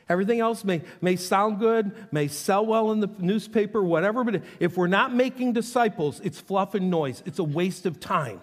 Everything 0.09 0.41
else 0.41 0.65
may, 0.65 0.83
may 1.01 1.17
sound 1.17 1.59
good, 1.59 1.93
may 2.13 2.29
sell 2.29 2.67
well 2.67 2.93
in 2.93 3.01
the 3.01 3.11
newspaper, 3.19 3.83
whatever, 3.83 4.25
but 4.25 4.43
if 4.61 4.77
we're 4.77 4.87
not 4.87 5.15
making 5.15 5.53
disciples, 5.53 6.21
it's 6.21 6.41
fluff 6.41 6.75
and 6.75 6.91
noise. 6.91 7.23
It's 7.25 7.39
a 7.39 7.45
waste 7.45 7.87
of 7.87 8.01
time. 8.01 8.41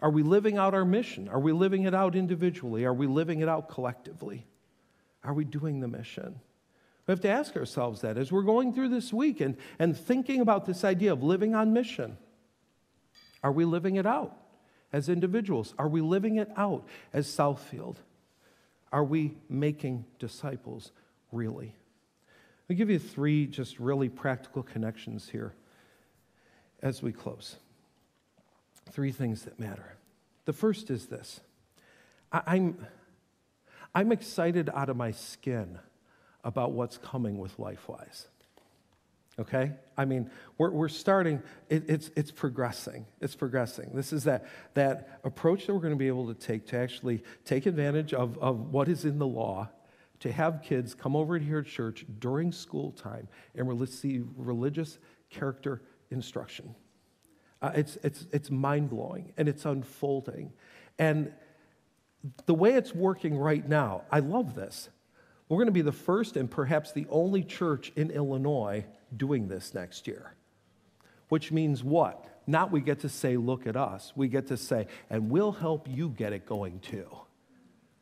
Are 0.00 0.10
we 0.10 0.22
living 0.22 0.58
out 0.58 0.74
our 0.74 0.84
mission? 0.84 1.28
Are 1.28 1.40
we 1.40 1.52
living 1.52 1.84
it 1.84 1.94
out 1.94 2.16
individually? 2.16 2.84
Are 2.84 2.94
we 2.94 3.06
living 3.06 3.40
it 3.40 3.48
out 3.48 3.68
collectively? 3.68 4.46
Are 5.22 5.32
we 5.32 5.44
doing 5.44 5.80
the 5.80 5.88
mission? 5.88 6.40
We 7.06 7.12
have 7.12 7.20
to 7.20 7.28
ask 7.28 7.56
ourselves 7.56 8.00
that 8.00 8.16
as 8.16 8.32
we're 8.32 8.42
going 8.42 8.72
through 8.72 8.88
this 8.88 9.12
week 9.12 9.40
and, 9.40 9.56
and 9.78 9.96
thinking 9.96 10.40
about 10.40 10.66
this 10.66 10.84
idea 10.84 11.12
of 11.12 11.22
living 11.22 11.54
on 11.54 11.72
mission. 11.72 12.16
Are 13.42 13.52
we 13.52 13.64
living 13.64 13.96
it 13.96 14.06
out 14.06 14.36
as 14.92 15.08
individuals? 15.08 15.74
Are 15.78 15.88
we 15.88 16.00
living 16.00 16.36
it 16.36 16.50
out 16.56 16.86
as 17.12 17.26
Southfield? 17.26 17.96
Are 18.94 19.02
we 19.02 19.34
making 19.48 20.04
disciples 20.20 20.92
really? 21.32 21.74
I'll 22.70 22.76
give 22.76 22.88
you 22.88 23.00
three 23.00 23.48
just 23.48 23.80
really 23.80 24.08
practical 24.08 24.62
connections 24.62 25.28
here 25.28 25.52
as 26.80 27.02
we 27.02 27.10
close. 27.10 27.56
Three 28.92 29.10
things 29.10 29.42
that 29.42 29.58
matter. 29.58 29.96
The 30.44 30.52
first 30.52 30.92
is 30.92 31.06
this 31.06 31.40
I'm, 32.30 32.86
I'm 33.96 34.12
excited 34.12 34.70
out 34.72 34.88
of 34.88 34.96
my 34.96 35.10
skin 35.10 35.80
about 36.44 36.70
what's 36.70 36.96
coming 36.96 37.36
with 37.38 37.58
LifeWise 37.58 38.26
okay? 39.38 39.72
I 39.96 40.04
mean 40.04 40.30
we're, 40.58 40.70
we're 40.70 40.88
starting 40.88 41.42
it, 41.68 41.84
it's, 41.88 42.10
it's 42.16 42.30
progressing 42.30 43.06
it's 43.20 43.34
progressing. 43.34 43.90
This 43.94 44.12
is 44.12 44.24
that, 44.24 44.46
that 44.74 45.20
approach 45.24 45.66
that 45.66 45.74
we're 45.74 45.80
going 45.80 45.92
to 45.92 45.98
be 45.98 46.08
able 46.08 46.32
to 46.32 46.34
take 46.34 46.66
to 46.68 46.76
actually 46.76 47.22
take 47.44 47.66
advantage 47.66 48.14
of, 48.14 48.38
of 48.38 48.72
what 48.72 48.88
is 48.88 49.04
in 49.04 49.18
the 49.18 49.26
law 49.26 49.68
to 50.20 50.32
have 50.32 50.62
kids 50.62 50.94
come 50.94 51.16
over 51.16 51.38
here 51.38 51.58
at 51.58 51.66
church 51.66 52.06
during 52.18 52.52
school 52.52 52.92
time 52.92 53.28
and 53.54 53.68
receive 53.80 54.26
religious 54.36 54.98
character 55.28 55.82
instruction. 56.10 56.74
Uh, 57.60 57.72
it's, 57.74 57.98
it's, 58.02 58.26
it's 58.32 58.50
mind-blowing 58.50 59.32
and 59.36 59.48
it's 59.48 59.64
unfolding. 59.64 60.52
And 60.98 61.32
the 62.46 62.54
way 62.54 62.74
it's 62.74 62.94
working 62.94 63.36
right 63.36 63.68
now 63.68 64.02
i 64.10 64.18
love 64.18 64.54
this 64.54 64.88
we're 65.54 65.60
going 65.60 65.66
to 65.66 65.72
be 65.72 65.82
the 65.82 65.92
first 65.92 66.36
and 66.36 66.50
perhaps 66.50 66.92
the 66.92 67.06
only 67.10 67.42
church 67.42 67.92
in 67.96 68.10
illinois 68.10 68.84
doing 69.16 69.48
this 69.48 69.74
next 69.74 70.06
year. 70.06 70.34
Which 71.28 71.52
means 71.52 71.82
what? 71.82 72.26
Not 72.46 72.70
we 72.70 72.80
get 72.80 73.00
to 73.00 73.08
say, 73.08 73.36
look 73.36 73.66
at 73.66 73.76
us. 73.76 74.12
We 74.14 74.28
get 74.28 74.48
to 74.48 74.56
say, 74.56 74.86
and 75.08 75.30
we'll 75.30 75.52
help 75.52 75.88
you 75.88 76.10
get 76.10 76.32
it 76.32 76.46
going 76.46 76.80
too. 76.80 77.06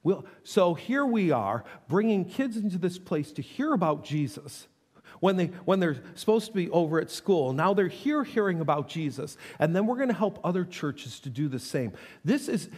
We'll, 0.02 0.24
so 0.42 0.74
here 0.74 1.06
we 1.06 1.30
are 1.30 1.64
bringing 1.88 2.24
kids 2.24 2.56
into 2.56 2.78
this 2.78 2.98
place 2.98 3.30
to 3.32 3.42
hear 3.42 3.72
about 3.72 4.04
Jesus 4.04 4.66
when, 5.20 5.36
they, 5.36 5.46
when 5.64 5.78
they're 5.78 6.02
supposed 6.16 6.46
to 6.46 6.52
be 6.52 6.68
over 6.70 7.00
at 7.00 7.10
school. 7.10 7.52
Now 7.52 7.72
they're 7.72 7.86
here 7.86 8.24
hearing 8.24 8.60
about 8.60 8.88
Jesus, 8.88 9.36
and 9.60 9.76
then 9.76 9.86
we're 9.86 9.96
going 9.96 10.08
to 10.08 10.14
help 10.14 10.40
other 10.42 10.64
churches 10.64 11.20
to 11.20 11.30
do 11.30 11.48
the 11.48 11.60
same. 11.60 11.92
This 12.24 12.48
is 12.48 12.68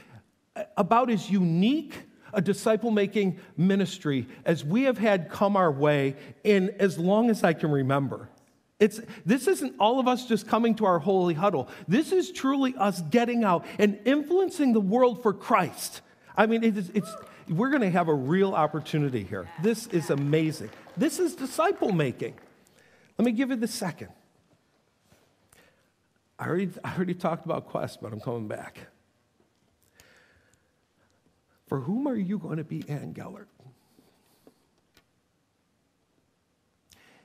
uh, 0.55 0.64
about 0.77 1.09
as 1.11 1.31
unique 1.31 1.95
a 2.35 2.41
disciple 2.41 2.91
making 2.91 3.39
ministry 3.57 4.26
as 4.45 4.64
we 4.64 4.85
have 4.85 4.99
had 4.99 5.30
come 5.30 5.57
our 5.57 5.70
way 5.70 6.16
in 6.43 6.74
as 6.78 6.99
long 6.99 7.30
as 7.30 7.43
I 7.43 7.53
can 7.53 7.70
remember. 7.70 8.28
It's, 8.80 9.01
this 9.24 9.47
isn't 9.47 9.76
all 9.78 10.01
of 10.01 10.09
us 10.09 10.26
just 10.26 10.49
coming 10.49 10.74
to 10.76 10.85
our 10.85 10.99
holy 10.99 11.35
huddle. 11.35 11.68
This 11.87 12.12
is 12.12 12.32
truly 12.32 12.74
us 12.76 13.01
getting 13.03 13.45
out 13.45 13.64
and 13.78 13.99
influencing 14.05 14.72
the 14.72 14.80
world 14.80 15.22
for 15.22 15.32
Christ. 15.32 16.03
I 16.37 16.47
mean, 16.47 16.64
it 16.64 16.76
is, 16.76 16.91
it's, 16.93 17.11
we're 17.49 17.70
going 17.70 17.82
to 17.82 17.91
have 17.91 18.09
a 18.09 18.14
real 18.14 18.55
opportunity 18.55 19.22
here. 19.22 19.49
This 19.62 19.87
is 19.87 20.11
amazing. 20.11 20.70
This 20.97 21.18
is 21.18 21.35
disciple 21.35 21.93
making. 21.93 22.35
Let 23.16 23.24
me 23.24 23.32
give 23.32 23.51
you 23.51 23.57
the 23.57 23.68
second. 23.68 24.09
I 26.39 26.49
already, 26.49 26.70
I 26.82 26.95
already 26.97 27.14
talked 27.14 27.45
about 27.45 27.66
Quest, 27.66 28.03
but 28.03 28.12
I'm 28.12 28.20
coming 28.20 28.49
back. 28.49 28.78
For 31.67 31.81
whom 31.81 32.07
are 32.07 32.17
you 32.17 32.39
going 32.39 32.59
to 32.59 32.65
be 32.65 32.89
Ann 32.89 33.12
Gellert? 33.12 33.49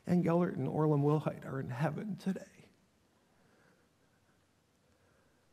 Ann 0.08 0.24
Gellert 0.24 0.56
and 0.56 0.68
Orland 0.68 1.04
Wilhite 1.04 1.46
are 1.46 1.60
in 1.60 1.70
heaven 1.70 2.18
today. 2.24 2.42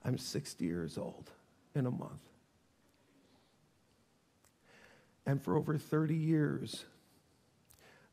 I'm 0.04 0.16
60 0.16 0.64
years 0.64 0.96
old 0.96 1.30
in 1.74 1.86
a 1.86 1.90
month. 1.90 2.22
And 5.26 5.42
for 5.42 5.56
over 5.56 5.76
30 5.76 6.14
years, 6.14 6.84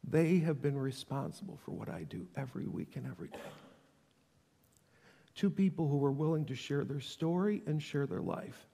they 0.03 0.39
have 0.39 0.61
been 0.61 0.77
responsible 0.77 1.59
for 1.63 1.71
what 1.71 1.87
I 1.87 2.03
do 2.03 2.27
every 2.35 2.67
week 2.67 2.95
and 2.95 3.05
every 3.05 3.29
day. 3.29 3.37
Two 5.35 5.51
people 5.51 5.87
who 5.87 5.97
were 5.97 6.11
willing 6.11 6.45
to 6.45 6.55
share 6.55 6.83
their 6.83 6.99
story 6.99 7.61
and 7.67 7.81
share 7.81 8.07
their 8.07 8.21
life 8.21 8.67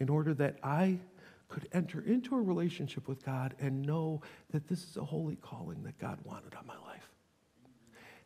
in 0.00 0.08
order 0.08 0.34
that 0.34 0.58
I 0.62 0.98
could 1.48 1.68
enter 1.72 2.00
into 2.00 2.34
a 2.34 2.40
relationship 2.40 3.06
with 3.06 3.24
God 3.24 3.54
and 3.60 3.82
know 3.82 4.22
that 4.50 4.66
this 4.68 4.82
is 4.82 4.96
a 4.96 5.04
holy 5.04 5.36
calling 5.36 5.82
that 5.84 5.98
God 5.98 6.18
wanted 6.24 6.54
on 6.54 6.66
my 6.66 6.76
life. 6.78 7.10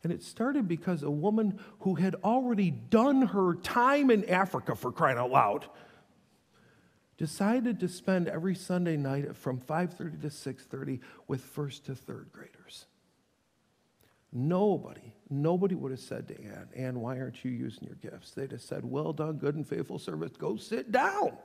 And 0.02 0.12
it 0.12 0.22
started 0.22 0.68
because 0.68 1.02
a 1.02 1.10
woman 1.10 1.58
who 1.80 1.96
had 1.96 2.14
already 2.22 2.70
done 2.70 3.22
her 3.22 3.54
time 3.54 4.10
in 4.10 4.28
Africa 4.30 4.74
for 4.76 4.92
crying 4.92 5.18
out 5.18 5.30
loud 5.30 5.66
decided 7.16 7.80
to 7.80 7.88
spend 7.88 8.28
every 8.28 8.54
Sunday 8.54 8.96
night 8.96 9.36
from 9.36 9.58
5:30 9.58 10.22
to 10.22 10.30
6:30 10.30 11.00
with 11.26 11.40
first 11.42 11.86
to 11.86 11.96
third 11.96 12.30
graders. 12.32 12.86
Nobody, 14.32 15.14
nobody 15.30 15.74
would 15.74 15.90
have 15.90 16.00
said 16.00 16.28
to 16.28 16.40
Ann, 16.40 16.68
Ann, 16.76 17.00
why 17.00 17.18
aren't 17.18 17.44
you 17.44 17.50
using 17.50 17.84
your 17.84 17.96
gifts? 17.96 18.32
They'd 18.32 18.52
have 18.52 18.60
said, 18.60 18.84
Well 18.84 19.12
done, 19.12 19.38
good 19.38 19.56
and 19.56 19.66
faithful 19.66 19.98
service. 19.98 20.32
Go 20.36 20.56
sit 20.56 20.92
down. 20.92 21.36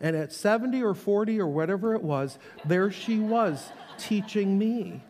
And 0.00 0.16
at 0.16 0.32
70 0.32 0.82
or 0.82 0.94
40 0.94 1.40
or 1.40 1.46
whatever 1.46 1.94
it 1.94 2.02
was, 2.02 2.38
there 2.64 2.90
she 2.90 3.18
was 3.18 3.70
teaching 3.98 4.58
me. 4.58 5.02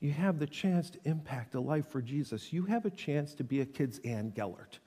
You 0.00 0.12
have 0.12 0.38
the 0.38 0.46
chance 0.46 0.90
to 0.90 0.98
impact 1.04 1.54
a 1.54 1.60
life 1.60 1.88
for 1.88 2.02
Jesus. 2.02 2.52
You 2.52 2.64
have 2.64 2.84
a 2.84 2.90
chance 2.90 3.34
to 3.36 3.44
be 3.44 3.60
a 3.60 3.66
kid's 3.66 4.00
Ann 4.04 4.32
Gellert. 4.36 4.78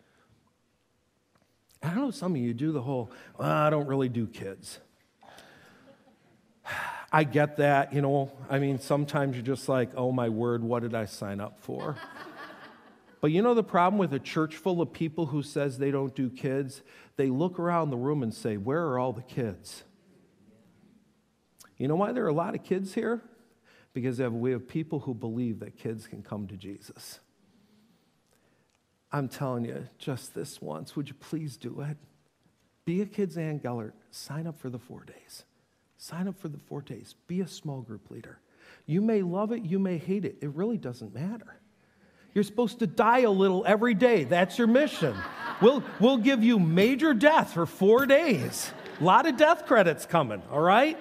I 1.81 1.93
know 1.95 2.11
some 2.11 2.35
of 2.35 2.41
you 2.41 2.53
do 2.53 2.71
the 2.71 2.81
whole, 2.81 3.11
well, 3.37 3.49
I 3.49 3.69
don't 3.69 3.87
really 3.87 4.09
do 4.09 4.27
kids. 4.27 4.79
I 7.11 7.23
get 7.23 7.57
that, 7.57 7.93
you 7.93 8.01
know. 8.01 8.31
I 8.49 8.59
mean, 8.59 8.79
sometimes 8.79 9.35
you're 9.35 9.45
just 9.45 9.69
like, 9.69 9.89
oh 9.95 10.11
my 10.11 10.29
word, 10.29 10.63
what 10.63 10.83
did 10.83 10.93
I 10.93 11.05
sign 11.05 11.39
up 11.39 11.59
for? 11.61 11.95
but 13.21 13.31
you 13.31 13.41
know 13.41 13.53
the 13.53 13.63
problem 13.63 13.97
with 13.97 14.13
a 14.13 14.19
church 14.19 14.55
full 14.57 14.81
of 14.81 14.91
people 14.91 15.27
who 15.27 15.41
says 15.41 15.77
they 15.77 15.91
don't 15.91 16.13
do 16.13 16.29
kids? 16.29 16.81
They 17.17 17.29
look 17.29 17.59
around 17.59 17.89
the 17.89 17.97
room 17.97 18.23
and 18.23 18.33
say, 18.33 18.57
where 18.57 18.85
are 18.85 18.99
all 18.99 19.11
the 19.11 19.23
kids? 19.23 19.83
You 21.77 21.87
know 21.87 21.95
why 21.95 22.11
there 22.11 22.23
are 22.23 22.29
a 22.29 22.33
lot 22.33 22.55
of 22.55 22.63
kids 22.63 22.93
here? 22.93 23.21
Because 23.93 24.19
we 24.19 24.51
have 24.51 24.67
people 24.67 24.99
who 24.99 25.13
believe 25.13 25.59
that 25.59 25.77
kids 25.77 26.07
can 26.07 26.21
come 26.21 26.47
to 26.47 26.55
Jesus. 26.55 27.19
I'm 29.11 29.27
telling 29.27 29.65
you, 29.65 29.87
just 29.97 30.35
this 30.35 30.61
once, 30.61 30.95
would 30.95 31.07
you 31.07 31.15
please 31.15 31.57
do 31.57 31.81
it? 31.81 31.97
Be 32.85 33.01
a 33.01 33.05
Kids 33.05 33.37
Ann 33.37 33.59
Gellert. 33.59 33.95
Sign 34.11 34.47
up 34.47 34.59
for 34.59 34.69
the 34.69 34.79
four 34.79 35.03
days. 35.03 35.43
Sign 35.97 36.27
up 36.27 36.37
for 36.39 36.49
the 36.49 36.59
four 36.59 36.81
days. 36.81 37.15
Be 37.27 37.41
a 37.41 37.47
small 37.47 37.81
group 37.81 38.11
leader. 38.11 38.39
You 38.85 39.01
may 39.01 39.21
love 39.21 39.51
it, 39.51 39.63
you 39.63 39.79
may 39.79 39.97
hate 39.97 40.25
it. 40.25 40.37
It 40.41 40.49
really 40.49 40.77
doesn't 40.77 41.13
matter. 41.13 41.59
You're 42.33 42.43
supposed 42.43 42.79
to 42.79 42.87
die 42.87 43.21
a 43.21 43.31
little 43.31 43.63
every 43.65 43.93
day. 43.93 44.23
That's 44.23 44.57
your 44.57 44.67
mission. 44.67 45.15
We'll, 45.61 45.83
we'll 45.99 46.17
give 46.17 46.43
you 46.43 46.59
major 46.59 47.13
death 47.13 47.53
for 47.53 47.65
four 47.65 48.05
days. 48.05 48.71
A 48.99 49.03
lot 49.03 49.25
of 49.25 49.37
death 49.37 49.65
credits 49.65 50.05
coming, 50.05 50.41
all 50.51 50.61
right? 50.61 50.97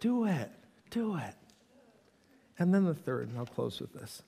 Do 0.00 0.24
it. 0.24 0.50
Do 0.90 1.16
it. 1.16 1.34
And 2.58 2.72
then 2.72 2.84
the 2.84 2.94
third, 2.94 3.28
and 3.28 3.38
I'll 3.38 3.46
close 3.46 3.80
with 3.80 3.92
this. 3.92 4.22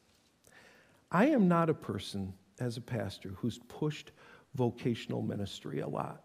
I 1.10 1.26
am 1.26 1.48
not 1.48 1.70
a 1.70 1.74
person 1.74 2.34
as 2.58 2.76
a 2.76 2.80
pastor 2.80 3.30
who's 3.36 3.58
pushed 3.68 4.12
vocational 4.54 5.22
ministry 5.22 5.80
a 5.80 5.88
lot. 5.88 6.22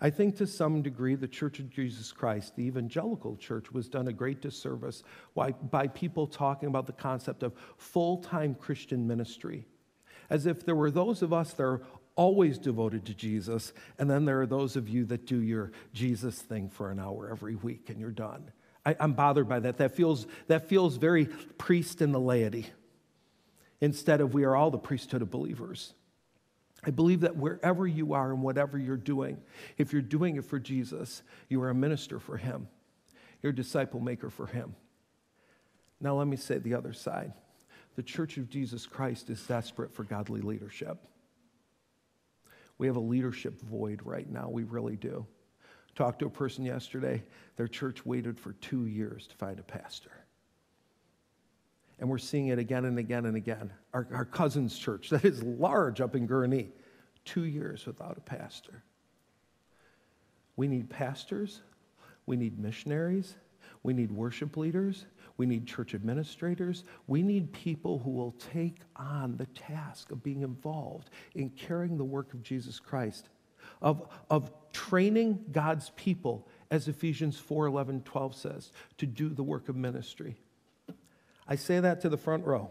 I 0.00 0.10
think 0.10 0.36
to 0.36 0.46
some 0.46 0.80
degree 0.80 1.14
the 1.14 1.28
Church 1.28 1.58
of 1.58 1.70
Jesus 1.70 2.10
Christ, 2.10 2.56
the 2.56 2.62
evangelical 2.62 3.36
church, 3.36 3.70
was 3.70 3.88
done 3.88 4.08
a 4.08 4.12
great 4.12 4.40
disservice 4.40 5.02
by, 5.34 5.52
by 5.52 5.88
people 5.88 6.26
talking 6.26 6.68
about 6.68 6.86
the 6.86 6.92
concept 6.92 7.42
of 7.42 7.52
full 7.76 8.18
time 8.18 8.54
Christian 8.54 9.06
ministry. 9.06 9.66
As 10.30 10.46
if 10.46 10.64
there 10.64 10.76
were 10.76 10.90
those 10.90 11.22
of 11.22 11.32
us 11.32 11.52
that 11.54 11.62
are 11.64 11.82
always 12.16 12.58
devoted 12.58 13.04
to 13.06 13.14
Jesus, 13.14 13.72
and 13.98 14.08
then 14.08 14.24
there 14.24 14.40
are 14.40 14.46
those 14.46 14.76
of 14.76 14.88
you 14.88 15.04
that 15.06 15.26
do 15.26 15.40
your 15.40 15.72
Jesus 15.92 16.40
thing 16.40 16.68
for 16.68 16.90
an 16.90 16.98
hour 16.98 17.28
every 17.30 17.56
week 17.56 17.90
and 17.90 18.00
you're 18.00 18.10
done. 18.10 18.50
I, 18.84 18.96
am 19.00 19.12
bothered 19.12 19.48
by 19.48 19.60
that. 19.60 19.78
That 19.78 19.94
feels, 19.94 20.26
that 20.46 20.68
feels 20.68 20.96
very 20.96 21.26
priest 21.26 22.00
in 22.00 22.12
the 22.12 22.20
laity 22.20 22.66
instead 23.80 24.20
of 24.20 24.34
we 24.34 24.44
are 24.44 24.56
all 24.56 24.70
the 24.70 24.78
priesthood 24.78 25.22
of 25.22 25.30
believers. 25.30 25.94
I 26.84 26.90
believe 26.90 27.20
that 27.20 27.36
wherever 27.36 27.86
you 27.86 28.14
are 28.14 28.32
and 28.32 28.42
whatever 28.42 28.78
you're 28.78 28.96
doing, 28.96 29.38
if 29.76 29.92
you're 29.92 30.02
doing 30.02 30.36
it 30.36 30.44
for 30.44 30.58
Jesus, 30.58 31.22
you 31.48 31.62
are 31.62 31.70
a 31.70 31.74
minister 31.74 32.18
for 32.18 32.36
Him. 32.36 32.68
You're 33.42 33.52
a 33.52 33.56
disciple 33.56 34.00
maker 34.00 34.30
for 34.30 34.46
Him. 34.46 34.74
Now, 36.00 36.14
let 36.16 36.26
me 36.26 36.36
say 36.36 36.58
the 36.58 36.74
other 36.74 36.94
side. 36.94 37.32
The 37.96 38.02
Church 38.02 38.36
of 38.36 38.48
Jesus 38.48 38.86
Christ 38.86 39.30
is 39.30 39.42
desperate 39.46 39.92
for 39.92 40.04
godly 40.04 40.40
leadership. 40.40 40.98
We 42.78 42.86
have 42.86 42.96
a 42.96 43.00
leadership 43.00 43.60
void 43.60 44.00
right 44.04 44.28
now. 44.30 44.48
We 44.48 44.64
really 44.64 44.96
do. 44.96 45.26
Talked 45.94 46.20
to 46.20 46.26
a 46.26 46.30
person 46.30 46.64
yesterday. 46.64 47.22
Their 47.56 47.68
church 47.68 48.06
waited 48.06 48.38
for 48.38 48.52
two 48.54 48.86
years 48.86 49.26
to 49.26 49.34
find 49.36 49.58
a 49.58 49.62
pastor. 49.62 50.12
And 51.98 52.08
we're 52.08 52.18
seeing 52.18 52.46
it 52.48 52.58
again 52.58 52.86
and 52.86 52.98
again 52.98 53.26
and 53.26 53.36
again. 53.36 53.70
Our, 53.92 54.08
our 54.12 54.24
cousin's 54.24 54.78
church, 54.78 55.10
that 55.10 55.24
is 55.24 55.42
large 55.42 56.00
up 56.00 56.14
in 56.14 56.26
Gurnee, 56.26 56.68
two 57.26 57.44
years 57.44 57.84
without 57.84 58.16
a 58.16 58.22
pastor. 58.22 58.82
We 60.56 60.66
need 60.66 60.88
pastors, 60.88 61.60
we 62.24 62.36
need 62.36 62.58
missionaries, 62.58 63.34
we 63.82 63.92
need 63.92 64.10
worship 64.10 64.56
leaders, 64.56 65.04
we 65.40 65.46
need 65.46 65.66
church 65.66 65.94
administrators, 65.94 66.84
we 67.06 67.22
need 67.22 67.50
people 67.50 67.98
who 67.98 68.10
will 68.10 68.32
take 68.52 68.76
on 68.94 69.38
the 69.38 69.46
task 69.46 70.10
of 70.10 70.22
being 70.22 70.42
involved 70.42 71.08
in 71.34 71.48
carrying 71.48 71.96
the 71.96 72.04
work 72.04 72.34
of 72.34 72.42
Jesus 72.42 72.78
Christ, 72.78 73.30
of, 73.80 74.06
of 74.28 74.52
training 74.74 75.42
God's 75.50 75.92
people, 75.96 76.46
as 76.70 76.88
Ephesians 76.88 77.38
4 77.38 77.64
11, 77.64 78.02
12 78.02 78.34
says, 78.34 78.70
to 78.98 79.06
do 79.06 79.30
the 79.30 79.42
work 79.42 79.70
of 79.70 79.76
ministry. 79.76 80.36
I 81.48 81.56
say 81.56 81.80
that 81.80 82.02
to 82.02 82.10
the 82.10 82.18
front 82.18 82.44
row. 82.44 82.70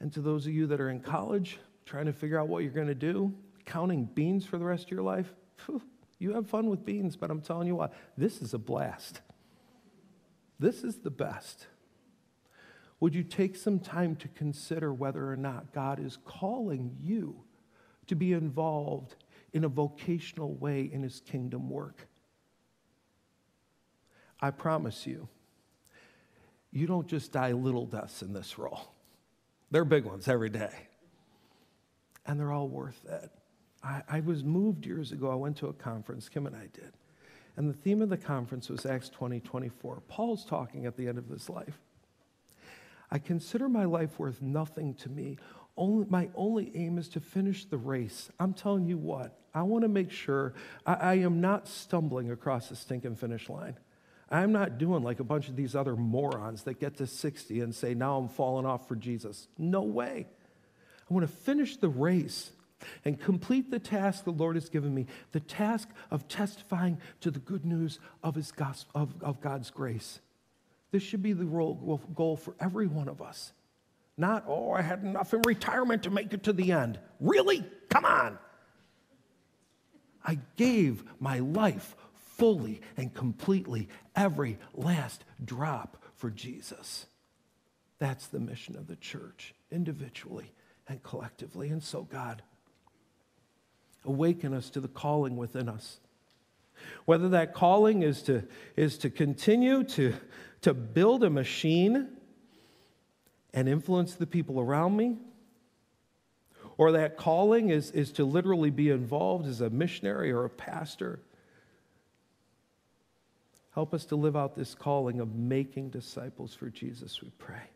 And 0.00 0.12
to 0.12 0.20
those 0.20 0.46
of 0.46 0.52
you 0.52 0.66
that 0.66 0.82
are 0.82 0.90
in 0.90 1.00
college, 1.00 1.58
trying 1.86 2.04
to 2.04 2.12
figure 2.12 2.38
out 2.38 2.48
what 2.48 2.62
you're 2.62 2.72
going 2.72 2.88
to 2.88 2.94
do, 2.94 3.32
counting 3.64 4.04
beans 4.04 4.44
for 4.44 4.58
the 4.58 4.66
rest 4.66 4.84
of 4.84 4.90
your 4.90 5.02
life, 5.02 5.32
you 6.22 6.34
have 6.34 6.48
fun 6.48 6.70
with 6.70 6.84
beans, 6.84 7.16
but 7.16 7.30
I'm 7.30 7.40
telling 7.40 7.66
you 7.66 7.74
what, 7.74 7.92
this 8.16 8.40
is 8.40 8.54
a 8.54 8.58
blast. 8.58 9.20
This 10.58 10.84
is 10.84 10.98
the 10.98 11.10
best. 11.10 11.66
Would 13.00 13.14
you 13.14 13.24
take 13.24 13.56
some 13.56 13.80
time 13.80 14.14
to 14.16 14.28
consider 14.28 14.94
whether 14.94 15.28
or 15.28 15.36
not 15.36 15.72
God 15.72 15.98
is 15.98 16.18
calling 16.24 16.96
you 17.02 17.42
to 18.06 18.14
be 18.14 18.32
involved 18.32 19.16
in 19.52 19.64
a 19.64 19.68
vocational 19.68 20.54
way 20.54 20.82
in 20.82 21.02
his 21.02 21.20
kingdom 21.20 21.68
work? 21.68 22.06
I 24.40 24.52
promise 24.52 25.06
you, 25.06 25.28
you 26.70 26.86
don't 26.86 27.08
just 27.08 27.32
die 27.32 27.52
little 27.52 27.86
deaths 27.86 28.22
in 28.22 28.32
this 28.32 28.56
role. 28.56 28.94
They're 29.72 29.84
big 29.84 30.04
ones 30.04 30.28
every 30.28 30.50
day. 30.50 30.72
And 32.24 32.38
they're 32.38 32.52
all 32.52 32.68
worth 32.68 33.04
it. 33.08 33.30
I, 33.82 34.02
I, 34.08 34.20
was 34.20 34.44
moved 34.44 34.86
years 34.86 35.12
ago. 35.12 35.30
I 35.30 35.34
went 35.34 35.56
to 35.58 35.66
a 35.66 35.72
conference, 35.72 36.28
Kim 36.28 36.46
and 36.46 36.54
I 36.54 36.68
did. 36.72 36.92
And 37.56 37.68
the 37.68 37.74
theme 37.74 38.00
of 38.00 38.08
the 38.08 38.16
conference 38.16 38.68
was 38.68 38.86
Acts 38.86 39.08
20 39.08 39.40
24. 39.40 40.02
Paul's 40.08 40.44
talking 40.44 40.86
at 40.86 40.96
the 40.96 41.08
end 41.08 41.18
of 41.18 41.28
his 41.28 41.50
life. 41.50 41.78
I 43.10 43.18
consider 43.18 43.68
my 43.68 43.84
life 43.84 44.18
worth 44.18 44.40
nothing 44.40 44.94
to 44.94 45.08
me. 45.10 45.36
Only, 45.76 46.06
my 46.08 46.28
only 46.34 46.72
aim 46.74 46.98
is 46.98 47.08
to 47.10 47.20
finish 47.20 47.64
the 47.64 47.76
race. 47.76 48.30
I'm 48.38 48.54
telling 48.54 48.86
you 48.86 48.96
what, 48.96 49.38
I 49.54 49.62
want 49.62 49.82
to 49.82 49.88
make 49.88 50.10
sure 50.10 50.54
I, 50.86 50.94
I 50.94 51.14
am 51.14 51.40
not 51.40 51.68
stumbling 51.68 52.30
across 52.30 52.68
the 52.68 52.76
stinking 52.76 53.16
finish 53.16 53.48
line. 53.48 53.76
I'm 54.30 54.52
not 54.52 54.78
doing 54.78 55.02
like 55.02 55.20
a 55.20 55.24
bunch 55.24 55.48
of 55.48 55.56
these 55.56 55.76
other 55.76 55.94
morons 55.94 56.62
that 56.62 56.80
get 56.80 56.96
to 56.96 57.06
60 57.06 57.60
and 57.60 57.74
say, 57.74 57.92
now 57.92 58.16
I'm 58.16 58.28
falling 58.28 58.64
off 58.64 58.88
for 58.88 58.96
Jesus. 58.96 59.46
No 59.58 59.82
way. 59.82 60.26
I 61.10 61.14
want 61.14 61.28
to 61.28 61.36
finish 61.36 61.76
the 61.76 61.90
race 61.90 62.50
and 63.04 63.20
complete 63.20 63.70
the 63.70 63.78
task 63.78 64.24
the 64.24 64.30
Lord 64.30 64.56
has 64.56 64.68
given 64.68 64.94
me 64.94 65.06
the 65.32 65.40
task 65.40 65.88
of 66.10 66.28
testifying 66.28 66.98
to 67.20 67.30
the 67.30 67.38
good 67.38 67.64
news 67.64 67.98
of, 68.22 68.34
his 68.34 68.52
gospel, 68.52 69.02
of, 69.02 69.22
of 69.22 69.40
God's 69.40 69.70
grace. 69.70 70.20
This 70.90 71.02
should 71.02 71.22
be 71.22 71.32
the 71.32 71.44
goal 71.44 72.36
for 72.36 72.54
every 72.60 72.86
one 72.86 73.08
of 73.08 73.22
us. 73.22 73.52
Not, 74.16 74.44
oh, 74.46 74.72
I 74.72 74.82
had 74.82 75.02
enough 75.02 75.32
in 75.32 75.42
retirement 75.46 76.02
to 76.02 76.10
make 76.10 76.32
it 76.32 76.42
to 76.44 76.52
the 76.52 76.72
end. 76.72 76.98
Really? 77.18 77.64
Come 77.88 78.04
on. 78.04 78.38
I 80.24 80.38
gave 80.56 81.02
my 81.18 81.38
life 81.38 81.96
fully 82.36 82.80
and 82.96 83.12
completely, 83.12 83.88
every 84.14 84.58
last 84.74 85.24
drop 85.44 86.02
for 86.14 86.30
Jesus. 86.30 87.06
That's 87.98 88.26
the 88.26 88.40
mission 88.40 88.76
of 88.76 88.86
the 88.86 88.96
church, 88.96 89.54
individually 89.70 90.52
and 90.88 91.02
collectively. 91.02 91.68
And 91.68 91.82
so, 91.82 92.02
God, 92.02 92.42
awaken 94.04 94.54
us 94.54 94.70
to 94.70 94.80
the 94.80 94.88
calling 94.88 95.36
within 95.36 95.68
us. 95.68 96.00
Whether 97.04 97.28
that 97.30 97.54
calling 97.54 98.02
is 98.02 98.22
to, 98.22 98.44
is 98.76 98.98
to 98.98 99.10
continue 99.10 99.84
to, 99.84 100.14
to 100.62 100.74
build 100.74 101.24
a 101.24 101.30
machine 101.30 102.08
and 103.54 103.68
influence 103.68 104.14
the 104.14 104.26
people 104.26 104.60
around 104.60 104.96
me, 104.96 105.18
or 106.78 106.92
that 106.92 107.16
calling 107.16 107.70
is, 107.70 107.90
is 107.90 108.12
to 108.12 108.24
literally 108.24 108.70
be 108.70 108.90
involved 108.90 109.46
as 109.46 109.60
a 109.60 109.70
missionary 109.70 110.32
or 110.32 110.44
a 110.44 110.50
pastor. 110.50 111.20
Help 113.74 113.94
us 113.94 114.04
to 114.06 114.16
live 114.16 114.36
out 114.36 114.54
this 114.54 114.74
calling 114.74 115.20
of 115.20 115.34
making 115.34 115.90
disciples 115.90 116.54
for 116.54 116.70
Jesus, 116.70 117.20
we 117.22 117.30
pray. 117.38 117.70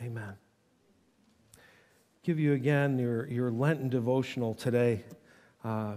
Amen. 0.00 0.34
Give 2.22 2.38
you 2.38 2.52
again 2.52 2.98
your, 2.98 3.26
your 3.28 3.50
Lenten 3.50 3.88
devotional 3.88 4.54
today, 4.54 5.04
uh, 5.64 5.94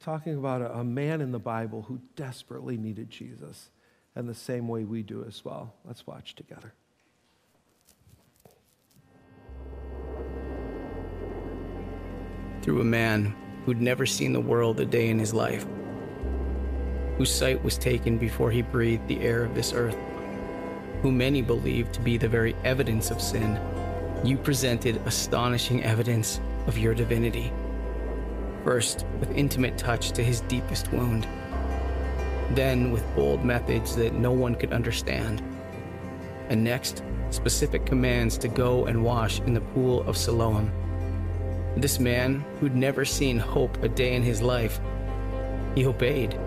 talking 0.00 0.36
about 0.36 0.62
a, 0.62 0.78
a 0.78 0.84
man 0.84 1.20
in 1.20 1.32
the 1.32 1.38
Bible 1.38 1.82
who 1.82 2.00
desperately 2.14 2.76
needed 2.76 3.10
Jesus, 3.10 3.70
and 4.14 4.28
the 4.28 4.34
same 4.34 4.66
way 4.66 4.84
we 4.84 5.02
do 5.02 5.24
as 5.26 5.44
well. 5.44 5.74
Let's 5.84 6.06
watch 6.06 6.34
together. 6.34 6.72
through 12.66 12.80
a 12.80 12.84
man 12.84 13.32
who'd 13.64 13.80
never 13.80 14.04
seen 14.04 14.32
the 14.32 14.40
world 14.40 14.80
a 14.80 14.84
day 14.84 15.08
in 15.08 15.20
his 15.20 15.32
life, 15.32 15.64
whose 17.16 17.32
sight 17.32 17.62
was 17.62 17.78
taken 17.78 18.18
before 18.18 18.50
he 18.50 18.60
breathed 18.60 19.06
the 19.06 19.20
air 19.20 19.44
of 19.44 19.54
this 19.54 19.72
earth, 19.72 19.96
who 21.00 21.12
many 21.12 21.40
believed 21.40 21.94
to 21.94 22.00
be 22.00 22.16
the 22.16 22.28
very 22.28 22.56
evidence 22.64 23.12
of 23.12 23.22
sin, 23.22 23.56
you 24.24 24.36
presented 24.36 25.00
astonishing 25.06 25.84
evidence 25.84 26.40
of 26.66 26.78
your 26.78 26.94
divinity. 26.94 27.52
First, 28.64 29.06
with 29.20 29.36
intimate 29.36 29.78
touch 29.78 30.12
to 30.12 30.24
his 30.24 30.40
deepest 30.42 30.92
wound, 30.92 31.26
then 32.50 32.92
with 32.92 33.04
bold 33.14 33.44
methods 33.44 33.94
that 33.96 34.14
no 34.14 34.32
one 34.32 34.54
could 34.54 34.72
understand, 34.72 35.42
and 36.48 36.62
next, 36.62 37.02
specific 37.30 37.84
commands 37.84 38.38
to 38.38 38.48
go 38.48 38.86
and 38.86 39.04
wash 39.04 39.40
in 39.40 39.54
the 39.54 39.60
pool 39.60 40.02
of 40.08 40.16
Siloam 40.16 40.70
this 41.76 42.00
man, 42.00 42.42
who'd 42.58 42.74
never 42.74 43.04
seen 43.04 43.38
hope 43.38 43.82
a 43.82 43.88
day 43.88 44.14
in 44.14 44.22
his 44.22 44.40
life, 44.40 44.80
he 45.74 45.84
obeyed. 45.84 46.38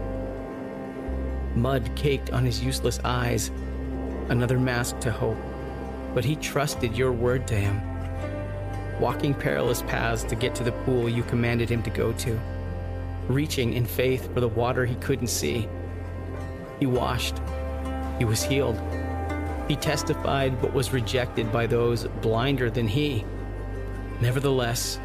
Mud 1.56 1.90
caked 1.96 2.32
on 2.32 2.44
his 2.44 2.64
useless 2.64 3.00
eyes, 3.04 3.52
another 4.30 4.60
mask 4.60 5.00
to 5.02 5.12
hope, 5.12 5.38
but 6.14 6.26
he 6.26 6.36
trusted 6.36 6.98
your 6.98 7.12
word 7.12 7.48
to 7.48 7.56
him. 7.56 7.82
Walking 9.00 9.34
perilous 9.34 9.82
paths 9.84 10.24
to 10.24 10.36
get 10.36 10.56
to 10.56 10.64
the 10.64 10.72
pool 10.72 11.08
you 11.08 11.24
commanded 11.24 11.70
him 11.70 11.84
to 11.84 11.90
go 11.90 12.12
to, 12.14 12.40
reaching 13.28 13.74
in 13.74 13.86
faith 13.86 14.34
for 14.34 14.42
the 14.42 14.48
water 14.48 14.86
he 14.86 14.96
couldn't 14.96 15.28
see. 15.28 15.68
He 16.80 16.86
washed, 16.86 17.36
he 18.18 18.26
was 18.26 18.44
healed. 18.44 18.80
He 19.68 19.76
testified 19.76 20.62
but 20.62 20.74
was 20.74 20.92
rejected 20.92 21.52
by 21.52 21.68
those 21.68 22.06
blinder 22.22 22.70
than 22.70 22.88
he. 22.88 23.24
Nevertheless, 24.20 25.00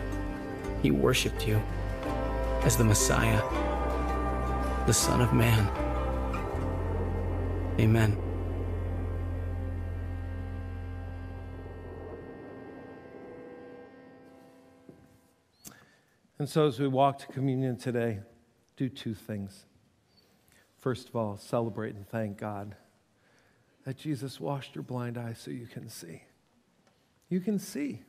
he 0.83 0.91
worshiped 0.91 1.47
you 1.47 1.63
as 2.63 2.77
the 2.77 2.85
Messiah, 2.85 3.43
the 4.87 4.93
Son 4.93 5.21
of 5.21 5.33
Man. 5.33 5.69
Amen. 7.79 8.17
And 16.39 16.49
so, 16.49 16.66
as 16.66 16.80
we 16.80 16.89
walk 16.89 17.18
to 17.18 17.26
communion 17.28 17.76
today, 17.76 18.18
do 18.76 18.89
two 18.89 19.14
things. 19.14 19.66
First 20.78 21.09
of 21.09 21.16
all, 21.16 21.37
celebrate 21.37 21.95
and 21.95 22.07
thank 22.09 22.39
God 22.39 22.74
that 23.85 23.97
Jesus 23.97 24.41
washed 24.41 24.74
your 24.74 24.82
blind 24.82 25.16
eyes 25.16 25.39
so 25.39 25.51
you 25.51 25.66
can 25.66 25.89
see. 25.89 26.22
You 27.28 27.41
can 27.41 27.59
see. 27.59 28.03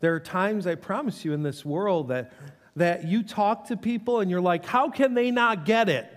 There 0.00 0.14
are 0.14 0.20
times, 0.20 0.66
I 0.66 0.76
promise 0.76 1.24
you, 1.24 1.32
in 1.32 1.42
this 1.42 1.64
world 1.64 2.08
that, 2.08 2.32
that 2.76 3.04
you 3.04 3.22
talk 3.22 3.66
to 3.68 3.76
people 3.76 4.20
and 4.20 4.30
you're 4.30 4.40
like, 4.40 4.64
how 4.64 4.88
can 4.90 5.14
they 5.14 5.30
not 5.30 5.64
get 5.64 5.88
it? 5.88 6.10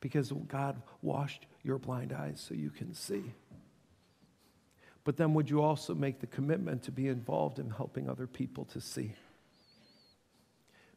Because 0.00 0.32
God 0.48 0.80
washed 1.00 1.46
your 1.64 1.78
blind 1.78 2.12
eyes 2.12 2.44
so 2.46 2.54
you 2.54 2.70
can 2.70 2.94
see. 2.94 3.24
But 5.04 5.16
then, 5.16 5.34
would 5.34 5.50
you 5.50 5.62
also 5.62 5.94
make 5.96 6.20
the 6.20 6.28
commitment 6.28 6.84
to 6.84 6.92
be 6.92 7.08
involved 7.08 7.58
in 7.58 7.70
helping 7.70 8.08
other 8.08 8.28
people 8.28 8.66
to 8.66 8.80
see? 8.80 9.14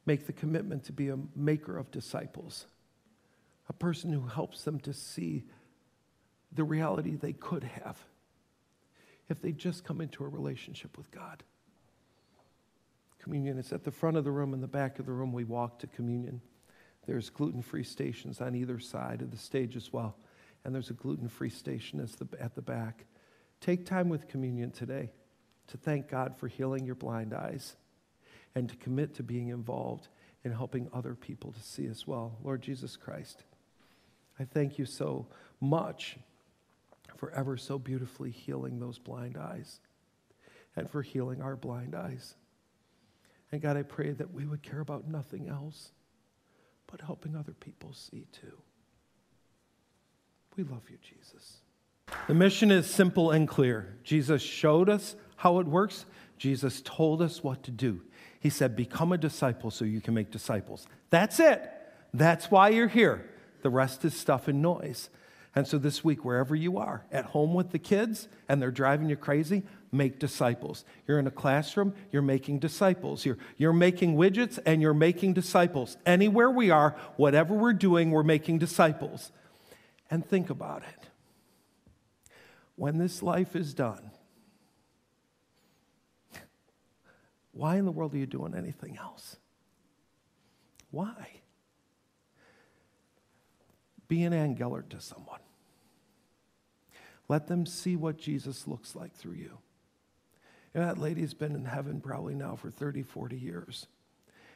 Make 0.06 0.28
the 0.28 0.34
commitment 0.34 0.84
to 0.86 0.94
be 0.94 1.10
a 1.10 1.18
maker 1.36 1.78
of 1.78 1.92
disciples, 1.92 2.68
a 3.70 3.74
person 3.74 4.12
who 4.12 4.28
helps 4.28 4.64
them 4.64 4.80
to 4.82 4.94
see 4.94 5.44
the 6.52 6.64
reality 6.64 7.16
they 7.16 7.34
could 7.34 7.64
have 7.64 7.98
if 9.28 9.42
they 9.42 9.52
just 9.52 9.84
come 9.84 10.02
into 10.02 10.24
a 10.24 10.28
relationship 10.28 10.98
with 10.98 11.10
God. 11.12 11.44
Communion 13.20 13.58
is 13.58 13.74
at 13.74 13.84
the 13.84 13.92
front 13.92 14.18
of 14.18 14.24
the 14.24 14.32
room, 14.32 14.54
in 14.54 14.62
the 14.62 14.68
back 14.68 15.00
of 15.00 15.08
the 15.08 15.12
room, 15.12 15.34
we 15.34 15.44
walk 15.44 15.80
to 15.80 15.88
communion. 15.88 16.42
There's 17.08 17.32
gluten 17.32 17.64
free 17.64 17.84
stations 17.84 18.40
on 18.40 18.54
either 18.56 18.80
side 18.80 19.22
of 19.22 19.32
the 19.32 19.38
stage 19.38 19.76
as 19.76 19.92
well. 19.92 20.16
And 20.64 20.74
there's 20.74 20.92
a 20.92 20.94
gluten 20.94 21.28
free 21.28 21.50
station 21.50 22.00
at 22.40 22.56
the 22.56 22.62
back. 22.62 23.06
Take 23.62 23.86
time 23.86 24.10
with 24.10 24.28
communion 24.28 24.72
today 24.72 25.12
to 25.68 25.78
thank 25.78 26.08
God 26.08 26.36
for 26.38 26.48
healing 26.48 26.86
your 26.86 26.96
blind 26.96 27.34
eyes 27.34 27.76
and 28.56 28.70
to 28.70 28.76
commit 28.78 29.14
to 29.16 29.24
being 29.24 29.50
involved 29.50 30.08
in 30.44 30.52
helping 30.52 30.88
other 30.94 31.14
people 31.14 31.52
to 31.52 31.62
see 31.62 31.88
as 31.88 32.08
well. 32.08 32.38
Lord 32.44 32.62
Jesus 32.62 32.96
Christ, 32.96 33.44
I 34.40 34.46
thank 34.46 34.80
you 34.80 34.86
so 34.86 35.28
much 35.60 36.18
for 37.18 37.32
ever 37.32 37.58
so 37.58 37.78
beautifully 37.78 38.32
healing 38.32 38.80
those 38.80 38.98
blind 38.98 39.38
eyes 39.38 39.80
and 40.76 40.90
for 40.90 41.02
healing 41.02 41.42
our 41.42 41.56
blind 41.56 41.96
eyes. 41.96 42.36
And 43.52 43.62
God, 43.62 43.78
I 43.78 43.84
pray 43.84 44.12
that 44.12 44.34
we 44.34 44.46
would 44.46 44.64
care 44.64 44.82
about 44.82 45.08
nothing 45.08 45.48
else 45.48 45.92
but 46.88 47.02
helping 47.02 47.36
other 47.36 47.54
people 47.54 47.94
see 47.94 48.26
too. 48.32 48.58
We 50.56 50.64
love 50.64 50.90
you, 50.90 50.98
Jesus. 51.02 51.58
The 52.28 52.34
mission 52.34 52.72
is 52.72 52.88
simple 52.88 53.32
and 53.32 53.48
clear. 53.48 53.98
Jesus 54.04 54.42
showed 54.42 54.90
us 54.90 55.16
how 55.38 55.60
it 55.60 55.68
works, 55.68 56.06
Jesus 56.38 56.82
told 56.82 57.22
us 57.22 57.44
what 57.44 57.64
to 57.64 57.72
do. 57.72 58.02
He 58.46 58.52
said, 58.52 58.76
Become 58.76 59.12
a 59.12 59.18
disciple 59.18 59.72
so 59.72 59.86
you 59.86 60.00
can 60.00 60.14
make 60.14 60.30
disciples. 60.30 60.86
That's 61.10 61.40
it. 61.40 61.68
That's 62.14 62.52
why 62.52 62.70
you're 62.70 62.88
here. 62.88 63.28
The 63.64 63.72
rest 63.72 64.06
is 64.06 64.16
stuff 64.16 64.48
and 64.48 64.62
noise. 64.62 65.10
And 65.56 65.68
so 65.68 65.80
this 65.80 66.04
week, 66.04 66.24
wherever 66.24 66.56
you 66.56 66.78
are, 66.78 67.04
at 67.12 67.26
home 67.26 67.56
with 67.56 67.72
the 67.72 67.80
kids 67.80 68.28
and 68.48 68.62
they're 68.62 68.70
driving 68.70 69.10
you 69.10 69.16
crazy, 69.16 69.64
make 69.92 70.20
disciples. 70.20 70.86
You're 71.08 71.18
in 71.18 71.26
a 71.26 71.32
classroom, 71.32 71.96
you're 72.12 72.22
making 72.22 72.60
disciples. 72.60 73.26
You're, 73.26 73.40
you're 73.58 73.74
making 73.74 74.16
widgets 74.16 74.60
and 74.64 74.80
you're 74.80 74.94
making 74.94 75.34
disciples. 75.34 75.98
Anywhere 76.06 76.52
we 76.52 76.70
are, 76.70 76.96
whatever 77.16 77.56
we're 77.56 77.74
doing, 77.74 78.12
we're 78.12 78.22
making 78.22 78.60
disciples. 78.60 79.32
And 80.12 80.24
think 80.24 80.52
about 80.52 80.84
it. 80.84 81.08
When 82.76 83.00
this 83.00 83.24
life 83.24 83.56
is 83.56 83.74
done, 83.74 84.12
why 87.56 87.78
in 87.78 87.86
the 87.86 87.92
world 87.92 88.14
are 88.14 88.18
you 88.18 88.26
doing 88.26 88.54
anything 88.54 88.98
else? 88.98 89.38
Why? 90.92 91.42
Be 94.10 94.24
an 94.24 94.34
Ann 94.34 94.56
to 94.58 95.00
someone. 95.00 95.40
Let 97.30 97.48
them 97.48 97.66
see 97.66 97.96
what 97.96 98.18
Jesus 98.18 98.68
looks 98.68 98.94
like 98.94 99.16
through 99.16 99.36
you. 99.36 99.58
you 100.74 100.82
know, 100.82 100.86
that 100.88 100.98
lady's 100.98 101.34
been 101.34 101.56
in 101.56 101.64
heaven 101.64 102.02
probably 102.02 102.36
now 102.36 102.58
for 102.58 102.70
30, 102.70 103.04
40 103.04 103.38
years. 103.38 103.88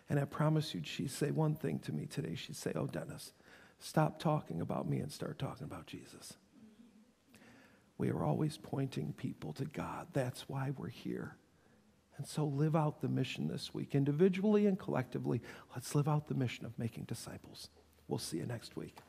And 0.10 0.20
I 0.20 0.26
promise 0.26 0.74
you, 0.76 0.82
she'd 0.84 1.12
say 1.12 1.32
one 1.32 1.56
thing 1.56 1.80
to 1.80 1.94
me 1.94 2.06
today. 2.06 2.36
She'd 2.36 2.58
say, 2.58 2.74
Oh, 2.76 2.86
Dennis, 2.88 3.32
stop 3.80 4.20
talking 4.20 4.60
about 4.60 4.90
me 4.90 5.00
and 5.00 5.12
start 5.12 5.40
talking 5.40 5.64
about 5.64 5.88
Jesus. 5.88 6.34
We 7.98 8.10
are 8.10 8.24
always 8.26 8.58
pointing 8.58 9.14
people 9.14 9.54
to 9.54 9.66
God. 9.66 10.08
That's 10.12 10.50
why 10.50 10.74
we're 10.78 10.90
here. 10.90 11.38
And 12.20 12.28
so 12.28 12.44
live 12.44 12.76
out 12.76 13.00
the 13.00 13.08
mission 13.08 13.48
this 13.48 13.74
week, 13.74 13.96
individually 13.96 14.68
and 14.68 14.78
collectively. 14.78 15.42
Let's 15.74 15.96
live 15.96 16.10
out 16.10 16.28
the 16.28 16.36
mission 16.36 16.66
of 16.66 16.78
making 16.78 17.06
disciples. 17.06 17.70
We'll 18.10 18.20
see 18.20 18.40
you 18.40 18.46
next 18.46 18.76
week. 18.76 19.00